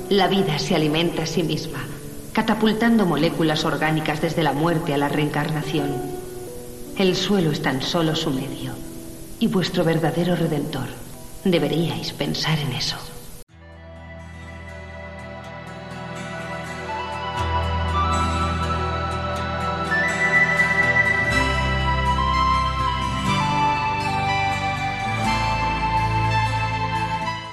La 0.09 0.29
vida 0.29 0.59
se 0.59 0.75
alimenta 0.75 1.25
a 1.25 1.27
sí 1.27 1.43
misma, 1.43 1.85
catapultando 2.33 3.05
moléculas 3.05 3.67
orgánicas 3.67 4.23
desde 4.23 4.43
la 4.43 4.55
muerte 4.55 4.95
a 4.95 4.97
la 4.97 5.11
reencarnación. 5.11 5.93
El 6.97 7.15
suelo 7.15 7.51
es 7.51 7.61
tan 7.61 7.83
solo 7.83 8.17
su 8.17 8.31
medio 8.31 8.76
y 9.39 9.49
vuestro 9.49 9.85
verdadero 9.85 10.35
redentor. 10.37 10.89
Deberíais 11.45 12.13
pensar 12.13 12.59
en 12.59 12.73
eso. 12.73 12.97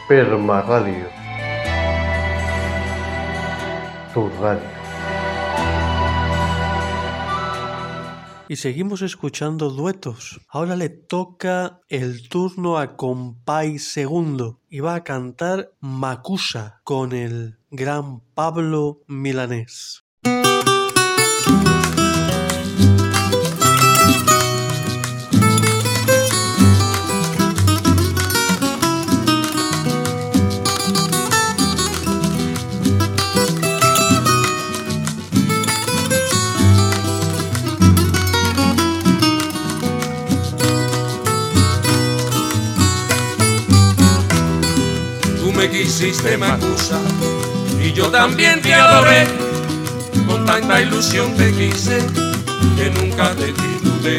Perma 0.07 0.61
Radio. 0.61 1.07
Tu 4.13 4.29
radio. 4.41 4.82
Y 8.53 8.57
seguimos 8.57 9.01
escuchando 9.01 9.71
duetos. 9.71 10.39
Ahora 10.47 10.75
le 10.75 10.89
toca 10.89 11.81
el 11.89 12.29
turno 12.29 12.77
a 12.77 12.95
Compay 12.95 13.79
Segundo 13.79 14.59
y 14.69 14.79
va 14.79 14.93
a 14.93 15.03
cantar 15.03 15.71
Macusa 15.79 16.79
con 16.83 17.13
el 17.13 17.57
gran 17.71 18.19
Pablo 18.35 19.01
Milanés. 19.07 20.02
Me 45.63 45.69
quisiste 45.69 46.37
Macusa 46.37 46.99
y 47.81 47.93
yo 47.93 48.09
también 48.09 48.61
te 48.61 48.73
adoré. 48.73 49.25
Con 50.27 50.45
tanta 50.45 50.81
ilusión 50.81 51.33
te 51.37 51.53
quise 51.53 51.99
que 52.75 52.91
nunca 52.91 53.33
te 53.33 53.53
titulé. 53.53 54.17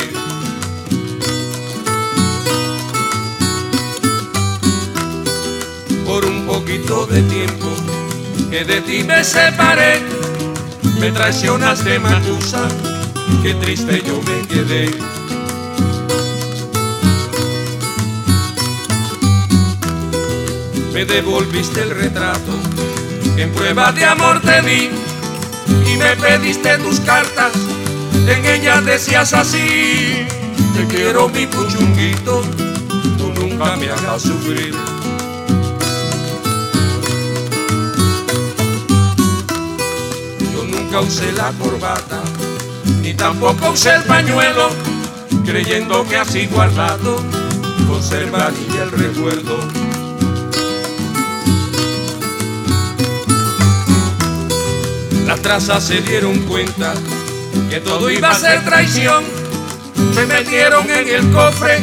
Por 6.07 6.25
un 6.25 6.47
poquito 6.47 7.07
de 7.07 7.21
tiempo 7.23 7.69
que 8.51 8.65
de 8.65 8.81
ti 8.81 9.05
me 9.05 9.23
separé, 9.23 10.01
me 10.99 11.11
traicionaste 11.11 11.99
Macusa, 11.99 12.67
qué 13.43 13.53
triste 13.55 14.03
yo 14.07 14.19
me 14.23 14.49
quedé. 14.49 15.24
Me 20.95 21.05
devolviste 21.05 21.83
el 21.83 21.91
retrato. 21.91 22.53
En 23.37 23.51
prueba 23.51 23.91
de 23.91 24.05
amor 24.05 24.41
te 24.41 24.63
di 24.63 24.91
y 25.93 25.97
me 25.97 26.15
pediste 26.17 26.79
tus 26.79 27.01
cartas, 27.01 27.51
en 28.29 28.45
ellas 28.47 28.85
decías 28.85 29.33
así, 29.33 30.25
te 30.73 30.87
quiero 30.87 31.29
mi 31.29 31.47
puchunguito, 31.47 32.43
tú 33.19 33.33
nunca 33.35 33.75
me 33.77 33.91
hagas 33.91 34.23
sufrir. 34.23 34.73
Yo 40.53 40.65
nunca 40.65 41.01
usé 41.01 41.33
la 41.33 41.51
corbata, 41.59 42.23
ni 43.03 43.15
tampoco 43.15 43.71
usé 43.71 43.97
el 43.97 44.03
pañuelo, 44.05 44.71
creyendo 45.45 46.07
que 46.07 46.19
así 46.19 46.47
guardado 46.47 47.17
conservaría 47.89 48.85
el 48.85 48.91
recuerdo 48.93 49.84
Las 55.43 55.85
se 55.85 56.01
dieron 56.01 56.39
cuenta 56.45 56.95
que 57.69 57.81
todo 57.81 58.09
iba 58.09 58.31
a 58.31 58.35
ser 58.35 58.65
traición. 58.65 59.25
Me 60.15 60.27
metieron 60.27 60.89
en 60.89 61.09
el 61.09 61.31
cofre 61.33 61.81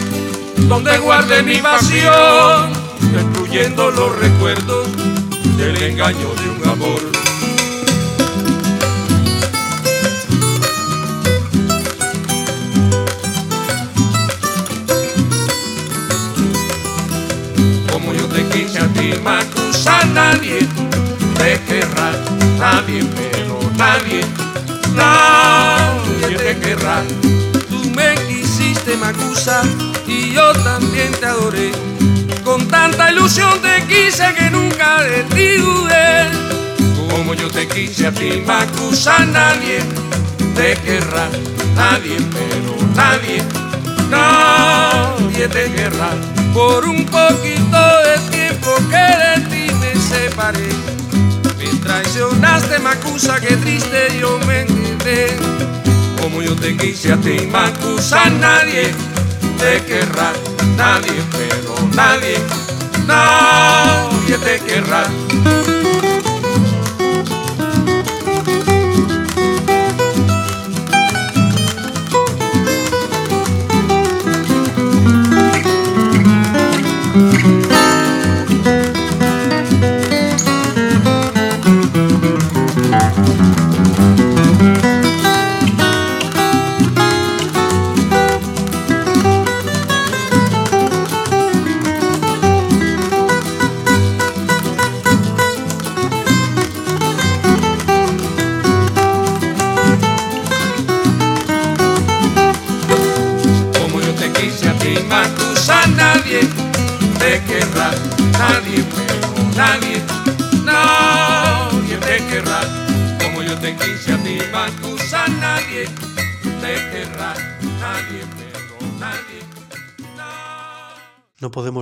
donde 0.67 0.97
guarde 0.97 1.43
mi 1.43 1.57
pasión, 1.57 2.71
destruyendo 3.13 3.91
los 3.91 4.17
recuerdos 4.17 4.87
del 5.57 5.83
engaño 5.83 6.33
de 6.33 6.49
un 6.49 6.69
amor. 6.69 7.01
Como 17.91 18.13
yo 18.13 18.25
te 18.27 18.45
quise 18.47 18.79
a 18.79 18.87
ti, 18.87 19.13
Macusa, 19.23 20.05
nadie 20.13 20.59
te 21.37 21.59
querrá, 21.67 22.11
nadie, 22.57 23.03
pero 23.15 23.30
nadie, 23.81 24.21
nadie 24.93 26.37
te 26.37 26.53
querrá. 26.59 27.01
Tú 27.69 27.79
me 27.97 28.13
quisiste, 28.27 28.95
Macusa, 28.97 29.61
y 30.07 30.33
yo 30.33 30.53
también 30.69 31.11
te 31.19 31.25
adoré. 31.25 31.71
Con 32.43 32.67
tanta 32.67 33.11
ilusión 33.11 33.53
te 33.61 33.75
quise 33.91 34.25
que 34.37 34.49
nunca 34.51 35.01
de 35.03 35.23
ti 35.33 35.47
dudé. 35.57 36.29
Como 37.09 37.33
yo 37.33 37.49
te 37.49 37.67
quise 37.67 38.07
a 38.07 38.11
ti, 38.11 38.43
Macusa, 38.45 39.25
nadie 39.25 39.79
te 40.55 40.69
querrá, 40.85 41.27
nadie, 41.75 42.17
pero 42.35 42.71
nadie, 42.95 43.37
nadie 44.09 45.47
te 45.47 45.63
querrá. 45.75 46.11
Por 46.53 46.85
un 46.85 47.03
poquito 47.05 47.81
de 48.07 48.15
tiempo 48.35 48.71
que 48.91 49.05
de 49.21 49.33
ti 49.49 49.73
me 49.81 49.91
separé. 50.09 51.00
Traicionaste, 51.83 52.79
Macusa, 52.79 53.39
qué 53.39 53.55
triste 53.57 54.19
yo 54.19 54.39
me 54.47 54.65
quedé. 54.65 55.37
Como 56.21 56.41
yo 56.41 56.55
te 56.55 56.75
quise 56.77 57.13
a 57.13 57.17
ti, 57.17 57.47
Macusa, 57.51 58.29
nadie 58.29 58.91
te 59.57 59.83
querrá, 59.85 60.33
nadie, 60.75 61.21
pero 61.31 61.75
nadie, 61.95 62.37
nadie 63.07 64.37
te 64.37 64.59
querrá. 64.65 65.03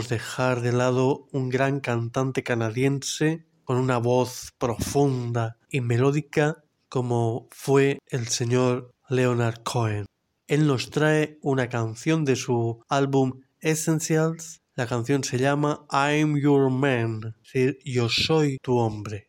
Dejar 0.09 0.61
de 0.61 0.73
lado 0.73 1.27
un 1.31 1.49
gran 1.49 1.79
cantante 1.79 2.43
canadiense 2.43 3.45
con 3.63 3.77
una 3.77 3.97
voz 3.97 4.51
profunda 4.57 5.57
y 5.69 5.79
melódica 5.81 6.63
como 6.89 7.47
fue 7.51 7.99
el 8.07 8.27
señor 8.27 8.91
Leonard 9.07 9.61
Cohen. 9.63 10.05
Él 10.47 10.65
nos 10.65 10.89
trae 10.89 11.37
una 11.41 11.69
canción 11.69 12.25
de 12.25 12.35
su 12.35 12.83
álbum 12.89 13.41
Essentials. 13.61 14.61
La 14.73 14.87
canción 14.87 15.23
se 15.23 15.37
llama 15.37 15.85
I'm 15.91 16.37
Your 16.39 16.71
Man, 16.71 17.35
es 17.43 17.53
decir, 17.53 17.77
Yo 17.85 18.09
soy 18.09 18.57
tu 18.61 18.77
hombre. 18.77 19.28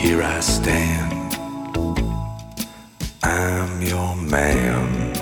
here 0.00 0.22
I 0.22 0.40
stand. 0.40 1.34
I'm 3.22 3.82
your 3.82 4.16
man. 4.16 5.12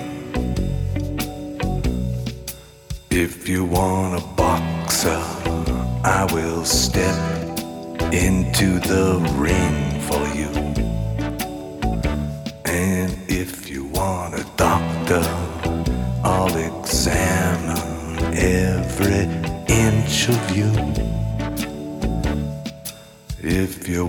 If 3.11 3.49
you 3.49 3.65
want 3.65 4.23
a 4.23 4.27
boxer, 4.37 5.21
I 6.05 6.29
will 6.33 6.65
step 6.65 7.19
into 8.13 8.79
the 8.79 9.19
ring 9.35 10.01
for 10.09 10.25
you. 10.39 10.51
And 12.65 13.11
if 13.29 13.69
you 13.69 13.87
want 13.87 14.35
a 14.35 14.47
doctor, 14.57 15.48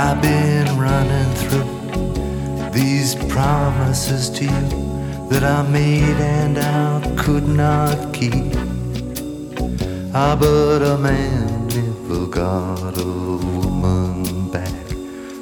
I've 0.00 0.22
been 0.22 0.78
running 0.78 1.34
through 1.34 2.70
these 2.70 3.16
promises 3.16 4.30
to 4.30 4.44
you 4.44 5.28
that 5.28 5.42
I 5.42 5.62
made 5.68 6.20
and 6.20 6.56
I 6.56 7.16
could 7.16 7.48
not 7.48 8.14
keep. 8.14 8.54
Ah, 10.14 10.36
but 10.38 10.82
a 10.82 10.96
man 10.96 11.66
never 11.66 12.28
got 12.28 12.96
a 12.96 13.04
woman 13.04 14.48
back, 14.52 14.72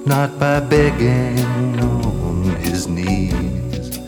not 0.07 0.39
by 0.39 0.61
begging 0.61 1.79
on 1.79 2.45
his 2.57 2.89
knees. 2.89 3.99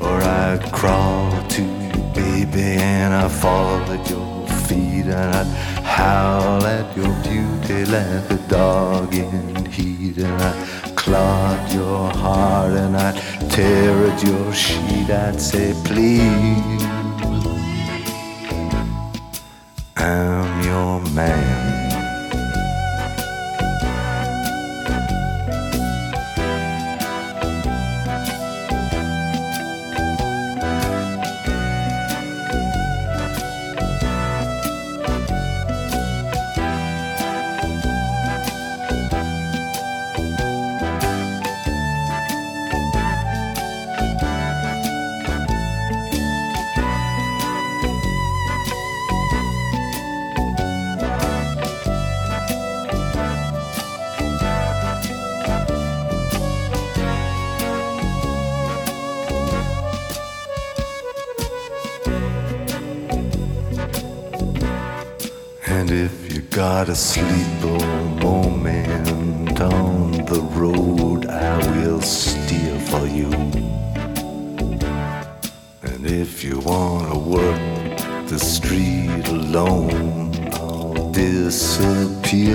Or 0.00 0.22
I'd 0.22 0.70
crawl 0.70 1.32
to 1.48 1.62
you, 1.62 2.02
baby, 2.14 2.78
and 2.78 3.12
I'd 3.12 3.32
fall 3.32 3.80
at 3.90 4.08
your 4.08 4.46
feet, 4.68 5.06
and 5.06 5.34
I'd 5.34 5.77
howl 5.98 6.64
at 6.64 6.96
your 6.96 7.12
beauty 7.26 7.84
like 7.84 8.30
a 8.30 8.38
dog 8.48 9.12
in 9.12 9.66
heat, 9.66 10.16
and 10.18 10.42
I'd 10.48 10.96
clog 10.96 11.72
your 11.72 12.08
heart, 12.22 12.72
and 12.82 12.96
I'd 12.96 13.16
tear 13.50 13.94
at 14.10 14.22
your 14.22 14.52
sheet. 14.52 15.10
I'd 15.10 15.40
say, 15.40 15.74
please, 15.84 16.84
I'm 19.96 20.62
your 20.70 21.00
man. 21.18 21.57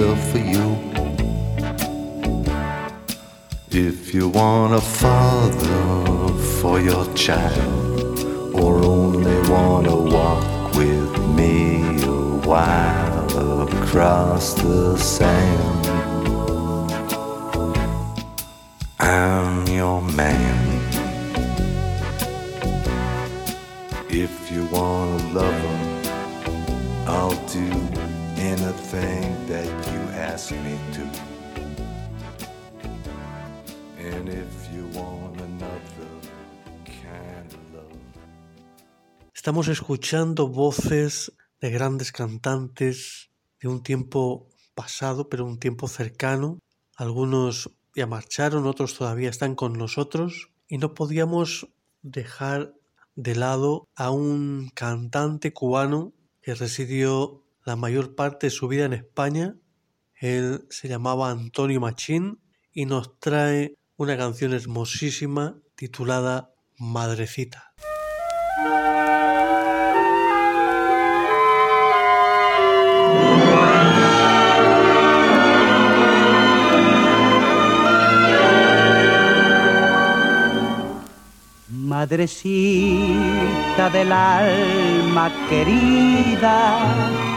For 0.03 0.37
you. 0.37 0.77
If 3.71 4.13
you 4.13 4.27
want 4.27 4.73
a 4.73 4.81
father 4.81 6.27
for 6.59 6.79
your 6.79 7.05
child, 7.13 8.19
or 8.53 8.83
only 8.83 9.37
wanna 9.49 9.95
walk 9.95 10.75
with 10.75 11.11
me 11.37 12.03
a 12.03 12.21
while 12.49 13.61
across 13.61 14.53
the 14.55 14.97
sand, 14.97 15.87
I'm 18.99 19.65
your 19.67 20.01
man. 20.01 20.81
If 24.09 24.51
you 24.51 24.65
want 24.65 25.21
a 25.21 25.25
lover, 25.39 25.77
I'll 27.07 27.39
do 27.47 28.02
Estamos 39.33 39.69
escuchando 39.69 40.49
voces 40.49 41.31
de 41.61 41.71
grandes 41.71 42.11
cantantes 42.11 43.29
de 43.61 43.69
un 43.69 43.81
tiempo 43.81 44.49
pasado, 44.75 45.29
pero 45.29 45.45
un 45.45 45.57
tiempo 45.57 45.87
cercano. 45.87 46.59
Algunos 46.97 47.71
ya 47.95 48.07
marcharon, 48.07 48.67
otros 48.67 48.97
todavía 48.97 49.29
están 49.29 49.55
con 49.55 49.77
nosotros. 49.77 50.49
Y 50.67 50.79
no 50.79 50.93
podíamos 50.95 51.69
dejar 52.01 52.73
de 53.15 53.35
lado 53.35 53.87
a 53.95 54.11
un 54.11 54.69
cantante 54.73 55.53
cubano 55.53 56.11
que 56.41 56.55
residió 56.55 57.42
la 57.66 57.76
mayor 57.76 58.16
parte 58.16 58.47
de 58.47 58.51
su 58.51 58.68
vida 58.68 58.86
en 58.86 58.93
España. 58.93 59.55
Él 60.16 60.66
se 60.70 60.88
llamaba 60.88 61.32
Antonio 61.32 61.80
Machín 61.80 62.39
y 62.72 62.86
nos 62.86 63.20
trae 63.20 63.78
una 63.97 64.18
canción 64.18 64.53
hermosísima 64.53 65.59
titulada 65.76 66.53
Madrecita. 66.78 67.74
Madrecita 82.03 83.89
del 83.91 84.11
alma 84.11 85.32
querida, 85.47 87.32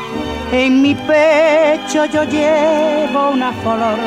en 0.52 0.82
mi 0.82 0.94
pecho 0.94 2.04
yo 2.06 2.24
llevo 2.24 3.30
una 3.30 3.52
flor. 3.52 3.98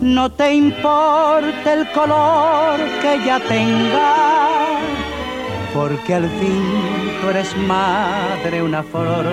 No 0.00 0.30
te 0.30 0.54
importa 0.54 1.72
el 1.72 1.90
color 1.92 2.78
que 3.02 3.24
ya 3.24 3.40
tenga, 3.40 4.14
porque 5.74 6.14
al 6.14 6.28
fin 6.38 6.64
tú 7.20 7.30
eres 7.30 7.56
madre 7.56 8.62
una 8.62 8.82
flor. 8.82 9.26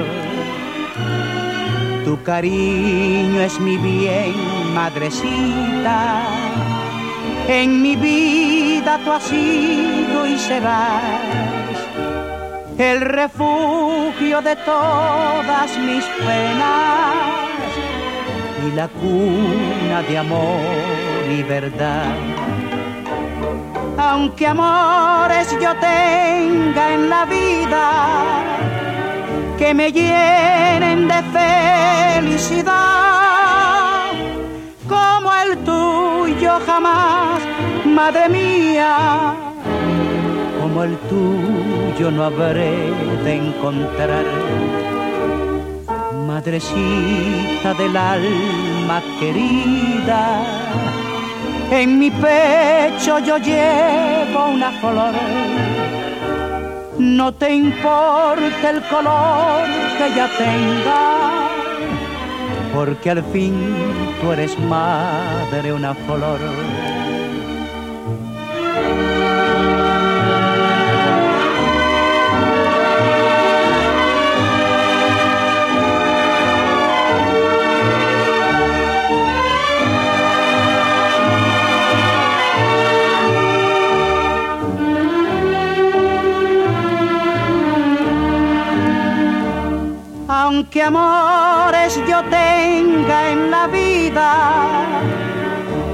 Tu 2.06 2.22
cariño 2.24 3.42
es 3.42 3.60
mi 3.60 3.78
bien, 3.78 4.34
madrecita 4.74 6.24
en 7.48 7.82
mi 7.82 7.96
vida 7.96 9.00
tú 9.04 9.12
has 9.12 9.24
sido 9.24 10.26
y 10.26 10.38
serás 10.38 11.63
el 12.78 13.02
refugio 13.02 14.42
de 14.42 14.56
todas 14.56 15.78
mis 15.78 16.04
penas 16.04 17.14
y 18.66 18.72
la 18.76 18.88
cuna 18.88 20.02
de 20.08 20.18
amor 20.18 20.60
y 21.30 21.44
verdad. 21.44 22.16
Aunque 23.98 24.48
amores 24.48 25.52
yo 25.62 25.74
tenga 25.76 26.94
en 26.94 27.10
la 27.10 27.26
vida 27.26 27.92
que 29.58 29.74
me 29.74 29.92
llenen 29.92 31.08
de 31.08 31.24
felicidad, 32.22 32.74
como 34.88 35.34
el 35.46 35.58
tuyo 35.60 36.60
jamás, 36.66 37.40
madre 37.86 38.30
mía, 38.30 39.53
como 40.74 40.86
el 40.86 40.98
tuyo 40.98 42.10
no 42.10 42.24
habré 42.24 42.90
de 43.24 43.36
encontrar. 43.36 44.26
Madrecita 46.26 47.76
del 47.76 47.96
alma 47.96 49.04
querida, 49.20 50.44
en 51.70 52.00
mi 52.00 52.10
pecho 52.10 53.20
yo 53.20 53.38
llevo 53.38 54.48
una 54.48 54.72
flor. 54.82 55.14
No 56.98 57.34
te 57.36 57.54
importa 57.54 58.70
el 58.72 58.82
color 58.90 59.68
que 59.98 60.16
ya 60.16 60.28
tenga 60.38 61.24
porque 62.74 63.12
al 63.12 63.24
fin 63.26 63.54
tú 64.20 64.32
eres 64.32 64.58
madre 64.58 65.72
una 65.72 65.94
flor. 65.94 66.40
Aunque 90.54 90.84
amores 90.84 92.00
yo 92.08 92.22
tenga 92.26 93.32
en 93.32 93.50
la 93.50 93.66
vida 93.66 94.30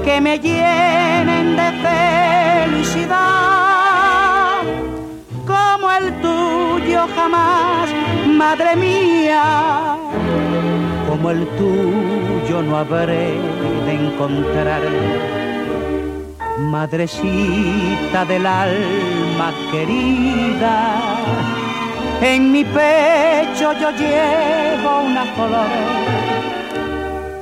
que 0.04 0.20
me 0.20 0.38
llenen 0.38 1.56
de 1.56 1.68
felicidad, 2.68 3.16
como 5.46 5.90
el 5.98 6.12
tuyo 6.20 7.06
jamás, 7.16 7.88
madre 8.26 8.76
mía, 8.76 9.96
como 11.08 11.30
el 11.30 11.46
tuyo 11.56 12.60
no 12.62 12.76
habré 12.76 13.40
de 13.86 13.92
encontrar. 13.94 14.82
Madrecita 16.58 18.26
del 18.26 18.44
alma 18.44 19.54
querida, 19.72 21.00
en 22.22 22.52
mi 22.52 22.64
pecho 22.64 23.72
yo 23.80 23.90
llevo 23.92 25.00
una 25.04 25.24
flor. 25.34 25.70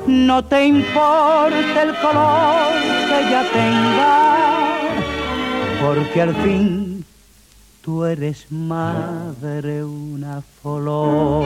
No 0.07 0.45
te 0.45 0.67
importa 0.67 1.83
el 1.83 1.95
color 1.97 2.73
que 3.09 3.31
ya 3.31 3.43
tenga, 3.53 4.79
porque 5.83 6.23
al 6.23 6.35
fin 6.37 7.05
tú 7.83 8.05
eres 8.05 8.51
madre 8.51 9.85
una 9.85 10.43
flor. 10.63 11.45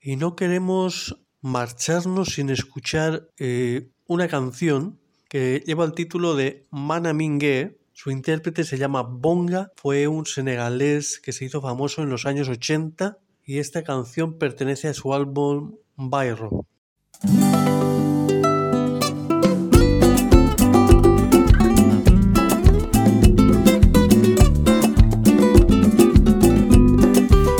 Y 0.00 0.16
no 0.16 0.34
queremos 0.34 1.16
marcharnos 1.40 2.34
sin 2.34 2.50
escuchar 2.50 3.28
eh, 3.38 3.88
una 4.06 4.28
canción 4.28 4.98
que 5.28 5.62
lleva 5.64 5.84
el 5.84 5.92
título 5.92 6.34
de 6.34 6.66
Manamingue, 6.70 7.78
su 8.02 8.10
intérprete 8.10 8.64
se 8.64 8.78
llama 8.78 9.02
Bonga, 9.02 9.70
fue 9.76 10.08
un 10.08 10.26
senegalés 10.26 11.20
que 11.20 11.30
se 11.30 11.44
hizo 11.44 11.62
famoso 11.62 12.02
en 12.02 12.10
los 12.10 12.26
años 12.26 12.48
80 12.48 13.16
y 13.44 13.58
esta 13.60 13.84
canción 13.84 14.38
pertenece 14.38 14.88
a 14.88 14.94
su 14.94 15.14
álbum 15.14 15.76
Bairro. 15.94 16.66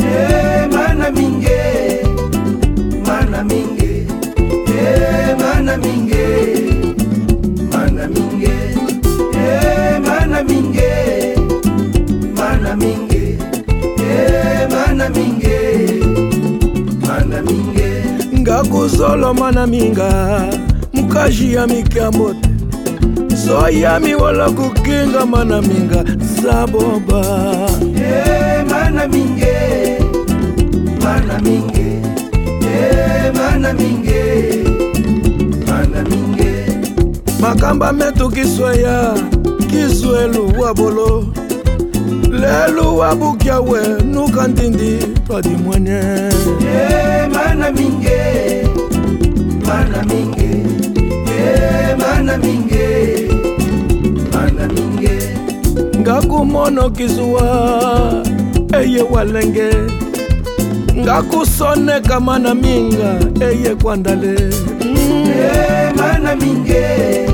Eh, 0.00 0.42
mana 10.42 10.54
mingi 10.54 10.92
mana 12.34 12.76
mingi 12.76 13.38
e 14.02 14.66
mana 14.72 15.08
mingi 15.08 15.58
mana 17.06 17.42
mingi. 17.42 18.40
Ngakuzolo 18.40 19.34
mana 19.34 19.66
minga 19.66 20.50
mukaji 20.92 21.54
ya 21.54 21.66
mikiambote 21.66 22.48
zoyami 23.46 24.14
wala 24.14 24.50
kukinga 24.50 25.26
mana 25.26 25.62
minga 25.62 26.04
zaboba 26.42 27.22
e 27.96 28.64
mana 28.70 29.06
mingi 29.08 29.56
mana 31.04 31.38
mingi 31.38 32.02
e 32.66 33.30
mana 33.38 33.72
mingi 33.72 34.22
mana 35.66 36.02
mingi. 36.10 36.52
Makamba 37.40 37.92
metukiswa 37.92 38.74
ya 38.74 39.14
biso 39.72 40.20
eluwa 40.22 40.74
bolo. 40.74 41.24
Leluwa 42.30 43.14
bukia 43.14 43.60
we 43.60 43.80
nuka 44.04 44.48
ntindi 44.48 44.98
twadimwene 45.26 45.90
yeah, 45.90 47.28
mana 47.30 47.70
minge 47.70 48.68
mana 49.66 50.02
minge. 50.02 50.50
Yeah, 51.28 51.96
mana 51.98 52.38
minge 52.38 53.28
mana 54.32 54.68
minge. 54.68 55.18
Ngakumona 55.98 56.90
kizuwa 56.90 58.24
eye 58.80 59.02
walenge 59.02 59.70
ngakusoneka 60.96 62.20
mana 62.20 62.54
minga 62.54 63.20
eye 63.40 63.74
kwandale 63.74 64.38
mm. 64.80 65.26
yeah, 65.36 65.94
mana 65.96 66.36
minge 66.36 67.26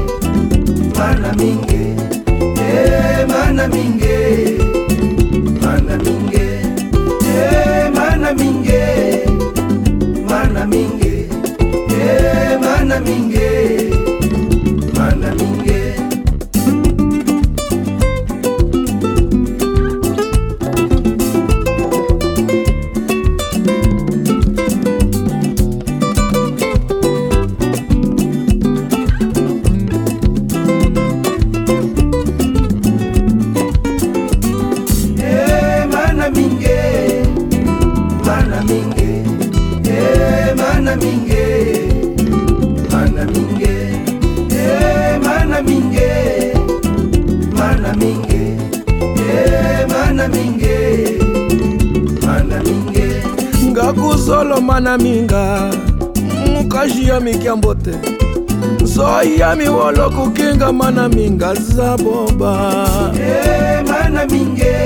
mana 0.99 1.33
minge. 1.33 1.88
e 2.79 3.27
mana 3.31 3.65
minge 3.75 4.19
mana 5.63 5.95
minge 6.05 6.47
e 7.35 7.91
mana 7.97 8.31
minge 8.41 8.83
mana 10.31 10.63
minge 10.73 11.15
e 12.01 12.59
mana 12.65 12.97
minge 13.07 13.51
mana 14.97 15.31
minge. 15.39 15.68
na 54.89 54.99
minga. 54.99 55.71
Mokaji 56.53 57.09
ya 57.09 57.21
mikiambo 57.21 57.75
te 57.75 57.91
zoi 58.85 59.39
ya 59.39 59.57
miwolo 59.57 60.11
kokengama 60.11 60.91
na 60.91 61.09
minga 61.09 61.55
zaboba 61.55 62.53
hey, 63.15 63.23
eh, 63.23 63.85
mana 63.89 64.27
minge. 64.27 64.77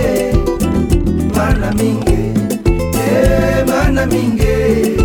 Mana 1.36 1.72
minge. 1.72 2.18
Hey, 2.98 3.64
mana 3.64 4.06
minge. 4.06 4.96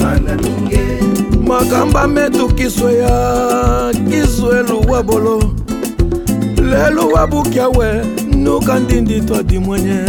Mana 0.00 0.34
minge. 0.42 0.84
Makambo 1.46 1.98
ametukiswe 1.98 2.94
ya 2.94 3.92
kiswelu 4.10 4.80
bolo. 5.06 5.42
Lelo 6.56 7.08
wabuki 7.08 7.60
awe 7.60 8.04
nuka 8.36 8.78
ndindi 8.78 9.20
twadimwenye 9.20 10.00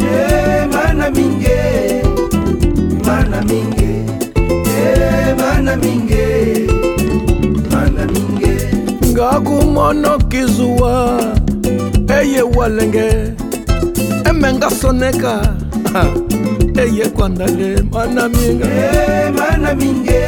hey, 0.00 0.60
eh, 0.60 0.68
mana 0.72 1.10
minge. 1.10 2.07
mana 3.08 3.40
minge 3.48 3.90
eh, 4.78 5.34
mana 5.40 5.76
minge 5.76 6.24
mana 7.72 8.04
minge 8.14 8.54
ngakumona 9.12 10.18
kizuwa 10.30 11.20
eye 12.20 12.42
walenge. 12.42 13.08
Emenga 14.30 14.70
soneka 14.70 15.54
eye 16.82 17.08
kwandale 17.08 17.82
mana 17.92 18.28
minge 18.28 18.64
eh, 18.64 19.32
mana 19.38 19.74
minge 19.74 20.22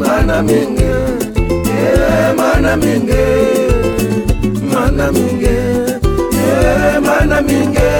mana 0.00 0.42
minge 0.42 0.84
eh, 0.84 2.34
mana 2.36 2.76
minge 2.76 3.24
mana 4.72 5.12
minge 5.12 5.56
eh, 6.44 7.00
mana 7.06 7.42
minge 7.42 7.90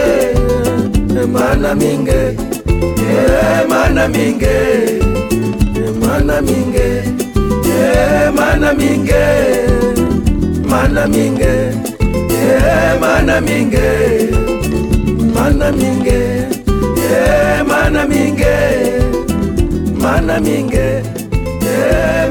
mana 1.33 1.75
minge 1.75 2.21
mana 3.71 4.09
minge 4.09 4.57
mana 6.01 6.37
minge 6.43 6.89
mana 8.37 8.73
minge 8.75 9.25
mana 10.71 11.07
minge 11.13 11.55
mana 13.05 13.41
minge 13.41 13.87
mana 15.35 15.71
minge 15.73 16.21
mana 17.75 18.01
minge 18.11 18.55
mana 20.03 20.41
minge 20.41 20.79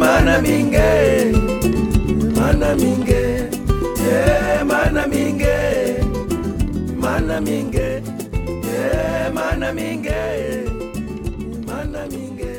mana 0.02 0.46
minge 0.50 0.90
mana 2.36 2.76
minge 2.82 3.24
mana 4.70 5.08
minge 5.08 5.56
mana 7.02 7.40
minge 7.42 7.93
manaminge 9.64 10.66
manaminge 11.66 11.66
manaminge 11.66 12.54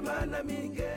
manaminge 0.00 0.94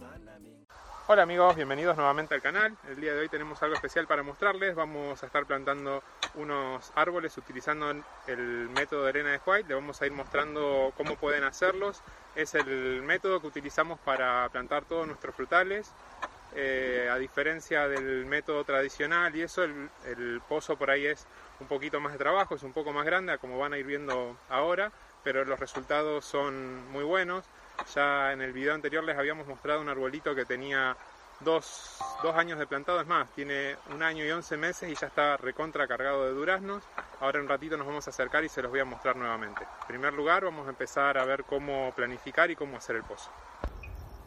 manaminge 0.00 0.66
Hola 1.08 1.22
amigos, 1.24 1.54
bienvenidos 1.54 1.94
nuevamente 1.96 2.34
al 2.34 2.40
canal. 2.40 2.74
El 2.88 3.02
día 3.02 3.12
de 3.12 3.20
hoy 3.20 3.28
tenemos 3.28 3.62
algo 3.62 3.74
especial 3.74 4.06
para 4.06 4.22
mostrarles. 4.22 4.74
Vamos 4.74 5.22
a 5.22 5.26
estar 5.26 5.44
plantando 5.44 6.02
unos 6.36 6.90
árboles 6.94 7.36
utilizando 7.36 7.90
el 8.26 8.70
método 8.70 9.02
de 9.02 9.10
arena 9.10 9.30
de 9.32 9.40
White. 9.44 9.68
Le 9.68 9.74
vamos 9.74 10.00
a 10.00 10.06
ir 10.06 10.12
mostrando 10.12 10.94
cómo 10.96 11.16
pueden 11.16 11.44
hacerlos. 11.44 12.02
Es 12.34 12.54
el 12.54 13.02
método 13.02 13.42
que 13.42 13.46
utilizamos 13.48 13.98
para 14.00 14.48
plantar 14.48 14.86
todos 14.86 15.06
nuestros 15.06 15.34
frutales. 15.34 15.92
Eh, 16.60 17.08
a 17.08 17.16
diferencia 17.18 17.86
del 17.86 18.26
método 18.26 18.64
tradicional 18.64 19.36
y 19.36 19.42
eso, 19.42 19.62
el, 19.62 19.88
el 20.06 20.40
pozo 20.48 20.76
por 20.76 20.90
ahí 20.90 21.06
es 21.06 21.24
un 21.60 21.68
poquito 21.68 22.00
más 22.00 22.12
de 22.14 22.18
trabajo, 22.18 22.56
es 22.56 22.64
un 22.64 22.72
poco 22.72 22.92
más 22.92 23.06
grande, 23.06 23.38
como 23.38 23.60
van 23.60 23.74
a 23.74 23.78
ir 23.78 23.86
viendo 23.86 24.36
ahora, 24.48 24.90
pero 25.22 25.44
los 25.44 25.60
resultados 25.60 26.24
son 26.24 26.90
muy 26.90 27.04
buenos. 27.04 27.44
Ya 27.94 28.32
en 28.32 28.42
el 28.42 28.52
video 28.52 28.74
anterior 28.74 29.04
les 29.04 29.16
habíamos 29.16 29.46
mostrado 29.46 29.80
un 29.80 29.88
arbolito 29.88 30.34
que 30.34 30.44
tenía 30.44 30.96
dos, 31.38 31.96
dos 32.24 32.34
años 32.34 32.58
de 32.58 32.66
plantado, 32.66 33.00
es 33.00 33.06
más, 33.06 33.28
tiene 33.36 33.76
un 33.94 34.02
año 34.02 34.24
y 34.24 34.30
11 34.32 34.56
meses 34.56 34.90
y 34.90 34.96
ya 34.96 35.06
está 35.06 35.36
recontra 35.36 35.86
cargado 35.86 36.24
de 36.24 36.32
duraznos. 36.32 36.82
Ahora 37.20 37.38
en 37.38 37.44
un 37.44 37.50
ratito 37.50 37.76
nos 37.76 37.86
vamos 37.86 38.08
a 38.08 38.10
acercar 38.10 38.42
y 38.42 38.48
se 38.48 38.62
los 38.62 38.72
voy 38.72 38.80
a 38.80 38.84
mostrar 38.84 39.14
nuevamente. 39.14 39.62
En 39.82 39.86
primer 39.86 40.12
lugar 40.12 40.44
vamos 40.44 40.66
a 40.66 40.70
empezar 40.70 41.18
a 41.18 41.24
ver 41.24 41.44
cómo 41.44 41.92
planificar 41.94 42.50
y 42.50 42.56
cómo 42.56 42.76
hacer 42.76 42.96
el 42.96 43.04
pozo. 43.04 43.30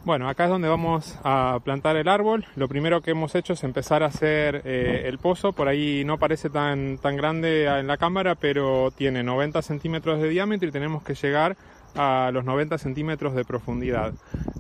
Bueno, 0.04 0.28
acá 0.28 0.46
es 0.46 0.50
donde 0.50 0.68
vamos 0.68 1.20
a 1.24 1.60
plantar 1.64 1.96
el 1.96 2.08
árbol. 2.08 2.46
Lo 2.56 2.68
primero 2.68 3.02
que 3.02 3.12
hemos 3.12 3.36
hecho 3.36 3.54
es 3.54 3.64
empezar 3.64 4.02
a 4.02 4.08
hacer 4.08 4.64
eh, 4.66 5.04
el 5.06 5.20
pozo. 5.20 5.54
Por 5.54 5.68
ahí 5.68 6.04
no 6.06 6.18
parece 6.18 6.50
tan, 6.50 6.98
tan 6.98 7.16
grande 7.16 7.66
en 7.66 7.86
la 7.86 7.98
cámara, 7.98 8.34
pero 8.34 8.90
tiene 8.90 9.22
90 9.22 9.62
centímetros 9.62 10.20
de 10.20 10.30
diámetro 10.30 10.68
y 10.68 10.72
tenemos 10.72 11.04
que 11.04 11.14
llegar 11.14 11.56
a 11.96 12.32
los 12.34 12.46
90 12.46 12.80
centímetros 12.80 13.36
de 13.36 13.46
profundidad. 13.46 14.14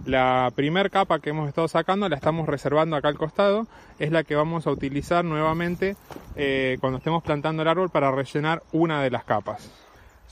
La 0.05 0.51
primer 0.55 0.91
capa 0.91 1.19
que 1.19 1.31
hemos 1.31 1.49
estado 1.49 1.67
sacando 1.67 2.07
la 2.07 2.17
estamos 2.17 2.47
reservando 2.47 2.95
acá 2.95 3.07
al 3.07 3.17
costado, 3.17 3.65
es 3.97 4.11
la 4.11 4.23
que 4.23 4.35
vamos 4.35 4.67
a 4.67 4.71
utilizar 4.71 5.25
nuevamente 5.25 5.95
eh, 6.35 6.77
cuando 6.81 6.99
estemos 6.99 7.23
plantando 7.23 7.63
el 7.63 7.67
árbol 7.67 7.89
para 7.89 8.11
rellenar 8.11 8.61
una 8.71 9.01
de 9.01 9.09
las 9.09 9.23
capas. 9.23 9.80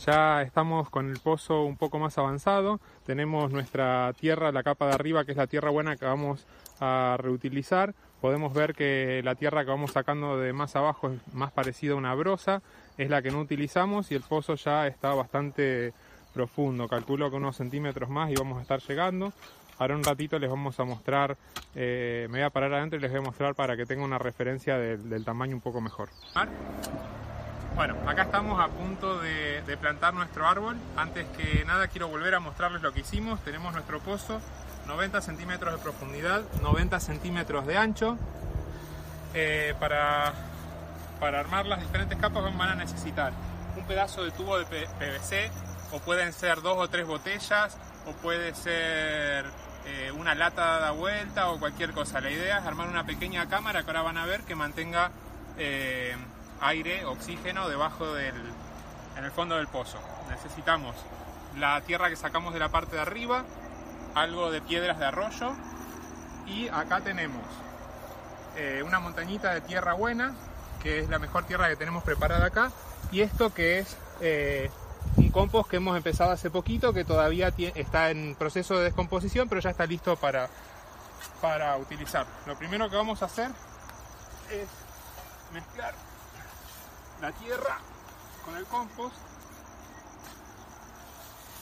Ya 0.06 0.42
estamos 0.44 0.90
con 0.90 1.10
el 1.10 1.20
pozo 1.20 1.64
un 1.64 1.76
poco 1.76 2.00
más 2.00 2.18
avanzado, 2.18 2.80
tenemos 3.06 3.52
nuestra 3.52 4.14
tierra, 4.14 4.54
la 4.54 4.64
capa 4.64 4.88
de 4.88 4.94
arriba 4.94 5.26
que 5.26 5.32
es 5.32 5.38
la 5.38 5.48
tierra 5.48 5.72
buena 5.72 5.98
que 5.98 6.06
vamos 6.06 6.46
a 6.80 7.18
reutilizar. 7.20 7.94
Podemos 8.22 8.54
ver 8.54 8.74
que 8.74 9.22
la 9.26 9.36
tierra 9.36 9.66
que 9.66 9.72
vamos 9.72 9.92
sacando 9.92 10.38
de 10.38 10.54
más 10.54 10.78
abajo 10.78 11.10
es 11.10 11.34
más 11.34 11.52
parecida 11.52 11.94
a 11.94 11.96
una 11.98 12.16
brosa, 12.16 12.62
es 12.98 13.10
la 13.10 13.22
que 13.22 13.32
no 13.32 13.42
utilizamos 13.42 14.10
y 14.12 14.16
el 14.16 14.22
pozo 14.22 14.56
ya 14.56 14.88
está 14.88 15.14
bastante 15.14 15.94
profundo, 16.34 16.88
calculo 16.88 17.30
que 17.30 17.36
unos 17.36 17.58
centímetros 17.58 18.10
más 18.10 18.32
y 18.32 18.36
vamos 18.36 18.60
a 18.60 18.62
estar 18.62 18.80
llegando. 18.80 19.34
Ahora 19.80 19.96
un 19.96 20.04
ratito 20.04 20.40
les 20.40 20.50
vamos 20.50 20.80
a 20.80 20.86
mostrar, 20.86 21.36
eh, 21.76 22.28
me 22.30 22.38
voy 22.38 22.46
a 22.46 22.50
parar 22.50 22.74
adentro 22.74 23.00
y 23.00 23.02
les 23.02 23.12
voy 23.12 23.20
a 23.20 23.24
mostrar 23.24 23.54
para 23.54 23.76
que 23.76 23.86
tengan 23.86 24.06
una 24.06 24.18
referencia 24.18 24.78
del, 24.78 25.10
del 25.10 25.26
tamaño 25.26 25.56
un 25.56 25.62
poco 25.62 25.82
mejor. 25.82 26.08
Bueno, 27.80 27.96
acá 28.08 28.24
estamos 28.24 28.60
a 28.60 28.68
punto 28.68 29.20
de, 29.20 29.78
plantar 29.80 30.14
nuestro 30.14 30.46
árbol. 30.46 30.76
Antes 30.98 31.26
que 31.38 31.64
nada 31.64 31.88
quiero 31.88 32.10
volver 32.10 32.36
a 32.36 32.42
mostrarles 32.42 32.82
lo 32.82 32.92
que 32.92 33.00
hicimos. 33.00 33.40
Tenemos 33.46 33.72
nuestro 33.72 34.02
pozo, 34.02 34.42
90 34.86 35.22
centímetros 35.22 35.74
de 35.74 35.80
profundidad, 35.80 36.42
90 36.62 37.00
centímetros 37.00 37.66
de 37.66 37.78
ancho. 37.78 38.18
Eh, 39.34 39.76
para, 39.80 40.34
para 41.22 41.40
armar 41.40 41.68
las 41.68 41.80
diferentes 41.80 42.20
capas 42.20 42.44
van 42.44 42.70
a 42.70 42.76
necesitar 42.76 43.32
un 43.78 43.86
pedazo 43.86 44.26
de 44.26 44.32
tubo 44.32 44.60
de 44.60 44.66
PVC 44.66 45.50
o 45.94 46.00
pueden 46.00 46.34
ser 46.34 46.62
dos 46.62 46.78
o 46.78 46.90
tres 46.90 47.08
botellas 47.08 47.78
o 48.06 48.12
puede 48.12 48.56
ser 48.56 49.46
eh, 49.86 50.12
una 50.18 50.36
lata 50.36 50.66
dada 50.66 50.92
vuelta 50.92 51.50
o 51.50 51.58
cualquier 51.58 51.94
cosa. 51.94 52.20
La 52.20 52.30
idea 52.30 52.58
es 52.58 52.66
armar 52.66 52.90
una 52.90 53.06
pequeña 53.06 53.48
cámara 53.48 53.84
que 53.84 53.88
ahora 53.88 54.02
van 54.02 54.18
a 54.18 54.26
ver 54.26 54.42
que 54.42 54.56
mantenga 54.56 55.12
eh, 55.58 56.18
aire, 56.62 57.06
oxígeno 57.06 57.70
debajo 57.70 58.14
del, 58.14 58.36
en 59.18 59.26
el 59.26 59.32
fondo 59.32 59.56
del 59.56 59.68
pozo. 59.68 59.98
Necesitamos 60.30 60.96
la 61.58 61.82
tierra 61.82 62.10
que 62.10 62.16
sacamos 62.16 62.54
de 62.54 62.60
la 62.60 62.70
parte 62.70 62.96
de 62.96 63.02
arriba, 63.02 63.44
algo 64.16 64.52
de 64.52 64.62
piedras 64.62 65.00
de 65.00 65.06
arroyo 65.06 65.54
y 66.46 66.68
acá 66.70 67.02
tenemos 67.02 67.44
eh, 68.58 68.84
una 68.86 69.00
montañita 69.00 69.54
de 69.54 69.62
tierra 69.62 69.94
buena, 69.94 70.36
que 70.82 71.00
es 71.00 71.10
la 71.10 71.20
mejor 71.20 71.46
tierra 71.46 71.70
que 71.70 71.76
tenemos 71.76 72.04
preparada 72.04 72.46
acá, 72.46 72.72
y 73.12 73.22
esto 73.22 73.54
que 73.54 73.80
es 73.80 73.98
eh, 74.22 74.70
un 75.18 75.30
compost 75.30 75.70
que 75.70 75.78
hemos 75.78 75.96
empezado 75.96 76.32
hace 76.32 76.50
poquito, 76.50 76.94
que 76.94 77.06
todavía 77.06 77.54
está 77.76 78.10
en 78.10 78.36
proceso 78.36 78.78
de 78.78 78.86
descomposición, 78.86 79.48
pero 79.50 79.62
ya 79.62 79.70
está 79.70 79.86
listo 79.86 80.16
para, 80.16 80.50
para 81.42 81.78
utilizar. 81.78 82.26
Lo 82.46 82.58
primero 82.58 82.90
que 82.90 82.96
vamos 82.96 83.22
a 83.22 83.26
hacer 83.26 83.52
es 84.52 84.68
mezclar 85.54 85.94
la 87.22 87.32
tierra 87.34 87.78
con 88.46 88.56
el 88.56 88.66
compost, 88.66 89.16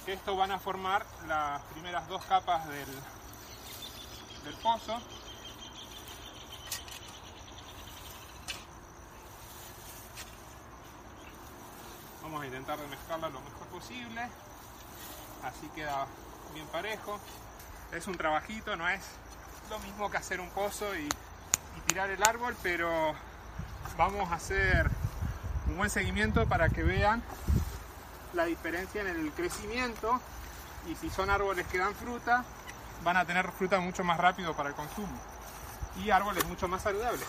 esto 0.06 0.36
van 0.38 0.52
a 0.52 0.60
formar 0.60 1.06
las 1.28 1.62
primeras 1.64 2.08
dos 2.08 2.24
capas 2.26 2.68
del, 2.68 2.88
pozo. 4.62 5.02
Vamos 12.22 12.42
a 12.42 12.46
intentar 12.46 12.80
de 12.80 12.88
mezclarla 12.88 13.30
lo 13.30 13.42
mejor 13.42 13.68
posible. 13.68 14.22
Así 15.44 15.68
queda 15.76 16.08
bien 16.54 16.68
parejo. 16.68 17.20
Es 17.92 18.08
un 18.08 18.16
trabajito, 18.16 18.76
no 18.78 18.88
es 18.88 19.02
lo 19.70 19.80
mismo 19.80 20.10
que 20.10 20.18
hacer 20.18 20.40
un 20.40 20.50
pozo 20.52 20.96
y 20.96 21.10
tirar 21.88 22.10
el 22.10 22.24
árbol, 22.24 22.56
pero 22.64 23.14
vamos 23.98 24.32
a 24.32 24.36
hacer 24.36 24.90
un 25.70 25.78
buen 25.78 25.90
seguimiento 25.90 26.48
para 26.48 26.70
que 26.70 26.84
vean 26.84 27.22
la 28.34 28.46
diferencia 28.46 29.02
en 29.02 29.08
el 29.08 29.32
crecimiento 29.32 30.20
y 30.90 30.96
si 30.96 31.10
son 31.10 31.30
árboles 31.30 31.66
que 31.68 31.80
dan 31.80 31.94
fruta, 31.96 32.46
van 33.04 33.18
a 33.18 33.26
tener 33.26 33.52
fruta 33.52 33.80
mucho 33.80 34.04
más 34.04 34.18
rápido 34.18 34.56
para 34.56 34.70
el 34.70 34.76
consumo 34.76 35.20
y 36.04 36.10
árboles 36.10 36.46
mucho 36.46 36.68
más 36.68 36.82
saludables. 36.84 37.28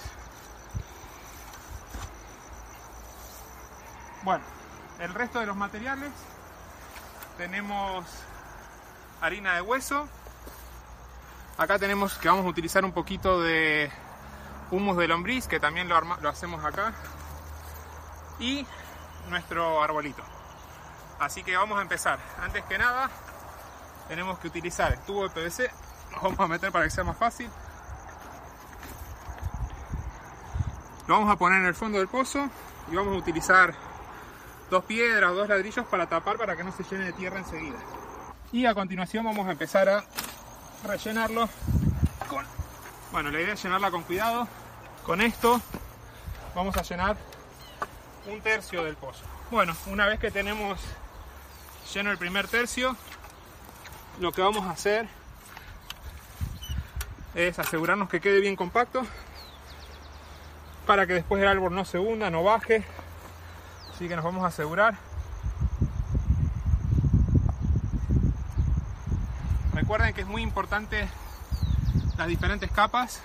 Bueno, 4.22 4.44
el 4.98 5.14
resto 5.14 5.40
de 5.40 5.46
los 5.46 5.56
materiales 5.56 6.10
tenemos 7.36 8.04
harina 9.20 9.54
de 9.54 9.62
hueso. 9.62 10.08
Acá 11.56 11.78
tenemos 11.78 12.14
que 12.18 12.28
vamos 12.28 12.44
a 12.44 12.48
utilizar 12.48 12.84
un 12.84 12.92
poquito 12.92 13.40
de 13.40 13.90
humus 14.70 14.96
de 14.96 15.08
lombriz, 15.08 15.46
que 15.46 15.58
también 15.58 15.88
lo, 15.88 16.00
lo 16.00 16.28
hacemos 16.28 16.64
acá. 16.64 16.92
Y 18.40 18.66
nuestro 19.28 19.82
arbolito. 19.82 20.22
Así 21.18 21.42
que 21.42 21.56
vamos 21.56 21.78
a 21.78 21.82
empezar. 21.82 22.18
Antes 22.40 22.64
que 22.64 22.78
nada, 22.78 23.10
tenemos 24.08 24.38
que 24.38 24.48
utilizar 24.48 24.92
el 24.92 25.00
tubo 25.00 25.28
de 25.28 25.30
PVC. 25.30 25.70
Lo 26.12 26.22
vamos 26.22 26.40
a 26.40 26.46
meter 26.46 26.72
para 26.72 26.84
que 26.84 26.90
sea 26.90 27.04
más 27.04 27.16
fácil. 27.16 27.50
Lo 31.06 31.14
vamos 31.14 31.32
a 31.32 31.36
poner 31.36 31.60
en 31.60 31.66
el 31.66 31.74
fondo 31.74 31.98
del 31.98 32.08
pozo 32.08 32.48
y 32.90 32.94
vamos 32.94 33.14
a 33.14 33.18
utilizar 33.18 33.74
dos 34.70 34.84
piedras 34.84 35.30
o 35.30 35.34
dos 35.34 35.48
ladrillos 35.48 35.86
para 35.86 36.06
tapar 36.06 36.36
para 36.36 36.56
que 36.56 36.62
no 36.62 36.72
se 36.72 36.84
llene 36.84 37.06
de 37.06 37.12
tierra 37.14 37.38
enseguida. 37.38 37.78
Y 38.52 38.66
a 38.66 38.74
continuación 38.74 39.24
vamos 39.24 39.46
a 39.46 39.52
empezar 39.52 39.88
a 39.88 40.04
rellenarlo 40.86 41.48
con... 42.28 42.44
Bueno, 43.10 43.30
la 43.30 43.40
idea 43.40 43.54
es 43.54 43.62
llenarla 43.62 43.90
con 43.90 44.02
cuidado. 44.02 44.46
Con 45.04 45.20
esto 45.22 45.60
vamos 46.54 46.76
a 46.76 46.82
llenar 46.82 47.16
un 48.28 48.40
tercio 48.40 48.84
del 48.84 48.96
pozo. 48.96 49.24
Bueno, 49.50 49.74
una 49.86 50.06
vez 50.06 50.20
que 50.20 50.30
tenemos 50.30 50.78
lleno 51.92 52.10
el 52.10 52.18
primer 52.18 52.46
tercio, 52.48 52.96
lo 54.20 54.32
que 54.32 54.42
vamos 54.42 54.66
a 54.66 54.70
hacer 54.70 55.08
es 57.34 57.58
asegurarnos 57.58 58.08
que 58.08 58.20
quede 58.20 58.40
bien 58.40 58.56
compacto 58.56 59.06
para 60.86 61.06
que 61.06 61.14
después 61.14 61.42
el 61.42 61.48
árbol 61.48 61.74
no 61.74 61.84
se 61.84 61.98
hunda, 61.98 62.30
no 62.30 62.42
baje. 62.42 62.84
Así 63.94 64.08
que 64.08 64.16
nos 64.16 64.24
vamos 64.24 64.44
a 64.44 64.48
asegurar. 64.48 64.96
Recuerden 69.74 70.14
que 70.14 70.22
es 70.22 70.26
muy 70.26 70.42
importante 70.42 71.08
las 72.16 72.26
diferentes 72.26 72.70
capas. 72.70 73.22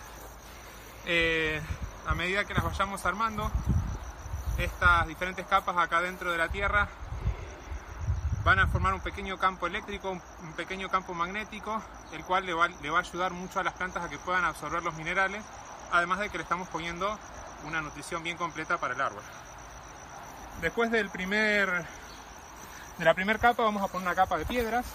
Eh, 1.05 1.61
a 2.05 2.15
medida 2.15 2.45
que 2.45 2.53
las 2.53 2.63
vayamos 2.63 3.05
armando, 3.05 3.51
estas 4.57 5.07
diferentes 5.07 5.45
capas 5.45 5.77
acá 5.77 6.01
dentro 6.01 6.31
de 6.31 6.37
la 6.37 6.49
tierra 6.49 6.87
van 8.43 8.59
a 8.59 8.67
formar 8.67 8.93
un 8.93 8.99
pequeño 8.99 9.37
campo 9.37 9.67
eléctrico, 9.67 10.11
un 10.11 10.53
pequeño 10.53 10.89
campo 10.89 11.13
magnético, 11.13 11.81
el 12.11 12.23
cual 12.25 12.45
le 12.45 12.53
va, 12.53 12.67
le 12.67 12.89
va 12.89 12.97
a 12.97 13.01
ayudar 13.01 13.31
mucho 13.31 13.59
a 13.59 13.63
las 13.63 13.73
plantas 13.73 14.03
a 14.03 14.09
que 14.09 14.17
puedan 14.17 14.43
absorber 14.43 14.83
los 14.83 14.93
minerales, 14.95 15.43
además 15.91 16.19
de 16.19 16.29
que 16.29 16.37
le 16.37 16.43
estamos 16.43 16.67
poniendo 16.67 17.17
una 17.65 17.81
nutrición 17.81 18.21
bien 18.21 18.37
completa 18.37 18.77
para 18.77 18.93
el 18.93 19.01
árbol. 19.01 19.23
Después 20.61 20.91
del 20.91 21.09
primer, 21.09 21.85
de 22.97 23.05
la 23.05 23.13
primera 23.13 23.39
capa 23.39 23.63
vamos 23.63 23.81
a 23.81 23.87
poner 23.87 24.07
una 24.07 24.15
capa 24.15 24.37
de 24.37 24.45
piedras. 24.45 24.85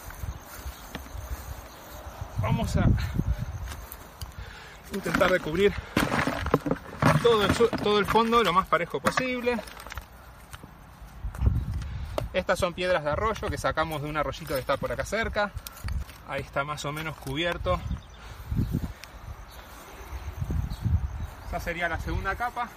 Vamos 2.40 2.76
a 2.76 2.84
intentar 4.92 5.30
de 5.30 5.40
cubrir 5.40 5.74
todo 7.19 7.45
el, 7.45 7.55
todo 7.55 7.99
el 7.99 8.07
fondo 8.07 8.43
lo 8.43 8.53
más 8.53 8.66
parejo 8.66 9.01
posible. 9.01 9.59
Estas 12.33 12.59
son 12.59 12.75
piedras 12.75 13.05
de 13.05 13.11
arroyo 13.11 13.49
que 13.49 13.59
sacamos 13.59 14.03
de 14.03 14.09
un 14.09 14.16
arroyito 14.16 14.55
que 14.55 14.61
está 14.61 14.77
por 14.77 14.93
acá 14.93 15.05
cerca. 15.05 15.51
Ahí 16.29 16.43
está 16.43 16.64
más 16.64 16.85
o 16.85 16.93
menos 16.93 17.16
cubierto. 17.16 17.81
Esa 21.49 21.61
sería 21.61 21.89
la 21.89 21.99
segunda 21.99 22.37
capa. 22.37 22.69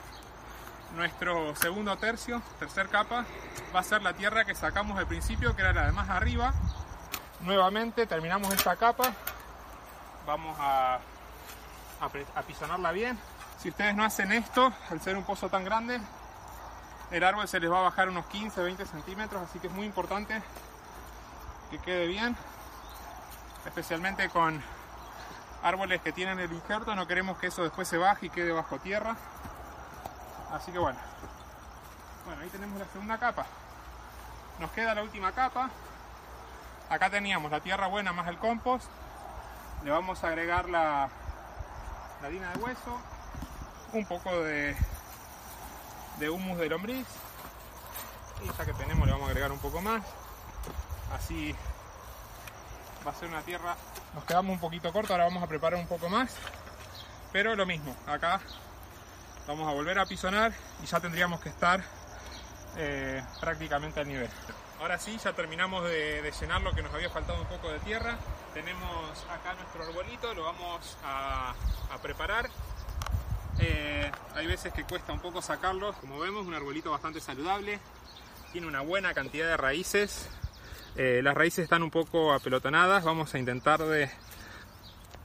Nuestro 0.96 1.56
segundo 1.56 1.98
tercio, 1.98 2.42
tercer 2.60 2.90
capa, 2.90 3.26
va 3.74 3.80
a 3.80 3.84
ser 3.84 4.02
la 4.02 4.14
tierra 4.14 4.46
que 4.46 4.56
sacamos 4.56 4.98
al 4.98 5.08
principio, 5.08 5.56
que 5.56 5.62
era 5.62 5.74
la 5.74 5.86
de 5.86 5.92
más 5.92 6.10
arriba. 6.10 6.54
Nuevamente 7.42 8.06
terminamos 8.08 8.54
esta 8.54 8.76
capa. 8.76 9.14
Vamos 10.26 10.58
a, 10.60 11.00
a, 12.00 12.06
a 12.36 12.42
pisonarla 12.44 12.92
bien. 12.92 13.18
Si 13.62 13.70
ustedes 13.70 13.94
no 13.94 14.04
hacen 14.04 14.32
esto, 14.32 14.74
al 14.90 15.02
ser 15.02 15.16
un 15.16 15.24
pozo 15.24 15.48
tan 15.48 15.64
grande, 15.64 16.02
el 17.12 17.24
árbol 17.24 17.48
se 17.48 17.60
les 17.60 17.72
va 17.72 17.78
a 17.78 17.84
bajar 17.84 18.10
unos 18.10 18.26
15, 18.26 18.60
20 18.60 18.88
centímetros, 18.88 19.44
así 19.44 19.60
que 19.60 19.68
es 19.68 19.74
muy 19.74 19.86
importante 19.86 20.42
que 21.70 21.78
quede 21.78 22.08
bien, 22.08 22.36
especialmente 23.64 24.30
con 24.30 24.60
árboles 25.62 26.02
que 26.02 26.12
tienen 26.12 26.40
el 26.40 26.52
injerto, 26.52 26.96
no 26.96 27.06
queremos 27.06 27.38
que 27.38 27.48
eso 27.48 27.62
después 27.62 27.88
se 27.88 28.00
baje 28.00 28.26
y 28.26 28.30
quede 28.32 28.52
bajo 28.52 28.80
tierra. 28.80 29.16
Así 30.52 30.72
que 30.72 30.80
bueno, 30.80 30.98
bueno, 32.26 32.42
ahí 32.42 32.50
tenemos 32.50 32.80
la 32.80 32.88
segunda 32.88 33.20
capa. 33.20 33.46
Nos 34.58 34.72
queda 34.72 34.96
la 34.96 35.04
última 35.04 35.34
capa. 35.34 35.70
Acá 36.90 37.12
teníamos 37.12 37.52
la 37.52 37.60
tierra 37.60 37.86
buena 37.86 38.12
más 38.12 38.28
el 38.28 38.40
compost. 38.40 38.90
Le 39.84 39.92
vamos 39.92 40.24
a 40.24 40.30
agregar 40.30 40.68
la, 40.68 41.10
la 42.22 42.28
harina 42.28 42.52
de 42.54 42.58
hueso, 42.58 43.00
un 43.94 44.06
poco 44.06 44.44
de, 44.44 44.76
de 46.20 46.30
humus 46.30 46.58
de 46.58 46.70
lombriz. 46.70 47.08
Y 48.44 48.48
ya 48.58 48.66
que 48.66 48.74
tenemos 48.74 49.06
le 49.06 49.14
vamos 49.14 49.28
a 49.28 49.32
agregar 49.32 49.52
un 49.52 49.60
poco 49.60 49.82
más. 49.82 50.04
Así 51.14 51.56
va 53.06 53.12
a 53.12 53.16
ser 53.16 53.30
una 53.30 53.42
tierra. 53.42 53.76
Nos 54.14 54.24
quedamos 54.26 54.54
un 54.54 54.60
poquito 54.60 54.92
corto, 54.92 55.14
ahora 55.14 55.26
vamos 55.26 55.44
a 55.44 55.48
preparar 55.48 55.80
un 55.80 55.88
poco 55.88 56.10
más. 56.10 56.36
Pero 57.32 57.56
lo 57.56 57.66
mismo, 57.66 57.96
acá 58.08 58.42
vamos 59.48 59.68
a 59.68 59.74
volver 59.74 60.00
a 60.00 60.06
pisonar 60.06 60.54
y 60.84 60.86
ya 60.86 61.00
tendríamos 61.00 61.40
que 61.40 61.50
estar 61.50 61.84
eh, 62.78 63.24
prácticamente 63.40 64.00
al 64.00 64.08
nivel. 64.08 64.30
Ahora 64.80 64.98
sí, 64.98 65.18
ya 65.24 65.34
terminamos 65.34 65.84
de, 65.84 66.34
llenar 66.40 66.62
lo 66.62 66.74
que 66.74 66.82
nos 66.82 66.94
había 66.94 67.10
faltado 67.10 67.40
un 67.40 67.48
poco 67.48 67.70
de 67.70 67.80
tierra. 67.80 68.18
Tenemos 68.54 69.26
acá 69.30 69.54
nuestro 69.54 69.84
arbolito, 69.84 70.34
lo 70.34 70.44
vamos 70.44 70.98
a 71.04 71.54
preparar. 72.02 72.50
Eh, 73.62 74.12
hay 74.36 74.48
veces 74.48 74.74
que 74.74 74.84
cuesta 74.84 75.14
un 75.14 75.20
poco 75.20 75.42
sacarlos. 75.42 75.96
Como 75.98 76.20
vemos, 76.20 76.48
un 76.48 76.54
arbolito 76.54 76.92
bastante 76.92 77.22
saludable. 77.22 77.80
Tiene 78.52 78.68
una 78.68 78.82
buena 78.82 79.14
cantidad 79.14 79.48
de 79.48 79.58
raíces. 79.58 80.28
Eh, 80.96 81.22
las 81.24 81.36
raíces 81.36 81.64
están 81.64 81.84
un 81.84 81.92
poco 81.92 82.34
apelotonadas. 82.34 83.04
Vamos 83.04 83.34
a 83.34 83.40
intentar 83.40 83.80
de, 83.80 84.10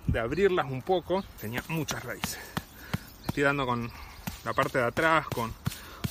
de 0.06 0.20
abrirlas 0.20 0.66
un 0.66 0.82
poco. 0.82 1.24
Tenía 1.40 1.62
muchas 1.68 2.04
raíces. 2.04 2.38
Estoy 3.26 3.42
dando 3.42 3.66
con 3.66 3.90
la 4.44 4.52
parte 4.52 4.78
de 4.78 4.84
atrás, 4.84 5.26
con, 5.26 5.52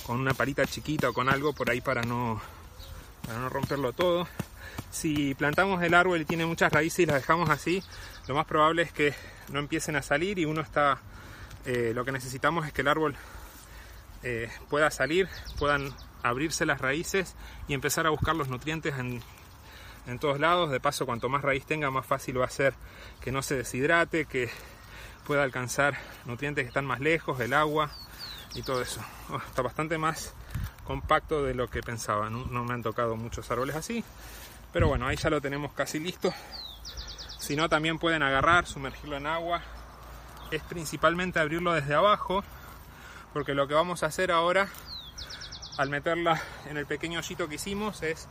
con 0.06 0.20
una 0.20 0.34
parita 0.34 0.66
chiquita 0.66 1.10
o 1.10 1.14
con 1.14 1.30
algo 1.30 1.54
por 1.54 1.70
ahí 1.70 1.82
para 1.82 2.02
no, 2.02 2.42
para 3.26 3.40
no 3.40 3.50
romperlo 3.50 3.94
todo. 3.94 4.28
Si 4.92 5.34
plantamos 5.36 5.82
el 5.84 5.94
árbol 5.94 6.22
y 6.22 6.26
tiene 6.26 6.46
muchas 6.46 6.72
raíces 6.72 7.00
y 7.00 7.06
las 7.06 7.16
dejamos 7.18 7.50
así, 7.50 7.84
lo 8.28 8.36
más 8.36 8.46
probable 8.46 8.82
es 8.82 8.92
que 8.92 9.14
no 9.52 9.60
empiecen 9.60 9.96
a 9.96 10.02
salir 10.02 10.40
y 10.40 10.46
uno 10.46 10.62
está... 10.62 11.00
eh, 11.66 11.92
lo 11.94 12.06
que 12.06 12.12
necesitamos 12.12 12.68
es 12.68 12.74
que 12.74 12.82
el 12.82 12.88
árbol 12.88 13.16
eh, 14.24 14.52
pueda 14.70 14.92
salir, 14.92 15.28
puedan 15.58 15.94
abrirse 16.24 16.66
las 16.66 16.82
raíces 16.82 17.36
y 17.68 17.74
empezar 17.74 18.08
a 18.08 18.10
buscar 18.10 18.36
los 18.36 18.48
nutrientes 18.48 18.98
en, 18.98 19.22
en 20.08 20.20
todos 20.20 20.40
lados. 20.40 20.72
De 20.72 20.80
paso, 20.80 21.06
cuanto 21.06 21.30
más 21.30 21.42
raíz 21.42 21.66
tenga, 21.66 21.92
más 21.92 22.06
fácil 22.06 22.40
va 22.40 22.46
a 22.46 22.50
ser 22.50 22.74
que 23.22 23.32
no 23.32 23.42
se 23.42 23.56
deshidrate, 23.56 24.26
que 24.26 24.50
pueda 25.26 25.44
alcanzar 25.44 25.98
nutrientes 26.26 26.64
que 26.64 26.68
están 26.68 26.86
más 26.86 27.00
lejos, 27.00 27.40
el 27.40 27.54
agua 27.54 27.92
y 28.54 28.62
todo 28.62 28.82
eso. 28.82 29.02
Oh, 29.30 29.38
está 29.38 29.62
bastante 29.62 29.98
más 29.98 30.34
compacto 30.84 31.44
de 31.44 31.54
lo 31.54 31.68
que 31.68 31.82
pensaba. 31.82 32.30
No, 32.30 32.46
no 32.46 32.64
me 32.64 32.74
han 32.74 32.84
tocado 32.84 33.16
muchos 33.16 33.50
árboles 33.52 33.76
así. 33.76 34.04
Pero 34.72 34.88
bueno, 34.88 35.08
ahí 35.08 35.16
ya 35.16 35.30
lo 35.30 35.42
tenemos 35.42 35.72
casi 35.74 36.00
listo. 36.00 36.34
Si 37.40 37.56
no, 37.56 37.70
también 37.70 38.00
pueden 38.00 38.24
agarrar, 38.24 38.66
sumergirlo 38.66 39.18
en 39.18 39.28
agua. 39.28 39.62
Es 40.56 40.64
principalmente 40.64 41.38
abrirlo 41.38 41.74
desde 41.74 41.96
abajo. 41.96 42.42
Porque 43.34 43.54
lo 43.54 43.68
que 43.68 43.74
vamos 43.74 44.04
a 44.04 44.06
hacer 44.06 44.32
ahora, 44.32 44.70
al 45.78 45.90
meterla 45.90 46.42
en 46.70 46.78
el 46.78 46.86
pequeño 46.86 47.20
hoyito 47.20 47.50
que 47.50 47.56
hicimos, 47.56 48.02
es 48.04 48.30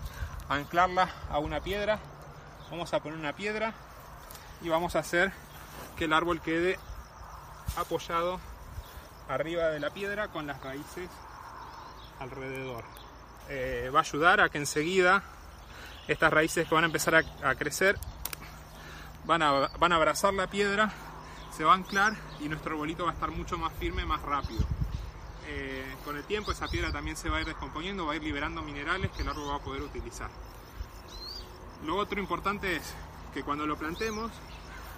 anclarla 0.49 1.11
a 1.29 1.39
una 1.39 1.61
piedra. 1.61 1.99
Vamos 2.70 2.95
a 2.95 3.01
poner 3.01 3.18
una 3.18 3.35
piedra 3.35 3.75
y 4.62 4.70
vamos 4.70 4.97
a 4.97 5.01
hacer 5.01 5.33
que 5.99 6.07
el 6.07 6.14
árbol 6.14 6.41
quede 6.41 6.79
apoyado 7.77 8.41
arriba 9.29 9.64
de 9.64 9.81
la 9.81 9.91
piedra 9.91 10.29
con 10.29 10.47
las 10.47 10.62
raíces 10.62 11.11
alrededor. 12.20 12.85
Eh, 13.51 13.91
va 13.95 13.99
a 13.99 14.03
ayudar 14.03 14.41
a 14.41 14.49
que 14.49 14.57
enseguida 14.57 15.22
estas 16.09 16.33
raíces 16.33 16.66
que 16.66 16.75
van 16.75 16.85
a 16.85 16.87
empezar 16.87 17.16
a, 17.16 17.51
a 17.51 17.55
crecer 17.55 17.99
van 19.27 19.43
a, 19.43 19.68
van 19.79 19.93
a 19.93 19.97
abrazar 19.97 20.33
la 20.33 20.47
piedra, 20.47 20.91
se 21.57 21.64
va 21.64 21.72
a 21.72 21.76
anclar 21.76 22.14
y 22.40 22.48
nuestro 22.48 22.72
arbolito 22.72 23.05
va 23.05 23.11
a 23.11 23.14
estar 23.14 23.30
mucho 23.30 23.57
más 23.59 23.72
firme, 23.74 24.05
más 24.05 24.20
rápido. 24.22 24.64
Eh, 25.46 25.94
con 26.05 26.16
el 26.16 26.24
tiempo 26.24 26.52
esa 26.52 26.68
piedra 26.68 26.90
también 26.90 27.16
se 27.16 27.28
va 27.28 27.36
a 27.36 27.40
ir 27.40 27.46
descomponiendo, 27.46 28.07
va 28.07 28.14
a 28.14 28.16
ir 28.16 28.22
liberando 28.24 28.62
minerales 28.62 29.11
que 29.12 29.22
el 29.22 29.28
árbol 29.28 29.50
va 29.50 29.57
a 29.57 29.61
poder 29.61 29.82
utilizar. 29.82 30.30
Lo 31.84 31.96
otro 31.96 32.18
importante 32.18 32.76
es 32.76 32.94
que 33.32 33.42
cuando 33.42 33.66
lo 33.66 33.76
plantemos 33.76 34.32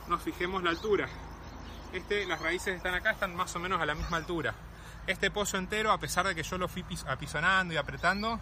nos 0.08 0.22
fijemos 0.22 0.62
la 0.62 0.70
altura. 0.70 1.08
Este, 1.92 2.26
las 2.26 2.40
raíces 2.40 2.76
están 2.76 2.94
acá, 2.94 3.10
están 3.12 3.34
más 3.34 3.54
o 3.56 3.58
menos 3.58 3.80
a 3.80 3.86
la 3.86 3.94
misma 3.94 4.16
altura. 4.18 4.54
Este 5.06 5.30
pozo 5.30 5.56
entero, 5.56 5.92
a 5.92 5.98
pesar 5.98 6.26
de 6.26 6.34
que 6.34 6.42
yo 6.42 6.58
lo 6.58 6.68
fui 6.68 6.82
pis- 6.82 7.04
apisonando 7.08 7.74
y 7.74 7.76
apretando, 7.76 8.38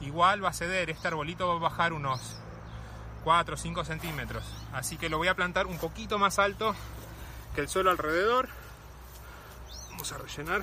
igual 0.00 0.44
va 0.44 0.50
a 0.50 0.52
ceder. 0.52 0.90
Este 0.90 1.08
arbolito 1.08 1.48
va 1.48 1.54
a 1.54 1.58
bajar 1.58 1.92
unos 1.92 2.20
4 3.24 3.54
o 3.54 3.58
5 3.58 3.84
centímetros. 3.84 4.44
Así 4.72 4.96
que 4.96 5.08
lo 5.08 5.18
voy 5.18 5.28
a 5.28 5.34
plantar 5.34 5.66
un 5.66 5.78
poquito 5.78 6.18
más 6.18 6.38
alto 6.38 6.74
que 7.54 7.60
el 7.60 7.68
suelo 7.68 7.90
alrededor. 7.90 8.48
Vamos 9.90 10.12
a 10.12 10.18
rellenar. 10.18 10.62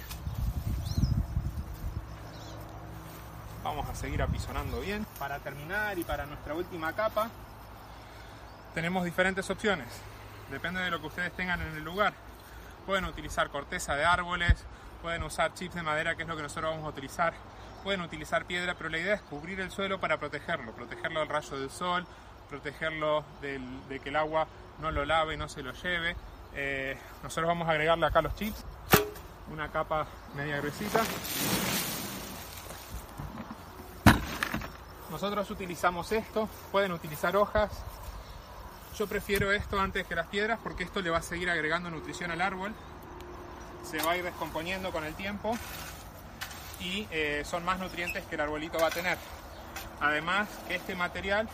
Vamos 3.63 3.89
a 3.89 3.95
seguir 3.95 4.21
apisonando 4.21 4.79
bien. 4.79 5.05
Para 5.17 5.39
terminar 5.39 5.97
y 5.97 6.03
para 6.03 6.25
nuestra 6.25 6.53
última 6.53 6.93
capa, 6.93 7.29
tenemos 8.73 9.03
diferentes 9.05 9.49
opciones. 9.49 9.87
Depende 10.49 10.79
de 10.81 10.89
lo 10.89 10.99
que 10.99 11.07
ustedes 11.07 11.31
tengan 11.33 11.61
en 11.61 11.75
el 11.75 11.83
lugar. 11.83 12.13
Pueden 12.85 13.05
utilizar 13.05 13.49
corteza 13.49 13.95
de 13.95 14.05
árboles, 14.05 14.55
pueden 15.01 15.21
usar 15.23 15.53
chips 15.53 15.75
de 15.75 15.83
madera, 15.83 16.15
que 16.15 16.23
es 16.23 16.27
lo 16.27 16.35
que 16.35 16.41
nosotros 16.41 16.71
vamos 16.71 16.85
a 16.85 16.89
utilizar. 16.89 17.33
Pueden 17.83 18.01
utilizar 18.01 18.45
piedra, 18.45 18.73
pero 18.75 18.89
la 18.89 18.97
idea 18.97 19.13
es 19.15 19.21
cubrir 19.21 19.59
el 19.59 19.69
suelo 19.71 19.99
para 19.99 20.17
protegerlo, 20.17 20.71
protegerlo 20.73 21.19
del 21.19 21.29
rayo 21.29 21.59
del 21.59 21.69
sol, 21.69 22.05
protegerlo 22.49 23.23
del- 23.41 23.87
de 23.87 23.99
que 23.99 24.09
el 24.09 24.15
agua 24.15 24.47
no 24.79 24.91
lo 24.91 25.05
lave, 25.05 25.37
no 25.37 25.47
se 25.47 25.61
lo 25.61 25.71
lleve. 25.73 26.15
Eh, 26.55 26.97
nosotros 27.23 27.47
vamos 27.47 27.67
a 27.67 27.71
agregarle 27.71 28.05
acá 28.05 28.21
los 28.21 28.35
chips, 28.35 28.63
una 29.51 29.71
capa 29.71 30.07
media 30.35 30.57
gruesita. 30.57 31.01
Nosotros 35.09 35.49
utilizamos 35.49 36.11
esto, 36.11 36.47
pueden 36.71 36.91
utilizar 36.91 37.35
hojas. 37.35 37.71
Yo 38.95 39.07
prefiero 39.07 39.51
esto 39.51 39.79
antes 39.79 40.05
que 40.05 40.15
las 40.15 40.27
piedras 40.27 40.59
porque 40.61 40.83
esto 40.83 41.01
le 41.01 41.09
va 41.09 41.17
a 41.17 41.21
seguir 41.21 41.49
agregando 41.49 41.89
nutrición 41.89 42.31
al 42.31 42.41
árbol. 42.41 42.73
Se 43.83 43.97
va 44.03 44.11
a 44.11 44.17
ir 44.17 44.23
descomponiendo 44.23 44.91
con 44.91 45.03
el 45.03 45.15
tiempo 45.15 45.57
y 46.79 47.07
eh, 47.11 47.43
son 47.45 47.65
más 47.65 47.79
nutrientes 47.79 48.23
que 48.25 48.35
el 48.35 48.41
arbolito 48.41 48.77
va 48.79 48.87
a 48.87 48.91
tener. 48.91 49.17
Además 49.99 50.47
este 50.69 50.95
material 50.95 51.47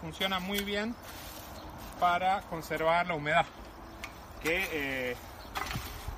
funciona 0.00 0.38
muy 0.38 0.64
bien 0.64 0.94
para 1.98 2.42
conservar 2.42 3.06
la 3.06 3.14
humedad. 3.14 3.46
Que 4.46 4.68
eh, 4.70 5.16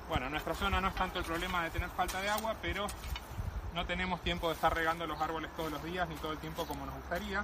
bueno, 0.07 0.27
en 0.27 0.33
nuestra 0.33 0.55
zona 0.55 0.83
no 0.83 0.89
es 0.89 0.95
tanto 0.95 1.19
el 1.19 1.25
problema 1.25 1.65
de 1.65 1.71
tener 1.71 1.89
falta 1.89 2.21
de 2.21 2.29
agua, 2.29 2.57
pero 2.61 2.87
no 3.75 3.87
tenemos 3.87 4.21
tiempo 4.21 4.49
de 4.49 4.55
estar 4.55 4.75
regando 4.75 5.07
los 5.07 5.19
árboles 5.19 5.51
todos 5.57 5.73
los 5.73 5.83
días 5.83 6.07
ni 6.11 6.15
todo 6.17 6.33
el 6.33 6.39
tiempo 6.39 6.67
como 6.67 6.85
nos 6.85 6.95
gustaría. 6.95 7.43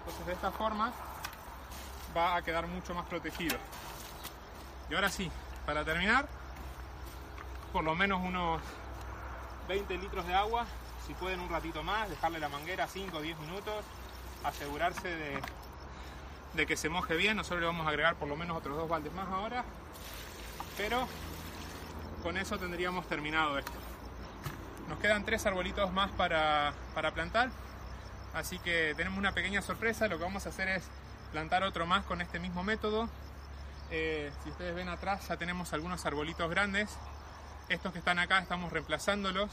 Entonces 0.00 0.26
de 0.26 0.32
esta 0.34 0.50
forma 0.50 0.92
va 2.14 2.36
a 2.36 2.42
quedar 2.42 2.66
mucho 2.66 2.94
más 2.94 3.06
protegido. 3.06 3.56
Y 4.90 4.94
ahora 4.94 5.08
sí, 5.08 5.30
para 5.64 5.86
terminar, 5.86 6.28
por 7.72 7.82
lo 7.82 7.94
menos 7.94 8.20
unos 8.22 8.60
20 9.68 9.96
litros 9.96 10.26
de 10.26 10.34
agua, 10.34 10.66
si 11.06 11.14
pueden 11.14 11.40
un 11.40 11.48
ratito 11.48 11.82
más, 11.82 12.10
dejarle 12.10 12.40
la 12.40 12.50
manguera 12.50 12.86
5 12.88 13.16
o 13.16 13.22
10 13.22 13.38
minutos, 13.38 13.82
asegurarse 14.44 15.08
de, 15.08 15.40
de 16.52 16.66
que 16.66 16.76
se 16.76 16.90
moje 16.90 17.16
bien, 17.16 17.38
nosotros 17.38 17.60
le 17.62 17.68
vamos 17.68 17.86
a 17.86 17.88
agregar 17.88 18.16
por 18.16 18.28
lo 18.28 18.36
menos 18.36 18.58
otros 18.58 18.76
dos 18.76 18.86
baldes 18.86 19.10
más 19.14 19.28
ahora, 19.28 19.64
pero 20.76 21.06
con 22.22 22.36
eso 22.36 22.58
tendríamos 22.58 23.06
terminado 23.08 23.58
esto. 23.58 23.72
Nos 24.88 24.98
quedan 24.98 25.24
tres 25.24 25.46
arbolitos 25.46 25.92
más 25.92 26.10
para, 26.12 26.72
para 26.94 27.12
plantar, 27.12 27.50
así 28.34 28.58
que 28.58 28.94
tenemos 28.96 29.18
una 29.18 29.32
pequeña 29.32 29.62
sorpresa, 29.62 30.08
lo 30.08 30.18
que 30.18 30.24
vamos 30.24 30.46
a 30.46 30.50
hacer 30.50 30.68
es 30.68 30.84
plantar 31.32 31.62
otro 31.64 31.86
más 31.86 32.04
con 32.04 32.20
este 32.20 32.38
mismo 32.38 32.62
método. 32.62 33.08
Eh, 33.90 34.32
si 34.42 34.50
ustedes 34.50 34.74
ven 34.74 34.88
atrás 34.88 35.28
ya 35.28 35.36
tenemos 35.36 35.72
algunos 35.72 36.04
arbolitos 36.06 36.48
grandes, 36.50 36.90
estos 37.68 37.92
que 37.92 37.98
están 37.98 38.18
acá 38.18 38.38
estamos 38.38 38.72
reemplazándolos. 38.72 39.50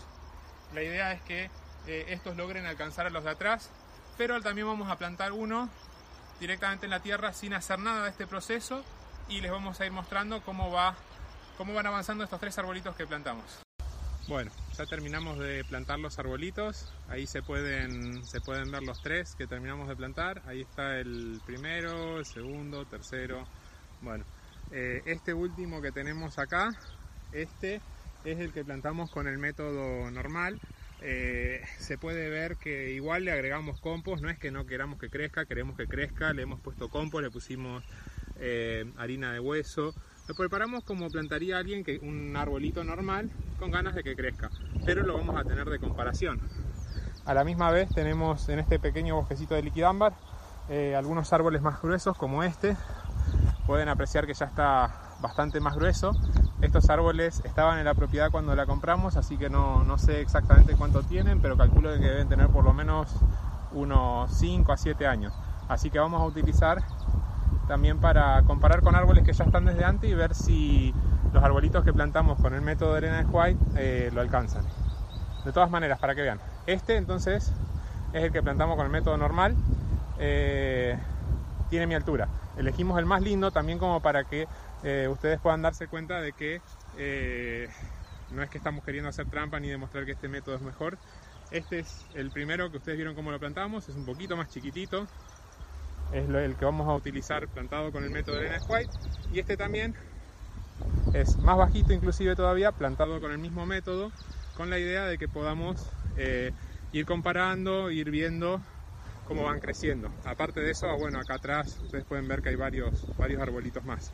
La 0.74 0.84
idea 0.84 1.12
es 1.12 1.22
que 1.22 1.50
eh, 1.88 2.06
estos 2.10 2.38
logren 2.38 2.66
alcanzar 2.66 3.08
a 3.08 3.10
los 3.10 3.24
de 3.24 3.32
atrás, 3.32 3.70
pero 4.18 4.42
también 4.42 4.68
vamos 4.68 4.90
a 4.90 4.98
plantar 4.98 5.32
uno 5.32 5.70
directamente 6.40 6.86
en 6.86 6.92
la 6.92 7.00
tierra 7.00 7.34
sin 7.34 7.54
hacer 7.54 7.80
nada 7.80 8.04
de 8.04 8.10
este 8.10 8.28
proceso 8.28 8.84
y 9.28 9.42
les 9.42 9.52
vamos 9.52 9.80
a 9.80 9.86
ir 9.86 9.92
mostrando 9.92 10.42
cómo, 10.42 10.72
va, 10.72 10.96
cómo 11.58 11.74
van 11.74 11.88
avanzando 11.88 12.24
estos 12.24 12.40
tres 12.40 12.58
arbolitos 12.58 12.96
que 12.96 13.06
plantamos. 13.06 13.62
Bueno, 14.28 14.52
ya 14.78 14.86
terminamos 14.86 15.40
de 15.40 15.64
plantar 15.66 16.00
los 16.00 16.18
arbolitos. 16.20 16.94
Ahí 17.10 17.28
se 17.28 17.42
pueden, 17.42 18.24
se 18.26 18.40
pueden 18.40 18.72
ver 18.72 18.84
los 18.84 19.02
tres 19.02 19.36
que 19.36 19.48
terminamos 19.48 19.88
de 19.88 19.96
plantar. 19.96 20.42
Ahí 20.46 20.62
está 20.62 21.00
el 21.00 21.42
primero, 21.46 22.20
el 22.20 22.26
segundo, 22.26 22.86
tercero. 22.86 23.46
Bueno, 24.02 24.24
eh, 24.72 25.02
este 25.06 25.34
último 25.34 25.82
que 25.82 25.92
tenemos 25.92 26.40
acá, 26.40 26.72
este 27.32 27.82
es 28.24 28.40
el 28.40 28.54
que 28.54 28.64
plantamos 28.64 29.10
con 29.12 29.28
el 29.28 29.38
método 29.38 30.10
normal. 30.12 30.60
Eh, 31.02 31.64
se 31.80 31.98
puede 31.98 32.30
ver 32.30 32.58
que 32.58 32.92
igual 32.92 33.26
le 33.26 33.32
agregamos 33.32 33.80
compost, 33.80 34.22
no 34.22 34.30
es 34.30 34.38
que 34.38 34.52
no 34.52 34.68
queramos 34.68 35.00
que 35.00 35.10
crezca, 35.10 35.46
queremos 35.46 35.76
que 35.76 35.88
crezca, 35.88 36.32
le 36.32 36.44
hemos 36.44 36.60
puesto 36.60 36.90
compost, 36.90 37.24
le 37.24 37.32
pusimos 37.32 37.84
eh, 38.40 38.86
harina 38.98 39.34
de 39.34 39.40
hueso, 39.40 39.96
lo 40.28 40.36
preparamos 40.36 40.84
como 40.84 41.10
plantaría 41.10 41.58
alguien 41.58 41.84
que 41.84 42.00
un 42.00 42.36
arbolito 42.36 42.84
normal 42.84 43.30
con 43.60 43.72
ganas 43.72 43.96
de 43.96 44.04
que 44.04 44.16
crezca, 44.16 44.50
pero 44.86 45.04
lo 45.04 45.18
vamos 45.18 45.36
a 45.36 45.44
tener 45.44 45.70
de 45.70 45.80
comparación. 45.80 46.40
A 47.26 47.34
la 47.34 47.44
misma 47.44 47.72
vez 47.72 47.90
tenemos 47.90 48.50
en 48.50 48.60
este 48.60 48.80
pequeño 48.80 49.16
bosquecito 49.16 49.56
de 49.56 49.64
liquidámbar 49.64 50.14
eh, 50.70 50.96
algunos 50.96 51.32
árboles 51.34 51.62
más 51.62 51.82
gruesos 51.82 52.18
como 52.18 52.44
este. 52.44 52.76
Pueden 53.68 53.90
apreciar 53.90 54.26
que 54.26 54.34
ya 54.34 54.46
está 54.46 55.18
bastante 55.22 55.60
más 55.60 55.76
grueso. 55.76 56.12
Estos 56.62 56.90
árboles 56.90 57.42
estaban 57.44 57.80
en 57.80 57.86
la 57.86 57.94
propiedad 57.94 58.32
cuando 58.32 58.56
la 58.56 58.66
compramos, 58.66 59.18
así 59.18 59.38
que 59.38 59.50
no, 59.50 59.84
no 59.84 59.98
sé 59.98 60.22
exactamente 60.22 60.76
cuánto 60.76 61.04
tienen, 61.04 61.42
pero 61.42 61.58
calculo 61.58 61.92
que 61.94 62.00
deben 62.00 62.30
tener 62.30 62.48
por 62.48 62.64
lo 62.64 62.74
menos 62.74 63.14
unos 63.72 64.32
5 64.32 64.72
a 64.72 64.78
7 64.78 65.08
años. 65.08 65.34
Así 65.68 65.90
que 65.90 66.00
vamos 66.00 66.22
a 66.22 66.26
utilizar 66.26 66.84
también 67.72 68.00
para 68.00 68.42
comparar 68.42 68.82
con 68.82 68.96
árboles 68.96 69.24
que 69.24 69.32
ya 69.32 69.46
están 69.46 69.64
desde 69.64 69.86
antes 69.86 70.10
y 70.10 70.14
ver 70.14 70.36
si 70.36 70.94
los 71.32 71.42
arbolitos 71.42 71.86
que 71.86 71.94
plantamos 71.94 72.38
con 72.38 72.54
el 72.54 72.60
método 72.60 72.92
de 72.92 72.98
arena 72.98 73.24
de 73.24 73.30
White 73.30 73.60
eh, 73.78 74.12
lo 74.14 74.20
alcanzan. 74.20 74.66
De 75.46 75.54
todas 75.54 75.72
maneras, 75.72 75.98
para 75.98 76.14
que 76.14 76.22
vean. 76.22 76.38
Este 76.68 76.98
entonces 76.98 77.50
es 78.12 78.24
el 78.24 78.34
que 78.34 78.44
plantamos 78.44 78.76
con 78.76 78.88
el 78.88 78.92
método 78.92 79.16
normal. 79.16 79.56
Eh, 80.20 80.98
tiene 81.70 81.88
mi 81.88 81.96
altura. 81.96 82.28
Elegimos 82.58 83.00
el 83.00 83.06
más 83.06 83.22
lindo 83.22 83.52
también 83.52 83.80
como 83.80 84.02
para 84.02 84.26
que 84.26 84.50
eh, 84.84 85.08
ustedes 85.10 85.40
puedan 85.40 85.62
darse 85.62 85.88
cuenta 85.88 86.20
de 86.20 86.34
que 86.34 86.60
no 88.32 88.44
es 88.44 88.50
que 88.50 88.58
estamos 88.58 88.84
queriendo 88.84 89.08
hacer 89.08 89.28
trampa 89.28 89.62
ni 89.62 89.70
demostrar 89.70 90.04
que 90.04 90.12
este 90.12 90.28
método 90.28 90.56
es 90.56 90.62
mejor. 90.62 90.98
Este 91.52 91.80
es 91.80 92.06
el 92.16 92.32
primero 92.32 92.70
que 92.70 92.78
ustedes 92.80 92.98
vieron 92.98 93.16
cómo 93.16 93.32
lo 93.32 93.40
plantamos, 93.40 93.88
es 93.88 93.96
un 93.96 94.06
poquito 94.06 94.36
más 94.36 94.50
chiquitito. 94.50 95.08
Es 96.14 96.28
el 96.30 96.56
que 96.58 96.66
vamos 96.66 96.88
a 96.88 96.94
utilizar 96.94 97.48
plantado 97.48 97.92
con 97.92 98.04
el 98.04 98.10
método 98.10 98.36
de 98.36 98.50
arena 98.50 98.66
White. 98.68 98.92
Y 99.32 99.40
este 99.40 99.56
también 99.56 99.96
es 101.14 101.38
más 101.38 101.58
bajito 101.58 101.94
inclusive 101.94 102.36
todavía, 102.36 102.72
plantado 102.72 103.20
con 103.22 103.32
el 103.32 103.38
mismo 103.38 103.66
método, 103.66 104.12
con 104.56 104.70
la 104.70 104.78
idea 104.78 105.06
de 105.06 105.18
que 105.18 105.28
podamos 105.28 105.90
eh, 106.18 106.52
ir 106.92 107.06
comparando, 107.06 107.92
ir 107.92 108.12
viendo 108.12 108.62
cómo 109.26 109.44
van 109.44 109.60
creciendo. 109.60 110.10
Aparte 110.26 110.60
de 110.60 110.72
eso, 110.72 110.88
bueno, 110.98 111.20
acá 111.20 111.36
atrás 111.36 111.80
ustedes 111.82 112.06
pueden 112.06 112.28
ver 112.28 112.42
que 112.42 112.50
hay 112.50 112.56
varios, 112.56 113.06
varios 113.18 113.42
arbolitos 113.42 113.84
más. 113.86 114.12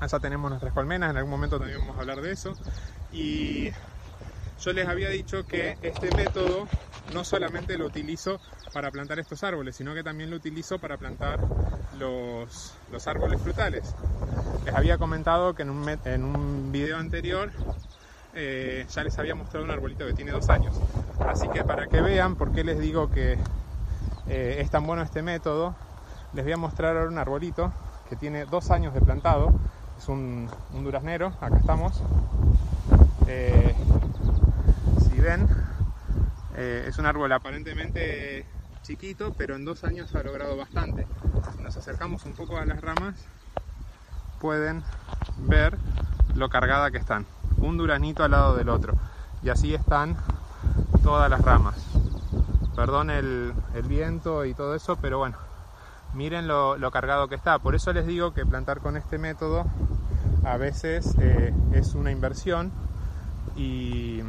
Allá 0.00 0.18
tenemos 0.18 0.48
nuestras 0.50 0.72
colmenas, 0.72 1.10
en 1.10 1.18
algún 1.18 1.30
momento 1.30 1.58
también 1.58 1.80
vamos 1.80 1.98
a 1.98 2.00
hablar 2.00 2.22
de 2.22 2.32
eso. 2.32 2.56
Y 3.12 3.70
yo 4.58 4.72
les 4.72 4.88
había 4.88 5.10
dicho 5.10 5.44
que 5.46 5.76
este 5.82 6.10
método 6.12 6.68
no 7.12 7.24
solamente 7.24 7.76
lo 7.76 7.86
utilizo 7.86 8.40
para 8.72 8.90
plantar 8.90 9.18
estos 9.18 9.42
árboles, 9.42 9.76
sino 9.76 9.94
que 9.94 10.02
también 10.02 10.30
lo 10.30 10.36
utilizo 10.36 10.78
para 10.78 10.96
plantar 10.96 11.40
los, 11.98 12.74
los 12.90 13.06
árboles 13.06 13.40
frutales. 13.40 13.94
Les 14.64 14.74
había 14.74 14.98
comentado 14.98 15.54
que 15.54 15.62
en 15.62 15.70
un, 15.70 15.88
en 16.04 16.24
un 16.24 16.70
video 16.72 16.98
anterior 16.98 17.50
eh, 18.34 18.86
ya 18.88 19.02
les 19.02 19.18
había 19.18 19.34
mostrado 19.34 19.64
un 19.64 19.70
arbolito 19.70 20.06
que 20.06 20.12
tiene 20.12 20.30
dos 20.30 20.48
años. 20.50 20.74
Así 21.26 21.48
que 21.48 21.64
para 21.64 21.88
que 21.88 22.00
vean 22.00 22.36
por 22.36 22.52
qué 22.52 22.62
les 22.64 22.78
digo 22.78 23.10
que 23.10 23.38
eh, 24.28 24.58
es 24.60 24.70
tan 24.70 24.86
bueno 24.86 25.02
este 25.02 25.22
método, 25.22 25.74
les 26.32 26.44
voy 26.44 26.52
a 26.52 26.56
mostrar 26.56 26.96
ahora 26.96 27.08
un 27.08 27.18
arbolito 27.18 27.72
que 28.08 28.16
tiene 28.16 28.44
dos 28.44 28.70
años 28.70 28.94
de 28.94 29.00
plantado. 29.00 29.52
Es 29.98 30.08
un, 30.08 30.48
un 30.72 30.84
duraznero, 30.84 31.32
acá 31.40 31.58
estamos. 31.58 32.00
Eh, 33.26 33.74
si 35.02 35.20
ven, 35.20 35.46
es 36.56 36.98
un 36.98 37.06
árbol 37.06 37.32
aparentemente 37.32 38.44
chiquito, 38.82 39.34
pero 39.36 39.56
en 39.56 39.64
dos 39.64 39.84
años 39.84 40.14
ha 40.14 40.22
logrado 40.22 40.56
bastante. 40.56 41.06
Si 41.56 41.62
nos 41.62 41.76
acercamos 41.76 42.24
un 42.24 42.32
poco 42.32 42.58
a 42.58 42.64
las 42.64 42.80
ramas, 42.80 43.14
pueden 44.40 44.82
ver 45.38 45.76
lo 46.34 46.48
cargada 46.48 46.90
que 46.90 46.98
están. 46.98 47.26
Un 47.58 47.76
duranito 47.76 48.24
al 48.24 48.32
lado 48.32 48.56
del 48.56 48.68
otro. 48.68 48.94
Y 49.42 49.50
así 49.50 49.74
están 49.74 50.16
todas 51.02 51.30
las 51.30 51.42
ramas. 51.42 51.76
Perdón 52.74 53.10
el, 53.10 53.52
viento 53.84 54.44
y 54.44 54.54
todo 54.54 54.74
eso, 54.74 54.96
pero 54.96 55.18
bueno, 55.18 55.36
miren 56.14 56.48
lo, 56.48 56.90
cargado 56.90 57.28
que 57.28 57.34
está. 57.34 57.58
Por 57.58 57.74
eso 57.74 57.92
les 57.92 58.06
digo 58.06 58.32
que 58.32 58.46
plantar 58.46 58.80
con 58.80 58.96
este 58.96 59.18
método 59.18 59.66
a 60.44 60.56
veces 60.56 61.14
eh, 61.20 61.52
es 61.72 61.94
una 61.94 62.10
inversión 62.10 62.72
y 63.56 64.22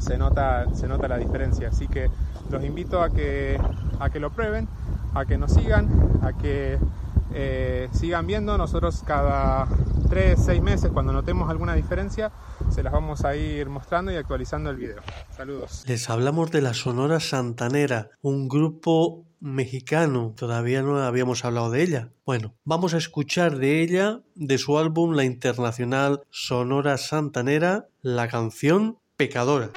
se 0.00 0.18
nota, 0.18 0.66
se 0.74 0.88
nota 0.88 1.08
la 1.08 1.18
diferencia. 1.18 1.68
Así 1.68 1.88
que 1.88 2.10
los 2.50 2.64
invito 2.64 3.02
a 3.02 3.10
que, 3.10 3.60
a 3.98 4.10
que 4.10 4.20
lo 4.20 4.30
prueben, 4.30 4.68
a 5.14 5.24
que 5.24 5.38
nos 5.38 5.52
sigan, 5.52 5.88
a 6.22 6.32
que 6.32 6.78
eh, 7.32 7.88
sigan 7.92 8.26
viendo. 8.26 8.56
Nosotros 8.58 9.02
cada 9.06 9.66
3, 10.08 10.38
6 10.44 10.62
meses, 10.62 10.90
cuando 10.92 11.12
notemos 11.12 11.50
alguna 11.50 11.74
diferencia, 11.74 12.32
se 12.70 12.82
las 12.82 12.92
vamos 12.92 13.24
a 13.24 13.36
ir 13.36 13.68
mostrando 13.68 14.12
y 14.12 14.16
actualizando 14.16 14.70
el 14.70 14.76
video. 14.76 15.00
Saludos. 15.36 15.84
Les 15.86 16.08
hablamos 16.10 16.50
de 16.50 16.62
la 16.62 16.74
Sonora 16.74 17.20
Santanera, 17.20 18.10
un 18.22 18.48
grupo 18.48 19.24
mexicano. 19.40 20.34
Todavía 20.36 20.82
no 20.82 20.98
habíamos 20.98 21.44
hablado 21.44 21.70
de 21.70 21.82
ella. 21.82 22.08
Bueno, 22.26 22.54
vamos 22.64 22.94
a 22.94 22.98
escuchar 22.98 23.56
de 23.56 23.82
ella, 23.82 24.20
de 24.34 24.58
su 24.58 24.78
álbum 24.78 25.14
La 25.14 25.24
Internacional 25.24 26.22
Sonora 26.30 26.98
Santanera, 26.98 27.86
la 28.02 28.28
canción 28.28 28.98
Pecadora. 29.16 29.70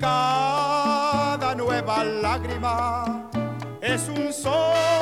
Cada 0.00 1.54
nueva 1.54 2.02
lágrima 2.02 3.28
es 3.82 4.08
un 4.08 4.32
sol. 4.32 4.99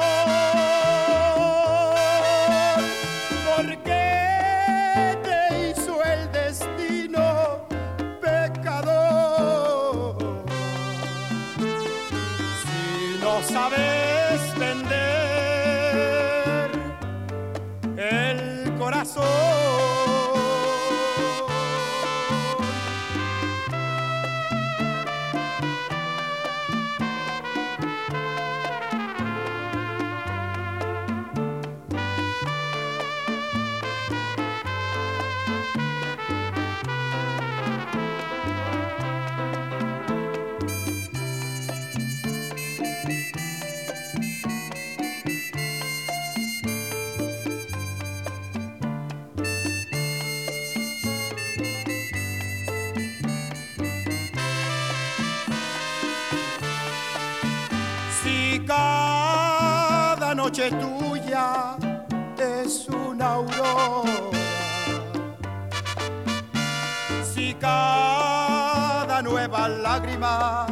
Lágrima 69.69 70.67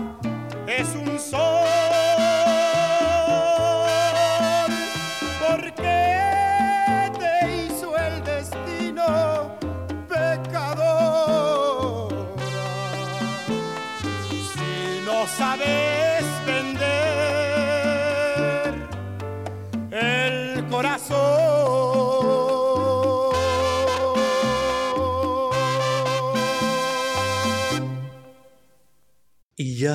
es 0.66 0.94
un 0.94 1.18
sol, 1.18 1.95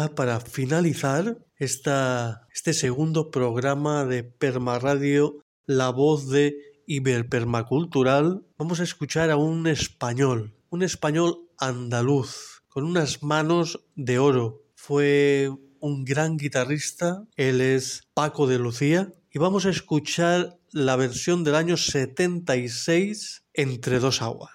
para 0.09 0.39
finalizar 0.39 1.37
este 1.57 2.73
segundo 2.73 3.29
programa 3.29 4.05
de 4.05 4.23
Permaradio, 4.23 5.39
la 5.65 5.89
voz 5.89 6.29
de 6.29 6.55
Iberpermacultural, 6.87 8.43
vamos 8.57 8.79
a 8.79 8.83
escuchar 8.83 9.29
a 9.29 9.37
un 9.37 9.67
español, 9.67 10.55
un 10.69 10.83
español 10.83 11.47
andaluz, 11.57 12.63
con 12.67 12.83
unas 12.83 13.23
manos 13.23 13.85
de 13.95 14.19
oro. 14.19 14.63
Fue 14.75 15.49
un 15.79 16.03
gran 16.03 16.37
guitarrista, 16.37 17.23
él 17.35 17.61
es 17.61 18.03
Paco 18.13 18.47
de 18.47 18.57
Lucía, 18.59 19.11
y 19.31 19.39
vamos 19.39 19.65
a 19.65 19.69
escuchar 19.69 20.57
la 20.71 20.95
versión 20.95 21.43
del 21.43 21.55
año 21.55 21.77
76, 21.77 23.43
Entre 23.53 23.99
dos 23.99 24.21
aguas. 24.21 24.51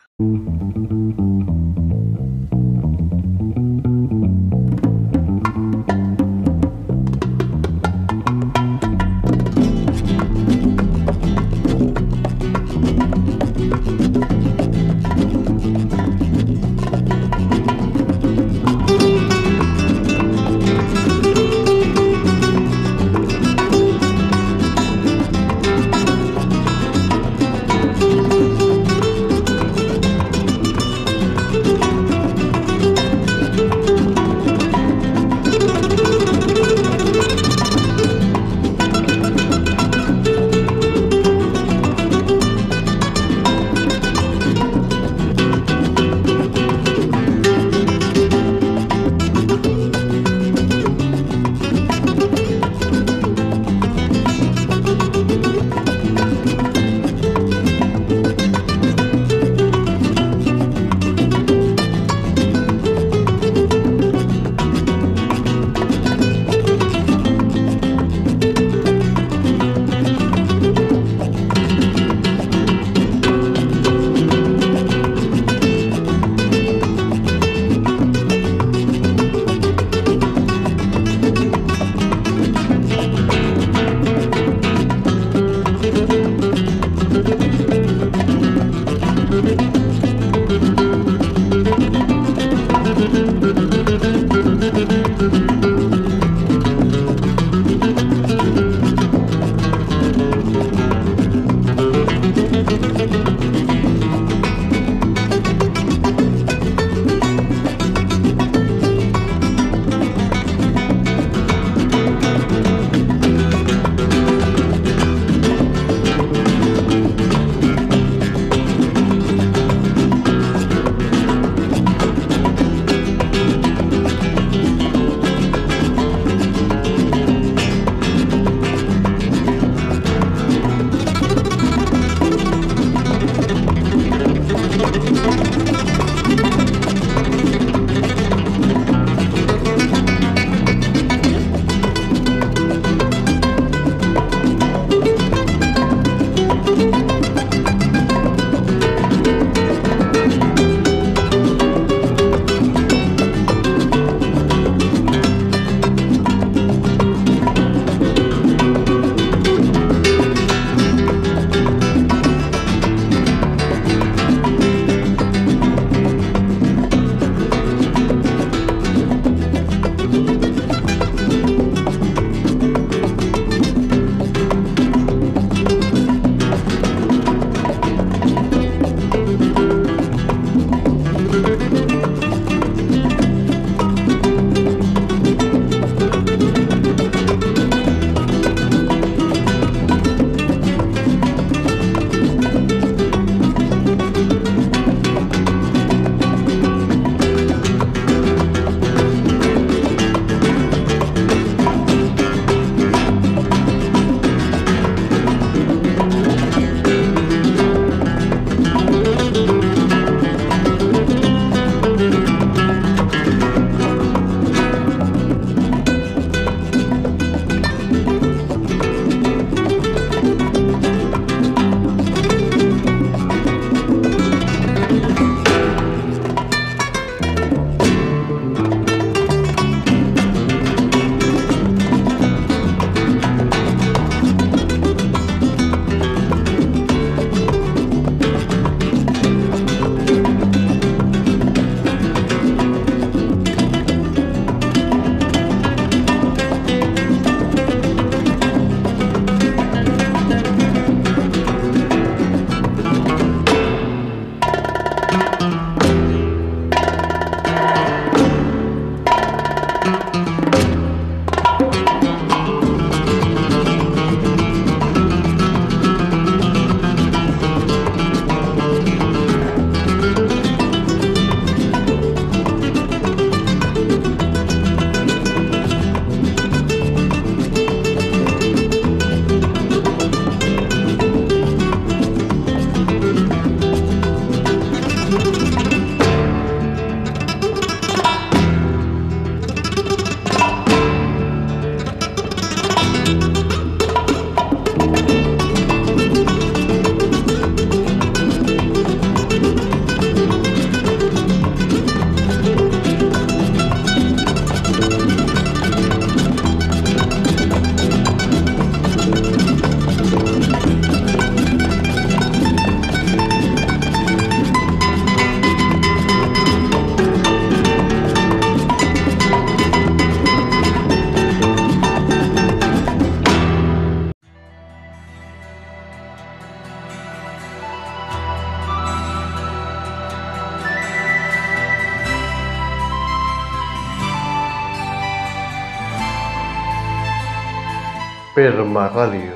Perma 338.67 339.36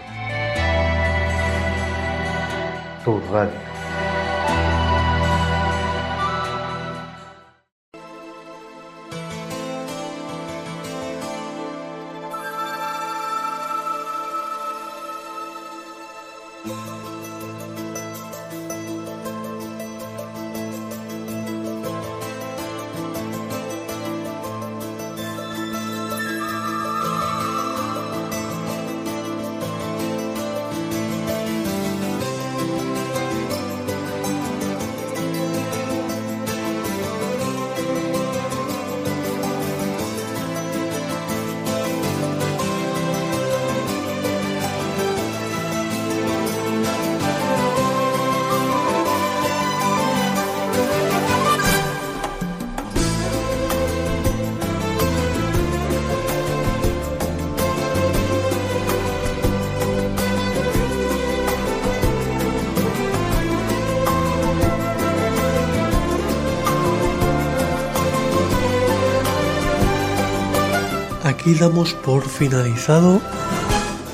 damos 71.61 71.93
por 71.93 72.27
finalizado 72.27 73.20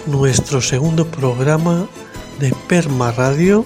nuestro 0.07 0.61
segundo 0.61 1.07
programa 1.07 1.87
de 2.41 2.53
Perma 2.67 3.13
Radio, 3.13 3.65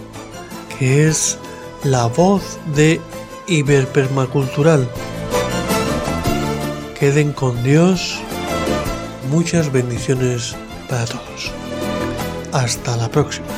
que 0.78 1.08
es 1.08 1.38
la 1.82 2.04
voz 2.04 2.58
de 2.76 3.00
Iberpermacultural. 3.48 4.86
Queden 6.98 7.32
con 7.32 7.62
Dios. 7.62 8.20
Muchas 9.30 9.72
bendiciones 9.72 10.54
para 10.90 11.06
todos. 11.06 11.50
Hasta 12.52 12.98
la 12.98 13.08
próxima. 13.10 13.49